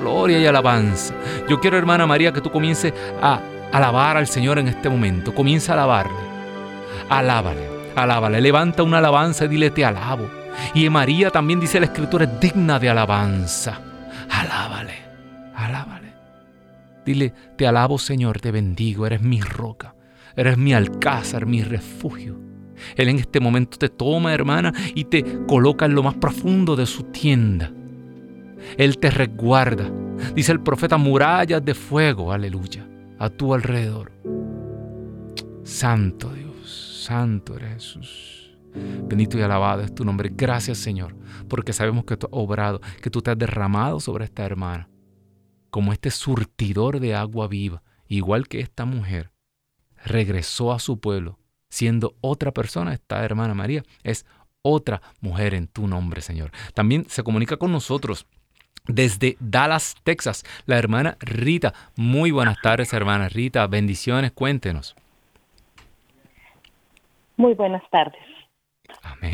Gloria 0.00 0.38
y 0.38 0.46
alabanza. 0.46 1.14
Yo 1.48 1.60
quiero, 1.60 1.76
hermana 1.76 2.06
María, 2.06 2.32
que 2.32 2.40
tú 2.40 2.50
comiences 2.50 2.94
a 3.20 3.40
alabar 3.70 4.16
al 4.16 4.26
Señor 4.26 4.58
en 4.58 4.68
este 4.68 4.88
momento. 4.88 5.34
Comienza 5.34 5.72
a 5.72 5.74
alabarle. 5.74 6.30
Alábale, 7.08 7.68
alábale. 7.94 8.40
Levanta 8.40 8.82
una 8.82 8.98
alabanza 8.98 9.44
y 9.44 9.48
dile 9.48 9.70
te 9.70 9.84
alabo. 9.84 10.28
Y 10.74 10.88
María 10.88 11.30
también 11.30 11.60
dice 11.60 11.80
la 11.80 11.86
escritura 11.86 12.24
es 12.24 12.40
digna 12.40 12.78
de 12.78 12.88
alabanza. 12.88 13.80
Alábale, 14.30 14.94
alábale. 15.54 16.12
Dile, 17.04 17.34
te 17.56 17.66
alabo 17.66 17.98
Señor, 17.98 18.40
te 18.40 18.50
bendigo, 18.50 19.06
eres 19.06 19.20
mi 19.20 19.40
roca, 19.40 19.94
eres 20.36 20.56
mi 20.56 20.72
alcázar, 20.72 21.46
mi 21.46 21.62
refugio. 21.62 22.38
Él 22.96 23.08
en 23.08 23.18
este 23.18 23.40
momento 23.40 23.76
te 23.76 23.90
toma, 23.90 24.32
hermana, 24.32 24.72
y 24.94 25.04
te 25.04 25.44
coloca 25.46 25.84
en 25.84 25.94
lo 25.94 26.02
más 26.02 26.14
profundo 26.14 26.76
de 26.76 26.86
su 26.86 27.04
tienda 27.04 27.70
Él 28.76 28.98
te 28.98 29.10
resguarda. 29.10 29.90
Dice 30.34 30.52
el 30.52 30.60
profeta, 30.60 30.96
murallas 30.96 31.64
de 31.64 31.74
fuego, 31.74 32.32
aleluya, 32.32 32.86
a 33.18 33.28
tu 33.30 33.54
alrededor. 33.54 34.12
Santo 35.64 36.32
Dios, 36.32 37.04
santo 37.04 37.56
eres 37.56 37.72
Jesús. 37.74 38.58
Bendito 38.74 39.38
y 39.38 39.42
alabado 39.42 39.82
es 39.82 39.94
tu 39.94 40.04
nombre. 40.04 40.30
Gracias 40.32 40.78
Señor, 40.78 41.16
porque 41.48 41.72
sabemos 41.72 42.04
que 42.04 42.16
tú 42.16 42.26
has 42.26 42.32
obrado, 42.32 42.80
que 43.02 43.10
tú 43.10 43.20
te 43.20 43.30
has 43.30 43.38
derramado 43.38 44.00
sobre 44.00 44.24
esta 44.24 44.44
hermana, 44.44 44.88
como 45.70 45.92
este 45.92 46.10
surtidor 46.10 47.00
de 47.00 47.14
agua 47.14 47.48
viva, 47.48 47.82
igual 48.06 48.48
que 48.48 48.60
esta 48.60 48.84
mujer 48.84 49.32
regresó 50.04 50.72
a 50.72 50.78
su 50.78 51.00
pueblo, 51.00 51.38
siendo 51.68 52.16
otra 52.20 52.52
persona, 52.52 52.92
esta 52.92 53.24
hermana 53.24 53.54
María 53.54 53.82
es 54.02 54.26
otra 54.62 55.00
mujer 55.20 55.54
en 55.54 55.68
tu 55.68 55.86
nombre, 55.86 56.20
Señor. 56.20 56.50
También 56.74 57.06
se 57.08 57.22
comunica 57.22 57.56
con 57.56 57.72
nosotros 57.72 58.26
desde 58.86 59.36
Dallas, 59.40 59.96
Texas, 60.04 60.44
la 60.66 60.78
hermana 60.78 61.16
Rita. 61.20 61.72
Muy 61.96 62.30
buenas 62.30 62.60
tardes, 62.60 62.92
hermana 62.92 63.28
Rita. 63.28 63.66
Bendiciones, 63.66 64.32
cuéntenos. 64.32 64.96
Muy 67.36 67.54
buenas 67.54 67.82
tardes. 67.90 68.20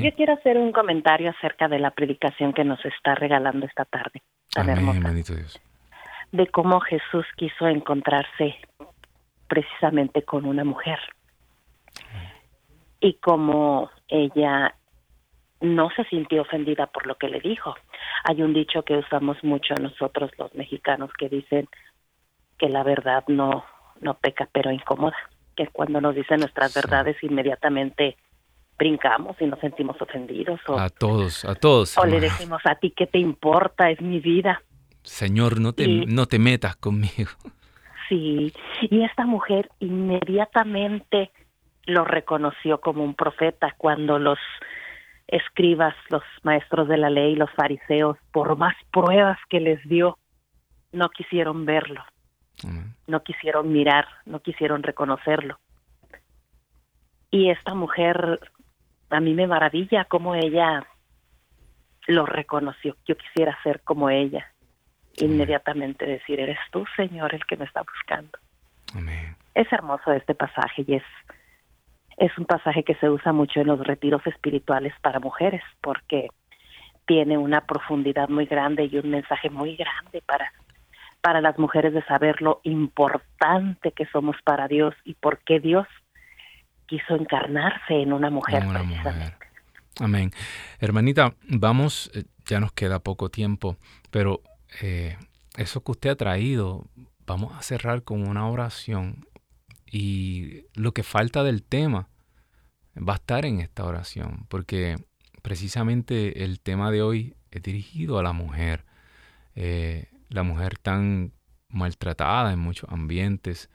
Yo 0.02 0.14
quiero 0.14 0.34
hacer 0.34 0.58
un 0.58 0.72
comentario 0.72 1.30
acerca 1.30 1.68
de 1.68 1.78
la 1.78 1.90
predicación 1.90 2.52
que 2.52 2.64
nos 2.64 2.84
está 2.84 3.14
regalando 3.14 3.66
esta 3.66 3.84
tarde. 3.84 4.22
Tan 4.52 4.68
hermosa, 4.68 5.12
Dios. 5.12 5.60
De 6.32 6.46
cómo 6.48 6.80
Jesús 6.80 7.24
quiso 7.36 7.66
encontrarse 7.66 8.56
precisamente 9.48 10.22
con 10.22 10.44
una 10.44 10.64
mujer. 10.64 10.98
Y 13.00 13.14
cómo 13.14 13.90
ella 14.08 14.74
no 15.60 15.90
se 15.96 16.04
sintió 16.04 16.42
ofendida 16.42 16.86
por 16.86 17.06
lo 17.06 17.16
que 17.16 17.28
le 17.28 17.40
dijo. 17.40 17.74
Hay 18.24 18.42
un 18.42 18.52
dicho 18.52 18.82
que 18.82 18.96
usamos 18.96 19.42
mucho 19.42 19.74
nosotros 19.80 20.30
los 20.38 20.54
mexicanos 20.54 21.10
que 21.18 21.28
dicen 21.28 21.68
que 22.58 22.68
la 22.68 22.82
verdad 22.82 23.24
no 23.28 23.64
no 24.00 24.14
peca 24.14 24.48
pero 24.52 24.70
incomoda, 24.70 25.16
que 25.56 25.68
cuando 25.68 26.00
nos 26.00 26.14
dicen 26.14 26.40
nuestras 26.40 26.74
verdades 26.74 27.16
inmediatamente 27.22 28.16
brincamos 28.78 29.36
y 29.40 29.46
nos 29.46 29.58
sentimos 29.60 30.00
ofendidos. 30.00 30.60
O, 30.68 30.78
a 30.78 30.90
todos, 30.90 31.44
a 31.44 31.54
todos. 31.54 31.96
O 31.96 32.04
le 32.04 32.20
decimos 32.20 32.60
a 32.64 32.74
ti 32.74 32.90
qué 32.90 33.06
te 33.06 33.18
importa, 33.18 33.90
es 33.90 34.00
mi 34.00 34.20
vida. 34.20 34.62
Señor, 35.02 35.60
no 35.60 35.72
te, 35.72 35.86
no 36.06 36.26
te 36.26 36.38
metas 36.38 36.76
conmigo. 36.76 37.30
Sí, 38.08 38.52
y 38.82 39.02
esta 39.02 39.24
mujer 39.24 39.70
inmediatamente 39.80 41.30
lo 41.86 42.04
reconoció 42.04 42.80
como 42.80 43.02
un 43.02 43.14
profeta 43.14 43.74
cuando 43.78 44.18
los 44.18 44.38
escribas, 45.28 45.94
los 46.08 46.22
maestros 46.42 46.88
de 46.88 46.96
la 46.96 47.10
ley, 47.10 47.34
los 47.34 47.50
fariseos, 47.52 48.16
por 48.32 48.56
más 48.56 48.74
pruebas 48.92 49.38
que 49.48 49.60
les 49.60 49.82
dio, 49.88 50.18
no 50.92 51.08
quisieron 51.10 51.66
verlo, 51.66 52.04
no 53.06 53.22
quisieron 53.22 53.72
mirar, 53.72 54.06
no 54.24 54.40
quisieron 54.40 54.82
reconocerlo. 54.82 55.58
Y 57.30 57.50
esta 57.50 57.74
mujer 57.74 58.40
a 59.10 59.20
mí 59.20 59.34
me 59.34 59.46
maravilla 59.46 60.04
cómo 60.04 60.34
ella 60.34 60.86
lo 62.06 62.26
reconoció. 62.26 62.96
Yo 63.06 63.16
quisiera 63.16 63.56
ser 63.62 63.80
como 63.82 64.10
ella. 64.10 64.52
Inmediatamente 65.18 66.06
decir, 66.06 66.40
eres 66.40 66.58
tú, 66.70 66.84
Señor, 66.94 67.34
el 67.34 67.44
que 67.46 67.56
me 67.56 67.64
está 67.64 67.82
buscando. 67.82 68.38
Es 69.54 69.72
hermoso 69.72 70.12
este 70.12 70.34
pasaje 70.34 70.84
y 70.86 70.94
es, 70.96 71.02
es 72.16 72.36
un 72.38 72.46
pasaje 72.46 72.82
que 72.82 72.94
se 72.96 73.10
usa 73.10 73.32
mucho 73.32 73.60
en 73.60 73.66
los 73.66 73.84
retiros 73.86 74.26
espirituales 74.26 74.94
para 75.02 75.20
mujeres 75.20 75.62
porque 75.80 76.28
tiene 77.06 77.38
una 77.38 77.60
profundidad 77.62 78.28
muy 78.28 78.46
grande 78.46 78.88
y 78.90 78.96
un 78.98 79.10
mensaje 79.10 79.50
muy 79.50 79.76
grande 79.76 80.22
para, 80.26 80.52
para 81.20 81.40
las 81.40 81.58
mujeres 81.58 81.92
de 81.92 82.02
saber 82.04 82.42
lo 82.42 82.60
importante 82.64 83.92
que 83.92 84.06
somos 84.06 84.36
para 84.44 84.66
Dios 84.66 84.94
y 85.04 85.14
por 85.14 85.38
qué 85.40 85.60
Dios 85.60 85.86
quiso 86.86 87.14
encarnarse 87.14 87.94
en 87.94 88.12
una 88.12 88.30
mujer. 88.30 88.64
Amén. 90.00 90.30
Hermanita, 90.80 91.34
vamos, 91.48 92.10
eh, 92.14 92.24
ya 92.44 92.60
nos 92.60 92.72
queda 92.72 92.98
poco 93.00 93.30
tiempo, 93.30 93.76
pero 94.10 94.40
eh, 94.82 95.16
eso 95.56 95.82
que 95.82 95.92
usted 95.92 96.10
ha 96.10 96.16
traído, 96.16 96.84
vamos 97.26 97.54
a 97.56 97.62
cerrar 97.62 98.02
con 98.02 98.26
una 98.28 98.48
oración 98.48 99.26
y 99.90 100.64
lo 100.74 100.92
que 100.92 101.02
falta 101.02 101.42
del 101.44 101.62
tema 101.62 102.08
va 102.96 103.14
a 103.14 103.16
estar 103.16 103.44
en 103.44 103.60
esta 103.60 103.84
oración, 103.84 104.46
porque 104.48 104.96
precisamente 105.42 106.44
el 106.44 106.60
tema 106.60 106.90
de 106.90 107.02
hoy 107.02 107.34
es 107.50 107.62
dirigido 107.62 108.18
a 108.18 108.22
la 108.22 108.32
mujer, 108.32 108.84
eh, 109.54 110.08
la 110.28 110.42
mujer 110.42 110.78
tan 110.78 111.32
maltratada 111.68 112.52
en 112.52 112.58
muchos 112.58 112.90
ambientes, 112.90 113.70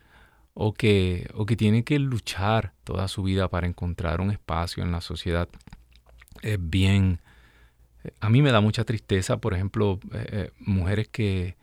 o 0.53 0.73
que, 0.73 1.29
o 1.33 1.45
que 1.45 1.55
tiene 1.55 1.83
que 1.83 1.97
luchar 1.99 2.73
toda 2.83 3.07
su 3.07 3.23
vida 3.23 3.47
para 3.47 3.67
encontrar 3.67 4.21
un 4.21 4.31
espacio 4.31 4.83
en 4.83 4.91
la 4.91 5.01
sociedad, 5.01 5.47
es 6.41 6.57
bien... 6.59 7.21
A 8.19 8.29
mí 8.29 8.41
me 8.41 8.51
da 8.51 8.61
mucha 8.61 8.83
tristeza, 8.83 9.37
por 9.37 9.53
ejemplo, 9.53 9.99
eh, 10.11 10.25
eh, 10.31 10.51
mujeres 10.57 11.07
que, 11.07 11.55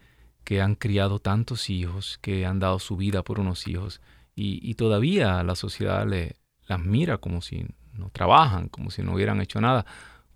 que, 0.44 0.60
han 0.60 0.76
criado 0.76 1.18
tantos 1.18 1.68
hijos, 1.68 2.18
que 2.22 2.46
han 2.46 2.60
dado 2.60 2.78
su 2.78 2.96
vida 2.96 3.24
por 3.24 3.40
unos 3.40 3.66
hijos, 3.66 4.00
y, 4.40 4.74
todavía 4.74 5.42
la 5.42 5.56
sociedad 5.56 6.06
le, 6.06 6.36
las 6.66 6.80
mira 6.80 7.18
como 7.18 7.42
si 7.42 7.66
no 7.94 8.10
trabajan, 8.10 8.68
como 8.68 8.90
si 8.90 9.02
no 9.02 9.14
hubieran 9.14 9.40
hecho 9.40 9.60
nada, 9.60 9.84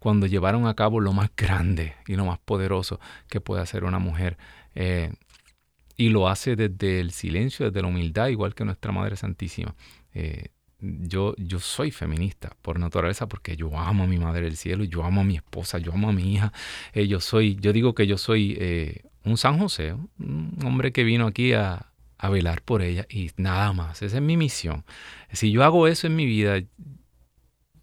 cuando 0.01 0.27
llevaron 0.27 0.67
a 0.67 0.75
cabo 0.75 0.99
lo 0.99 1.13
más 1.13 1.31
grande 1.37 1.95
y 2.09 2.17
lo 2.17 2.25
más 2.25 2.41
poderoso 2.41 2.99
que 3.29 3.41
puede 3.41 3.63
hacer 3.63 3.85
una 3.85 4.01
mujer. 4.01 4.37
Eh, 4.75 5.13
y 5.97 6.09
lo 6.09 6.29
hace 6.29 6.57
desde 6.57 6.99
el 6.99 7.13
silencio, 7.13 7.67
desde 7.67 7.83
la 7.83 7.89
humildad, 7.89 8.29
igual 8.29 8.55
que 8.57 8.65
nuestra 8.65 8.91
Madre 8.91 9.15
Santísima. 9.15 9.77
Eh, 10.15 10.49
yo, 10.81 11.37
yo 11.37 11.61
soy 11.61 11.93
feminista 11.93 12.57
por 12.61 12.81
naturaleza 12.81 13.29
porque 13.29 13.55
yo 13.57 13.79
amo 13.79 14.03
a 14.03 14.07
mi 14.09 14.19
Madre 14.19 14.43
del 14.43 14.57
Cielo, 14.57 14.83
yo 14.83 15.05
amo 15.05 15.21
a 15.21 15.25
mi 15.25 15.37
esposa, 15.37 15.79
yo 15.79 15.93
amo 15.93 16.09
a 16.09 16.13
mi 16.13 16.35
hija. 16.35 16.53
Eh, 16.93 17.07
yo, 17.07 17.21
soy, 17.21 17.55
yo 17.61 17.73
digo 17.73 17.95
que 17.95 18.09
yo 18.09 18.19
soy 18.19 19.01
un 19.23 19.37
San 19.37 19.61
José, 19.61 19.95
un 20.19 20.59
hombre 20.65 20.91
que 20.91 21.05
vino 21.05 21.29
aquí 21.29 21.53
a, 21.53 21.92
a 22.23 22.29
velar 22.29 22.63
por 22.63 22.83
ella 22.83 23.05
y 23.11 23.33
nada 23.37 23.73
más. 23.73 24.01
Esa 24.01 24.17
es 24.19 24.23
mi 24.23 24.37
misión. 24.37 24.85
Si 25.33 25.51
yo 25.51 25.65
hago 25.65 25.89
eso 25.89 26.07
en 26.07 26.15
mi 26.15 26.25
vida, 26.25 26.63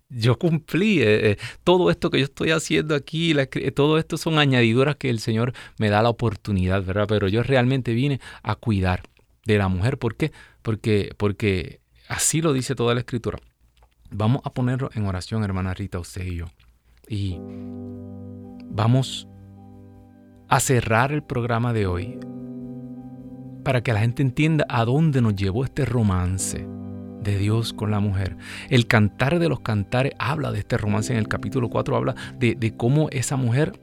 yo 0.08 0.40
cumplí 0.40 1.02
eh, 1.02 1.32
eh, 1.32 1.38
todo 1.66 1.92
esto 1.92 2.10
que 2.10 2.20
yo 2.20 2.24
estoy 2.24 2.52
haciendo 2.52 2.96
aquí, 2.96 3.36
todo 3.76 3.98
esto 3.98 4.16
son 4.18 4.40
añadiduras 4.40 4.96
que 4.96 5.10
el 5.10 5.20
Señor 5.20 5.52
me 5.78 5.90
da 5.90 6.02
la 6.02 6.08
oportunidad, 6.08 6.86
¿verdad? 6.86 7.06
Pero 7.10 7.28
yo 7.28 7.44
realmente 7.44 7.94
vine 7.94 8.22
a 8.42 8.56
cuidar 8.56 9.04
de 9.46 9.58
la 9.58 9.68
mujer. 9.68 9.98
¿Por 9.98 10.16
qué? 10.16 10.32
Porque, 10.62 11.14
porque 11.18 11.82
así 12.08 12.42
lo 12.42 12.54
dice 12.54 12.76
toda 12.76 12.94
la 12.94 13.02
Escritura. 13.02 13.40
Vamos 14.10 14.42
a 14.46 14.54
ponerlo 14.54 14.90
en 14.94 15.06
oración, 15.06 15.44
hermana 15.44 15.74
Rita, 15.74 16.00
usted 16.00 16.26
y 16.26 16.38
yo. 16.38 16.46
Y 17.10 17.36
vamos 18.72 19.28
a 20.48 20.62
cerrar 20.62 21.12
el 21.12 21.24
programa 21.24 21.74
de 21.74 21.88
hoy 21.88 22.18
para 23.64 23.82
que 23.82 23.94
la 23.94 24.00
gente 24.00 24.22
entienda 24.22 24.66
a 24.70 24.86
dónde 24.86 25.22
nos 25.22 25.36
llevó 25.36 25.64
este 25.64 25.86
romance 25.86 26.66
de 27.24 27.38
Dios 27.38 27.74
con 27.74 27.92
la 27.92 28.00
mujer. 28.00 28.38
El 28.70 28.88
cantar 28.88 29.40
de 29.40 29.50
los 29.50 29.60
cantares 29.60 30.14
habla 30.20 30.52
de 30.52 30.60
este 30.60 30.78
romance. 30.78 31.14
En 31.14 31.20
el 31.20 31.28
capítulo 31.28 31.70
4, 31.70 31.96
habla 31.96 32.16
de, 32.38 32.74
cómo 32.78 33.10
esa 33.12 33.36
mujer, 33.36 33.80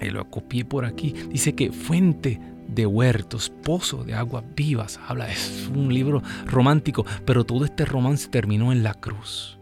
y 0.00 0.10
lo 0.10 0.28
copié 0.30 0.64
por 0.64 0.84
aquí, 0.84 1.14
dice 1.30 1.54
que 1.54 1.72
fuente 1.72 2.40
de 2.68 2.86
huertos, 2.86 3.50
pozo 3.62 4.04
de 4.04 4.14
aguas 4.14 4.44
vivas, 4.56 4.98
habla, 5.06 5.30
es 5.30 5.70
un 5.74 5.92
libro 5.92 6.22
romántico, 6.46 7.04
pero 7.24 7.44
todo 7.44 7.64
este 7.64 7.84
romance 7.84 8.28
terminó 8.28 8.72
en 8.72 8.82
la 8.82 8.94
cruz, 8.94 9.58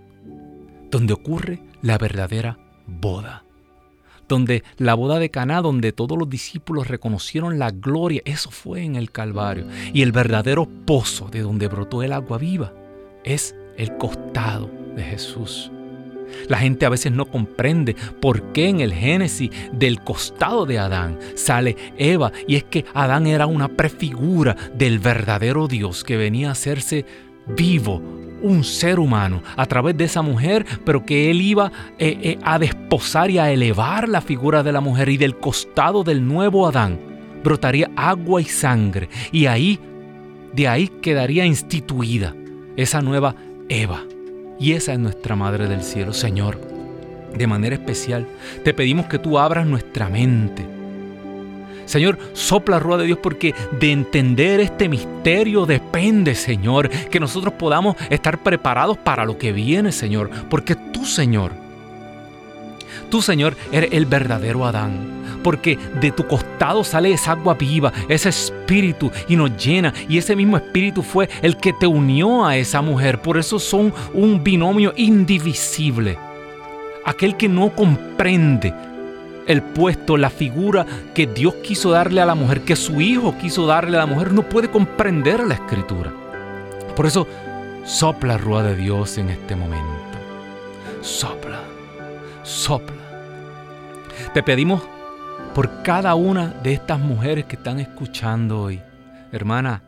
donde 0.90 1.12
ocurre 1.12 1.62
la 1.82 1.98
verdadera 1.98 2.58
boda 2.86 3.44
donde 4.32 4.64
la 4.78 4.94
boda 4.94 5.18
de 5.18 5.30
Caná, 5.30 5.60
donde 5.60 5.92
todos 5.92 6.18
los 6.18 6.28
discípulos 6.28 6.88
reconocieron 6.88 7.58
la 7.58 7.70
gloria, 7.70 8.22
eso 8.24 8.50
fue 8.50 8.82
en 8.82 8.96
el 8.96 9.10
Calvario, 9.10 9.66
y 9.92 10.00
el 10.00 10.10
verdadero 10.10 10.66
pozo 10.86 11.28
de 11.28 11.40
donde 11.40 11.68
brotó 11.68 12.02
el 12.02 12.14
agua 12.14 12.38
viva 12.38 12.72
es 13.24 13.54
el 13.76 13.94
costado 13.98 14.70
de 14.96 15.02
Jesús. 15.02 15.70
La 16.48 16.56
gente 16.56 16.86
a 16.86 16.88
veces 16.88 17.12
no 17.12 17.26
comprende 17.26 17.94
por 18.22 18.52
qué 18.52 18.70
en 18.70 18.80
el 18.80 18.94
Génesis 18.94 19.50
del 19.70 20.00
costado 20.00 20.64
de 20.64 20.78
Adán 20.78 21.18
sale 21.34 21.76
Eva 21.98 22.32
y 22.48 22.56
es 22.56 22.64
que 22.64 22.86
Adán 22.94 23.26
era 23.26 23.44
una 23.44 23.68
prefigura 23.68 24.56
del 24.74 24.98
verdadero 24.98 25.68
Dios 25.68 26.04
que 26.04 26.16
venía 26.16 26.48
a 26.48 26.52
hacerse 26.52 27.04
vivo, 27.46 28.00
un 28.42 28.64
ser 28.64 28.98
humano 28.98 29.42
a 29.56 29.66
través 29.66 29.96
de 29.96 30.04
esa 30.04 30.22
mujer, 30.22 30.66
pero 30.84 31.04
que 31.04 31.30
él 31.30 31.40
iba 31.40 31.70
eh, 31.98 32.18
eh, 32.22 32.38
a 32.42 32.58
desposar 32.58 33.30
y 33.30 33.38
a 33.38 33.50
elevar 33.50 34.08
la 34.08 34.20
figura 34.20 34.62
de 34.62 34.72
la 34.72 34.80
mujer 34.80 35.08
y 35.08 35.16
del 35.16 35.38
costado 35.38 36.02
del 36.02 36.26
nuevo 36.26 36.66
Adán 36.66 36.98
brotaría 37.42 37.90
agua 37.96 38.40
y 38.40 38.44
sangre 38.44 39.08
y 39.30 39.46
ahí, 39.46 39.78
de 40.52 40.68
ahí 40.68 40.88
quedaría 40.88 41.44
instituida 41.44 42.34
esa 42.76 43.00
nueva 43.00 43.34
Eva. 43.68 44.04
Y 44.58 44.72
esa 44.72 44.92
es 44.92 44.98
nuestra 44.98 45.34
Madre 45.34 45.66
del 45.66 45.82
Cielo, 45.82 46.12
Señor. 46.12 46.60
De 47.36 47.46
manera 47.46 47.74
especial, 47.74 48.26
te 48.62 48.74
pedimos 48.74 49.06
que 49.06 49.18
tú 49.18 49.38
abras 49.38 49.66
nuestra 49.66 50.08
mente 50.08 50.66
Señor, 51.84 52.18
sopla 52.32 52.78
rueda 52.78 53.02
de 53.02 53.06
Dios 53.06 53.18
porque 53.22 53.54
de 53.78 53.92
entender 53.92 54.60
este 54.60 54.88
misterio 54.88 55.66
depende, 55.66 56.34
Señor, 56.34 56.88
que 56.88 57.20
nosotros 57.20 57.54
podamos 57.54 57.96
estar 58.10 58.38
preparados 58.42 58.98
para 58.98 59.24
lo 59.24 59.38
que 59.38 59.52
viene, 59.52 59.92
Señor, 59.92 60.30
porque 60.48 60.74
tú, 60.74 61.04
Señor, 61.04 61.52
tú, 63.10 63.22
Señor, 63.22 63.56
eres 63.72 63.92
el 63.92 64.06
verdadero 64.06 64.64
Adán 64.64 65.22
porque 65.42 65.78
de 66.00 66.12
tu 66.12 66.26
costado 66.26 66.84
sale 66.84 67.12
esa 67.12 67.32
agua 67.32 67.54
viva, 67.54 67.92
ese 68.08 68.28
espíritu 68.28 69.10
y 69.28 69.36
nos 69.36 69.56
llena. 69.56 69.92
Y 70.08 70.18
ese 70.18 70.36
mismo 70.36 70.56
espíritu 70.56 71.02
fue 71.02 71.28
el 71.42 71.56
que 71.56 71.72
te 71.72 71.86
unió 71.86 72.44
a 72.44 72.56
esa 72.56 72.80
mujer. 72.80 73.20
Por 73.20 73.38
eso 73.38 73.58
son 73.58 73.92
un 74.14 74.42
binomio 74.42 74.92
indivisible. 74.96 76.16
Aquel 77.04 77.36
que 77.36 77.48
no 77.48 77.74
comprende 77.74 78.72
el 79.46 79.62
puesto, 79.62 80.16
la 80.16 80.30
figura 80.30 80.86
que 81.14 81.26
Dios 81.26 81.54
quiso 81.56 81.90
darle 81.90 82.20
a 82.20 82.26
la 82.26 82.34
mujer, 82.34 82.62
que 82.62 82.76
su 82.76 83.00
hijo 83.00 83.36
quiso 83.38 83.66
darle 83.66 83.96
a 83.96 84.00
la 84.00 84.06
mujer, 84.06 84.32
no 84.32 84.42
puede 84.48 84.70
comprender 84.70 85.46
la 85.46 85.54
escritura. 85.54 86.12
Por 86.96 87.06
eso, 87.06 87.26
sopla 87.84 88.38
rueda 88.38 88.68
de 88.68 88.76
Dios 88.76 89.18
en 89.18 89.30
este 89.30 89.56
momento. 89.56 89.88
Sopla, 91.00 91.60
sopla. 92.42 92.96
Te 94.34 94.42
pedimos 94.42 94.82
por 95.54 95.82
cada 95.82 96.14
una 96.14 96.48
de 96.62 96.72
estas 96.72 96.98
mujeres 96.98 97.44
que 97.46 97.56
están 97.56 97.80
escuchando 97.80 98.62
hoy. 98.62 98.80
Hermana, 99.32 99.82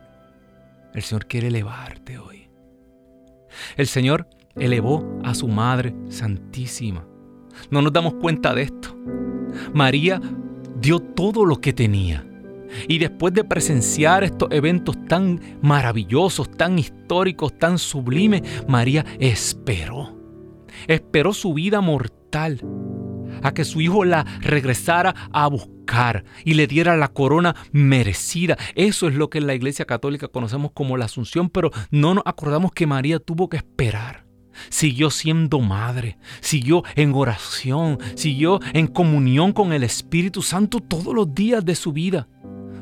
el 0.93 1.01
Señor 1.01 1.25
quiere 1.25 1.47
elevarte 1.47 2.17
hoy. 2.17 2.49
El 3.75 3.87
Señor 3.87 4.27
elevó 4.55 5.19
a 5.23 5.33
su 5.33 5.47
Madre 5.47 5.95
Santísima. 6.09 7.05
No 7.69 7.81
nos 7.81 7.93
damos 7.93 8.15
cuenta 8.15 8.53
de 8.53 8.63
esto. 8.63 8.95
María 9.73 10.21
dio 10.79 10.99
todo 10.99 11.45
lo 11.45 11.61
que 11.61 11.73
tenía. 11.73 12.25
Y 12.87 12.97
después 12.97 13.33
de 13.33 13.43
presenciar 13.43 14.23
estos 14.23 14.49
eventos 14.51 14.97
tan 15.07 15.39
maravillosos, 15.61 16.51
tan 16.51 16.77
históricos, 16.77 17.57
tan 17.57 17.77
sublimes, 17.77 18.41
María 18.67 19.05
esperó. 19.19 20.17
Esperó 20.87 21.33
su 21.33 21.53
vida 21.53 21.81
mortal 21.81 22.61
a 23.41 23.53
que 23.53 23.65
su 23.65 23.81
hijo 23.81 24.03
la 24.05 24.25
regresara 24.41 25.15
a 25.31 25.47
buscar 25.47 26.25
y 26.43 26.55
le 26.55 26.67
diera 26.67 26.97
la 26.97 27.09
corona 27.09 27.55
merecida. 27.71 28.57
Eso 28.75 29.07
es 29.07 29.15
lo 29.15 29.29
que 29.29 29.37
en 29.37 29.47
la 29.47 29.55
Iglesia 29.55 29.85
Católica 29.85 30.27
conocemos 30.27 30.71
como 30.73 30.97
la 30.97 31.05
Asunción, 31.05 31.49
pero 31.49 31.71
no 31.91 32.13
nos 32.13 32.23
acordamos 32.25 32.71
que 32.71 32.87
María 32.87 33.19
tuvo 33.19 33.49
que 33.49 33.57
esperar. 33.57 34.24
Siguió 34.69 35.09
siendo 35.09 35.59
madre, 35.59 36.17
siguió 36.41 36.83
en 36.95 37.13
oración, 37.13 37.99
siguió 38.15 38.59
en 38.73 38.87
comunión 38.87 39.53
con 39.53 39.73
el 39.73 39.83
Espíritu 39.83 40.41
Santo 40.41 40.79
todos 40.79 41.13
los 41.13 41.33
días 41.33 41.63
de 41.63 41.75
su 41.75 41.93
vida. 41.93 42.27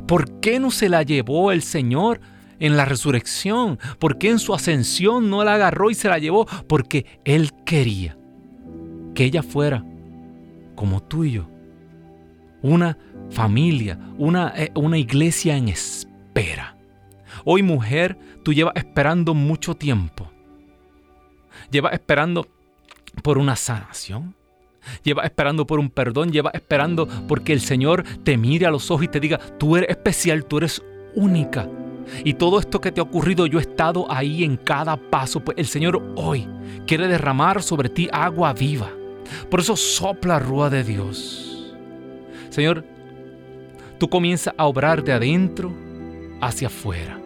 ¿Por 0.08 0.40
qué 0.40 0.60
no 0.60 0.72
se 0.72 0.90
la 0.90 1.04
llevó 1.04 1.52
el 1.52 1.62
Señor 1.62 2.20
en 2.60 2.78
la 2.78 2.86
resurrección? 2.86 3.80
¿Por 4.00 4.18
qué 4.18 4.30
en 4.30 4.40
su 4.40 4.54
ascensión 4.54 5.30
no 5.30 5.44
la 5.44 5.56
agarró 5.56 5.90
y 5.90 5.96
se 5.96 6.10
la 6.10 6.20
llevó? 6.20 6.46
Porque 6.68 7.20
Él 7.24 7.52
quería 7.66 8.18
que 9.16 9.26
ella 9.26 9.44
fuera 9.44 9.86
como 10.76 11.02
tú 11.02 11.24
y 11.24 11.32
yo. 11.32 11.48
Una 12.62 12.98
familia, 13.30 14.00
una, 14.18 14.54
eh, 14.56 14.72
una 14.76 14.98
iglesia 14.98 15.58
en 15.58 15.70
espera. 15.70 16.78
Hoy 17.46 17.64
mujer, 17.64 18.18
tú 18.44 18.54
llevas 18.54 18.76
esperando 18.76 19.34
mucho 19.34 19.76
tiempo. 19.76 20.33
Llevas 21.74 21.94
esperando 21.94 22.48
por 23.22 23.38
una 23.38 23.58
sanación. 23.58 24.34
Llevas 25.04 25.26
esperando 25.26 25.68
por 25.68 25.80
un 25.80 25.90
perdón. 25.90 26.32
Llevas 26.32 26.56
esperando 26.56 27.06
porque 27.28 27.52
el 27.52 27.60
Señor 27.60 28.06
te 28.24 28.38
mire 28.38 28.66
a 28.66 28.72
los 28.72 28.90
ojos 28.92 29.04
y 29.04 29.10
te 29.10 29.20
diga, 29.20 29.40
tú 29.60 29.76
eres 29.76 29.90
especial, 29.90 30.46
tú 30.46 30.60
eres 30.60 30.82
única. 31.16 31.68
Y 32.24 32.36
todo 32.36 32.60
esto 32.60 32.80
que 32.80 32.94
te 32.94 33.02
ha 33.02 33.04
ocurrido, 33.04 33.46
yo 33.46 33.60
he 33.60 33.62
estado 33.62 34.10
ahí 34.10 34.46
en 34.46 34.56
cada 34.56 34.96
paso. 34.96 35.42
Pues 35.42 35.58
el 35.58 35.68
Señor 35.68 36.02
hoy 36.16 36.48
quiere 36.88 37.10
derramar 37.10 37.62
sobre 37.62 37.90
ti 37.90 38.08
agua 38.12 38.54
viva 38.54 38.90
por 39.50 39.60
eso 39.60 39.76
sopla 39.76 40.40
rúa 40.40 40.70
de 40.70 40.84
Dios. 40.84 41.74
Señor, 42.50 42.86
tú 44.00 44.10
comienzas 44.10 44.54
a 44.58 44.66
obrar 44.66 45.04
de 45.04 45.14
adentro 45.14 45.74
hacia 46.42 46.68
afuera. 46.68 47.20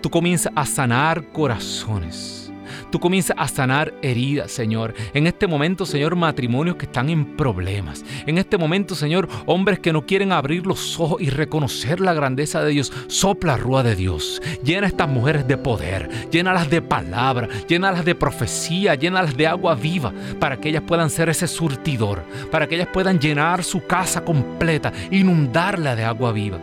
Tú 0.00 0.10
comienzas 0.10 0.52
a 0.54 0.64
sanar 0.64 1.32
corazones. 1.32 2.47
Tú 2.90 3.00
comienzas 3.00 3.36
a 3.38 3.48
sanar 3.48 3.94
heridas, 4.02 4.50
Señor. 4.50 4.94
En 5.14 5.26
este 5.26 5.46
momento, 5.46 5.86
Señor, 5.86 6.16
matrimonios 6.16 6.76
que 6.76 6.86
están 6.86 7.08
en 7.10 7.36
problemas. 7.36 8.04
En 8.26 8.38
este 8.38 8.58
momento, 8.58 8.94
Señor, 8.94 9.28
hombres 9.46 9.78
que 9.78 9.92
no 9.92 10.06
quieren 10.06 10.32
abrir 10.32 10.66
los 10.66 10.98
ojos 10.98 11.20
y 11.20 11.30
reconocer 11.30 12.00
la 12.00 12.14
grandeza 12.14 12.62
de 12.62 12.70
Dios. 12.70 12.92
Sopla 13.08 13.56
rúa 13.56 13.82
de 13.82 13.96
Dios. 13.96 14.40
Llena 14.62 14.86
a 14.86 14.90
estas 14.90 15.08
mujeres 15.08 15.46
de 15.46 15.56
poder. 15.56 16.08
Llénalas 16.30 16.70
de 16.70 16.82
palabra. 16.82 17.48
Llénalas 17.68 18.04
de 18.04 18.14
profecía. 18.14 18.94
Llénalas 18.94 19.36
de 19.36 19.46
agua 19.46 19.74
viva 19.74 20.12
para 20.40 20.56
que 20.58 20.70
ellas 20.70 20.82
puedan 20.86 21.10
ser 21.10 21.28
ese 21.28 21.46
surtidor. 21.46 22.22
Para 22.50 22.66
que 22.66 22.76
ellas 22.76 22.88
puedan 22.92 23.18
llenar 23.18 23.64
su 23.64 23.86
casa 23.86 24.24
completa. 24.24 24.92
Inundarla 25.10 25.94
de 25.94 26.04
agua 26.04 26.32
viva. 26.32 26.58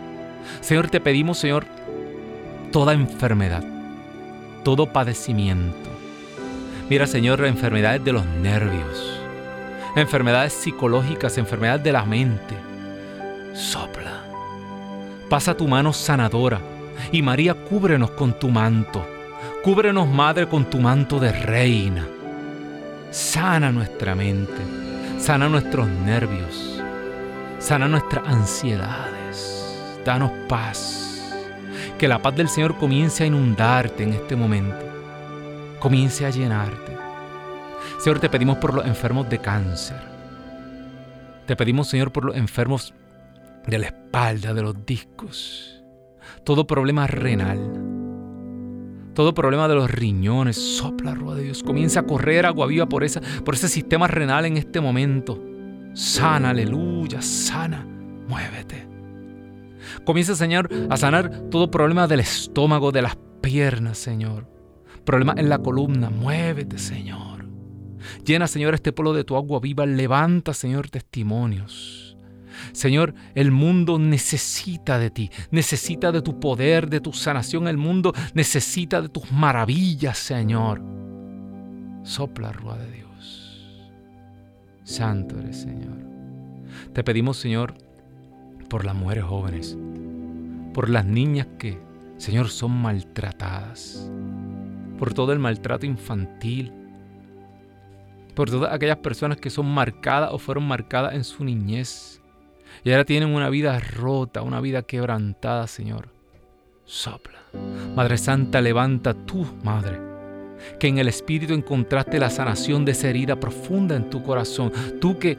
Señor, 0.61 0.89
te 0.89 0.99
pedimos, 0.99 1.37
Señor, 1.37 1.65
toda 2.71 2.93
enfermedad, 2.93 3.63
todo 4.63 4.91
padecimiento 4.91 5.94
Mira, 6.87 7.07
Señor, 7.07 7.43
enfermedades 7.45 8.05
de 8.05 8.13
los 8.13 8.23
nervios, 8.25 9.19
enfermedades 9.95 10.53
psicológicas, 10.53 11.35
enfermedades 11.39 11.83
de 11.83 11.91
la 11.91 12.05
mente. 12.05 12.53
Sopla. 13.55 14.23
Pasa 15.27 15.57
tu 15.57 15.67
mano 15.67 15.91
sanadora. 15.91 16.61
Y 17.11 17.23
María, 17.23 17.55
cúbrenos 17.55 18.11
con 18.11 18.37
tu 18.37 18.49
manto. 18.49 19.03
Cúbrenos, 19.63 20.07
Madre, 20.07 20.47
con 20.47 20.65
tu 20.65 20.79
manto 20.79 21.19
de 21.19 21.31
reina. 21.31 22.05
Sana 23.09 23.71
nuestra 23.71 24.13
mente. 24.13 24.61
Sana 25.17 25.49
nuestros 25.49 25.87
nervios. 25.87 26.83
Sana 27.57 27.87
nuestras 27.87 28.27
ansiedades. 28.27 29.75
Danos 30.05 30.31
paz. 30.47 31.33
Que 31.97 32.07
la 32.07 32.21
paz 32.21 32.35
del 32.35 32.47
Señor 32.47 32.77
comience 32.77 33.23
a 33.23 33.27
inundarte 33.27 34.03
en 34.03 34.13
este 34.13 34.35
momento 34.35 34.94
comience 35.85 36.25
a 36.25 36.31
llenarte. 36.31 36.97
Señor, 37.99 38.17
te 38.17 38.27
pedimos 38.27 38.57
por 38.57 38.73
los 38.73 38.87
enfermos 38.87 39.29
de 39.29 39.37
cáncer. 39.37 40.01
Te 41.45 41.55
pedimos, 41.55 41.89
Señor, 41.89 42.11
por 42.11 42.25
los 42.25 42.35
enfermos 42.35 42.95
de 43.67 43.77
la 43.77 43.85
espalda, 43.85 44.55
de 44.55 44.63
los 44.63 44.83
discos. 44.83 45.83
Todo 46.43 46.65
problema 46.65 47.05
renal. 47.05 47.59
Todo 49.13 49.35
problema 49.35 49.67
de 49.67 49.75
los 49.75 49.91
riñones. 49.91 50.55
Sopla, 50.55 51.13
rueda 51.13 51.37
de 51.37 51.43
Dios. 51.43 51.61
Comienza 51.61 51.99
a 51.99 52.07
correr 52.07 52.47
agua 52.47 52.65
viva 52.65 52.89
por, 52.89 53.03
esa, 53.03 53.21
por 53.43 53.53
ese 53.53 53.69
sistema 53.69 54.07
renal 54.07 54.47
en 54.47 54.57
este 54.57 54.81
momento. 54.81 55.39
Sana, 55.93 56.49
aleluya, 56.49 57.21
sana. 57.21 57.85
Muévete. 58.27 58.87
Comienza, 60.03 60.35
Señor, 60.35 60.67
a 60.89 60.97
sanar 60.97 61.29
todo 61.51 61.69
problema 61.69 62.07
del 62.07 62.21
estómago, 62.21 62.91
de 62.91 63.03
las 63.03 63.19
piernas, 63.39 63.99
Señor 63.99 64.54
problemas 65.05 65.37
en 65.37 65.49
la 65.49 65.59
columna. 65.59 66.09
Muévete, 66.09 66.77
Señor. 66.77 67.45
Llena, 68.25 68.47
Señor, 68.47 68.73
este 68.73 68.91
pueblo 68.91 69.13
de 69.13 69.23
tu 69.23 69.35
agua 69.35 69.59
viva. 69.59 69.85
Levanta, 69.85 70.53
Señor, 70.53 70.89
testimonios. 70.89 72.17
Señor, 72.71 73.13
el 73.35 73.51
mundo 73.51 73.99
necesita 73.99 74.97
de 74.97 75.09
ti, 75.09 75.29
necesita 75.51 76.11
de 76.11 76.21
tu 76.21 76.39
poder, 76.39 76.89
de 76.89 77.01
tu 77.01 77.13
sanación. 77.13 77.67
El 77.67 77.77
mundo 77.77 78.13
necesita 78.33 79.01
de 79.01 79.09
tus 79.09 79.31
maravillas, 79.31 80.17
Señor. 80.17 80.81
Sopla, 82.03 82.51
Rúa 82.51 82.77
de 82.77 82.91
Dios. 82.91 83.83
Santo 84.83 85.39
eres, 85.39 85.61
Señor. 85.61 85.97
Te 86.93 87.03
pedimos, 87.03 87.37
Señor, 87.37 87.75
por 88.69 88.85
las 88.85 88.95
mujeres 88.95 89.25
jóvenes, 89.25 89.77
por 90.73 90.89
las 90.89 91.05
niñas 91.05 91.47
que, 91.57 91.79
Señor, 92.17 92.49
son 92.49 92.71
maltratadas 92.71 94.09
por 94.97 95.13
todo 95.13 95.33
el 95.33 95.39
maltrato 95.39 95.85
infantil, 95.85 96.71
por 98.33 98.49
todas 98.49 98.73
aquellas 98.73 98.97
personas 98.97 99.37
que 99.37 99.49
son 99.49 99.65
marcadas 99.65 100.31
o 100.31 100.37
fueron 100.37 100.67
marcadas 100.67 101.13
en 101.13 101.23
su 101.23 101.43
niñez 101.43 102.21
y 102.83 102.91
ahora 102.91 103.05
tienen 103.05 103.29
una 103.29 103.49
vida 103.49 103.79
rota, 103.79 104.41
una 104.41 104.61
vida 104.61 104.83
quebrantada, 104.83 105.67
Señor. 105.67 106.09
Sopla. 106.85 107.39
Madre 107.95 108.17
Santa, 108.17 108.61
levanta 108.61 109.13
tú, 109.13 109.45
Madre, 109.63 109.99
que 110.79 110.87
en 110.87 110.97
el 110.97 111.07
Espíritu 111.07 111.53
encontraste 111.53 112.19
la 112.19 112.29
sanación 112.29 112.85
de 112.85 112.91
esa 112.91 113.09
herida 113.09 113.39
profunda 113.39 113.95
en 113.95 114.09
tu 114.09 114.21
corazón. 114.21 114.71
Tú 114.99 115.17
que 115.17 115.37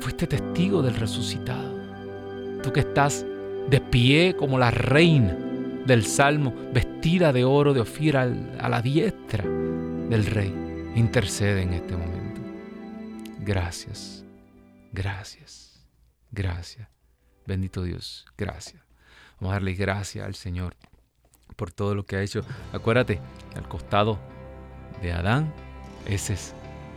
fuiste 0.00 0.26
testigo 0.26 0.82
del 0.82 0.96
resucitado. 0.96 1.78
Tú 2.62 2.72
que 2.72 2.80
estás 2.80 3.24
de 3.70 3.80
pie 3.80 4.34
como 4.36 4.58
la 4.58 4.70
reina 4.70 5.36
del 5.86 6.04
Salmo, 6.04 6.54
vestida 6.72 7.32
de 7.32 7.44
oro 7.44 7.74
de 7.74 7.80
Ofir 7.80 8.16
a 8.16 8.26
la 8.26 8.82
diestra 8.82 9.44
del 9.44 10.26
Rey. 10.26 10.54
Intercede 10.94 11.62
en 11.62 11.72
este 11.72 11.96
momento. 11.96 12.40
Gracias, 13.40 14.24
gracias, 14.92 15.86
gracias. 16.30 16.88
Bendito 17.46 17.82
Dios, 17.82 18.26
gracias. 18.36 18.82
Vamos 19.40 19.52
a 19.52 19.54
darle 19.54 19.74
gracias 19.74 20.26
al 20.26 20.34
Señor 20.34 20.76
por 21.56 21.72
todo 21.72 21.94
lo 21.94 22.04
que 22.04 22.16
ha 22.16 22.22
hecho. 22.22 22.42
Acuérdate, 22.72 23.20
al 23.56 23.66
costado 23.68 24.18
de 25.02 25.12
Adán, 25.12 25.52
ese 26.06 26.34
es 26.34 26.54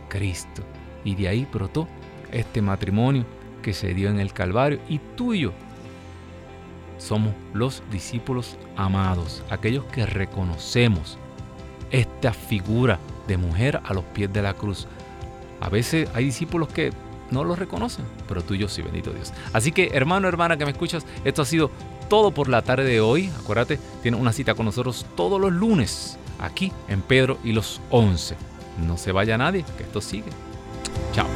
Cristo. 0.08 0.62
Y 1.04 1.14
de 1.14 1.28
ahí 1.28 1.46
brotó 1.50 1.88
este 2.32 2.62
matrimonio 2.62 3.24
que 3.62 3.72
se 3.72 3.94
dio 3.94 4.10
en 4.10 4.20
el 4.20 4.32
Calvario 4.32 4.80
y 4.88 4.98
tuyo. 5.16 5.52
Somos 6.98 7.34
los 7.52 7.82
discípulos 7.90 8.56
amados, 8.76 9.42
aquellos 9.50 9.84
que 9.86 10.06
reconocemos 10.06 11.18
esta 11.90 12.32
figura 12.32 12.98
de 13.26 13.36
mujer 13.36 13.80
a 13.84 13.94
los 13.94 14.04
pies 14.04 14.32
de 14.32 14.42
la 14.42 14.54
cruz. 14.54 14.86
A 15.60 15.68
veces 15.68 16.08
hay 16.14 16.24
discípulos 16.26 16.68
que 16.68 16.92
no 17.30 17.44
lo 17.44 17.56
reconocen, 17.56 18.04
pero 18.28 18.42
tú 18.42 18.54
y 18.54 18.58
yo 18.58 18.68
sí, 18.68 18.82
bendito 18.82 19.12
Dios. 19.12 19.32
Así 19.52 19.72
que 19.72 19.90
hermano, 19.92 20.28
hermana 20.28 20.56
que 20.56 20.64
me 20.64 20.72
escuchas, 20.72 21.04
esto 21.24 21.42
ha 21.42 21.46
sido 21.46 21.70
todo 22.08 22.32
por 22.32 22.48
la 22.48 22.62
tarde 22.62 22.84
de 22.84 23.00
hoy. 23.00 23.30
Acuérdate, 23.40 23.78
tienes 24.02 24.20
una 24.20 24.32
cita 24.32 24.54
con 24.54 24.66
nosotros 24.66 25.06
todos 25.16 25.40
los 25.40 25.52
lunes, 25.52 26.18
aquí 26.38 26.72
en 26.88 27.00
Pedro 27.02 27.38
y 27.44 27.52
los 27.52 27.80
11. 27.90 28.36
No 28.86 28.96
se 28.96 29.12
vaya 29.12 29.38
nadie, 29.38 29.64
que 29.76 29.84
esto 29.84 30.00
sigue. 30.00 30.30
Chao. 31.12 31.26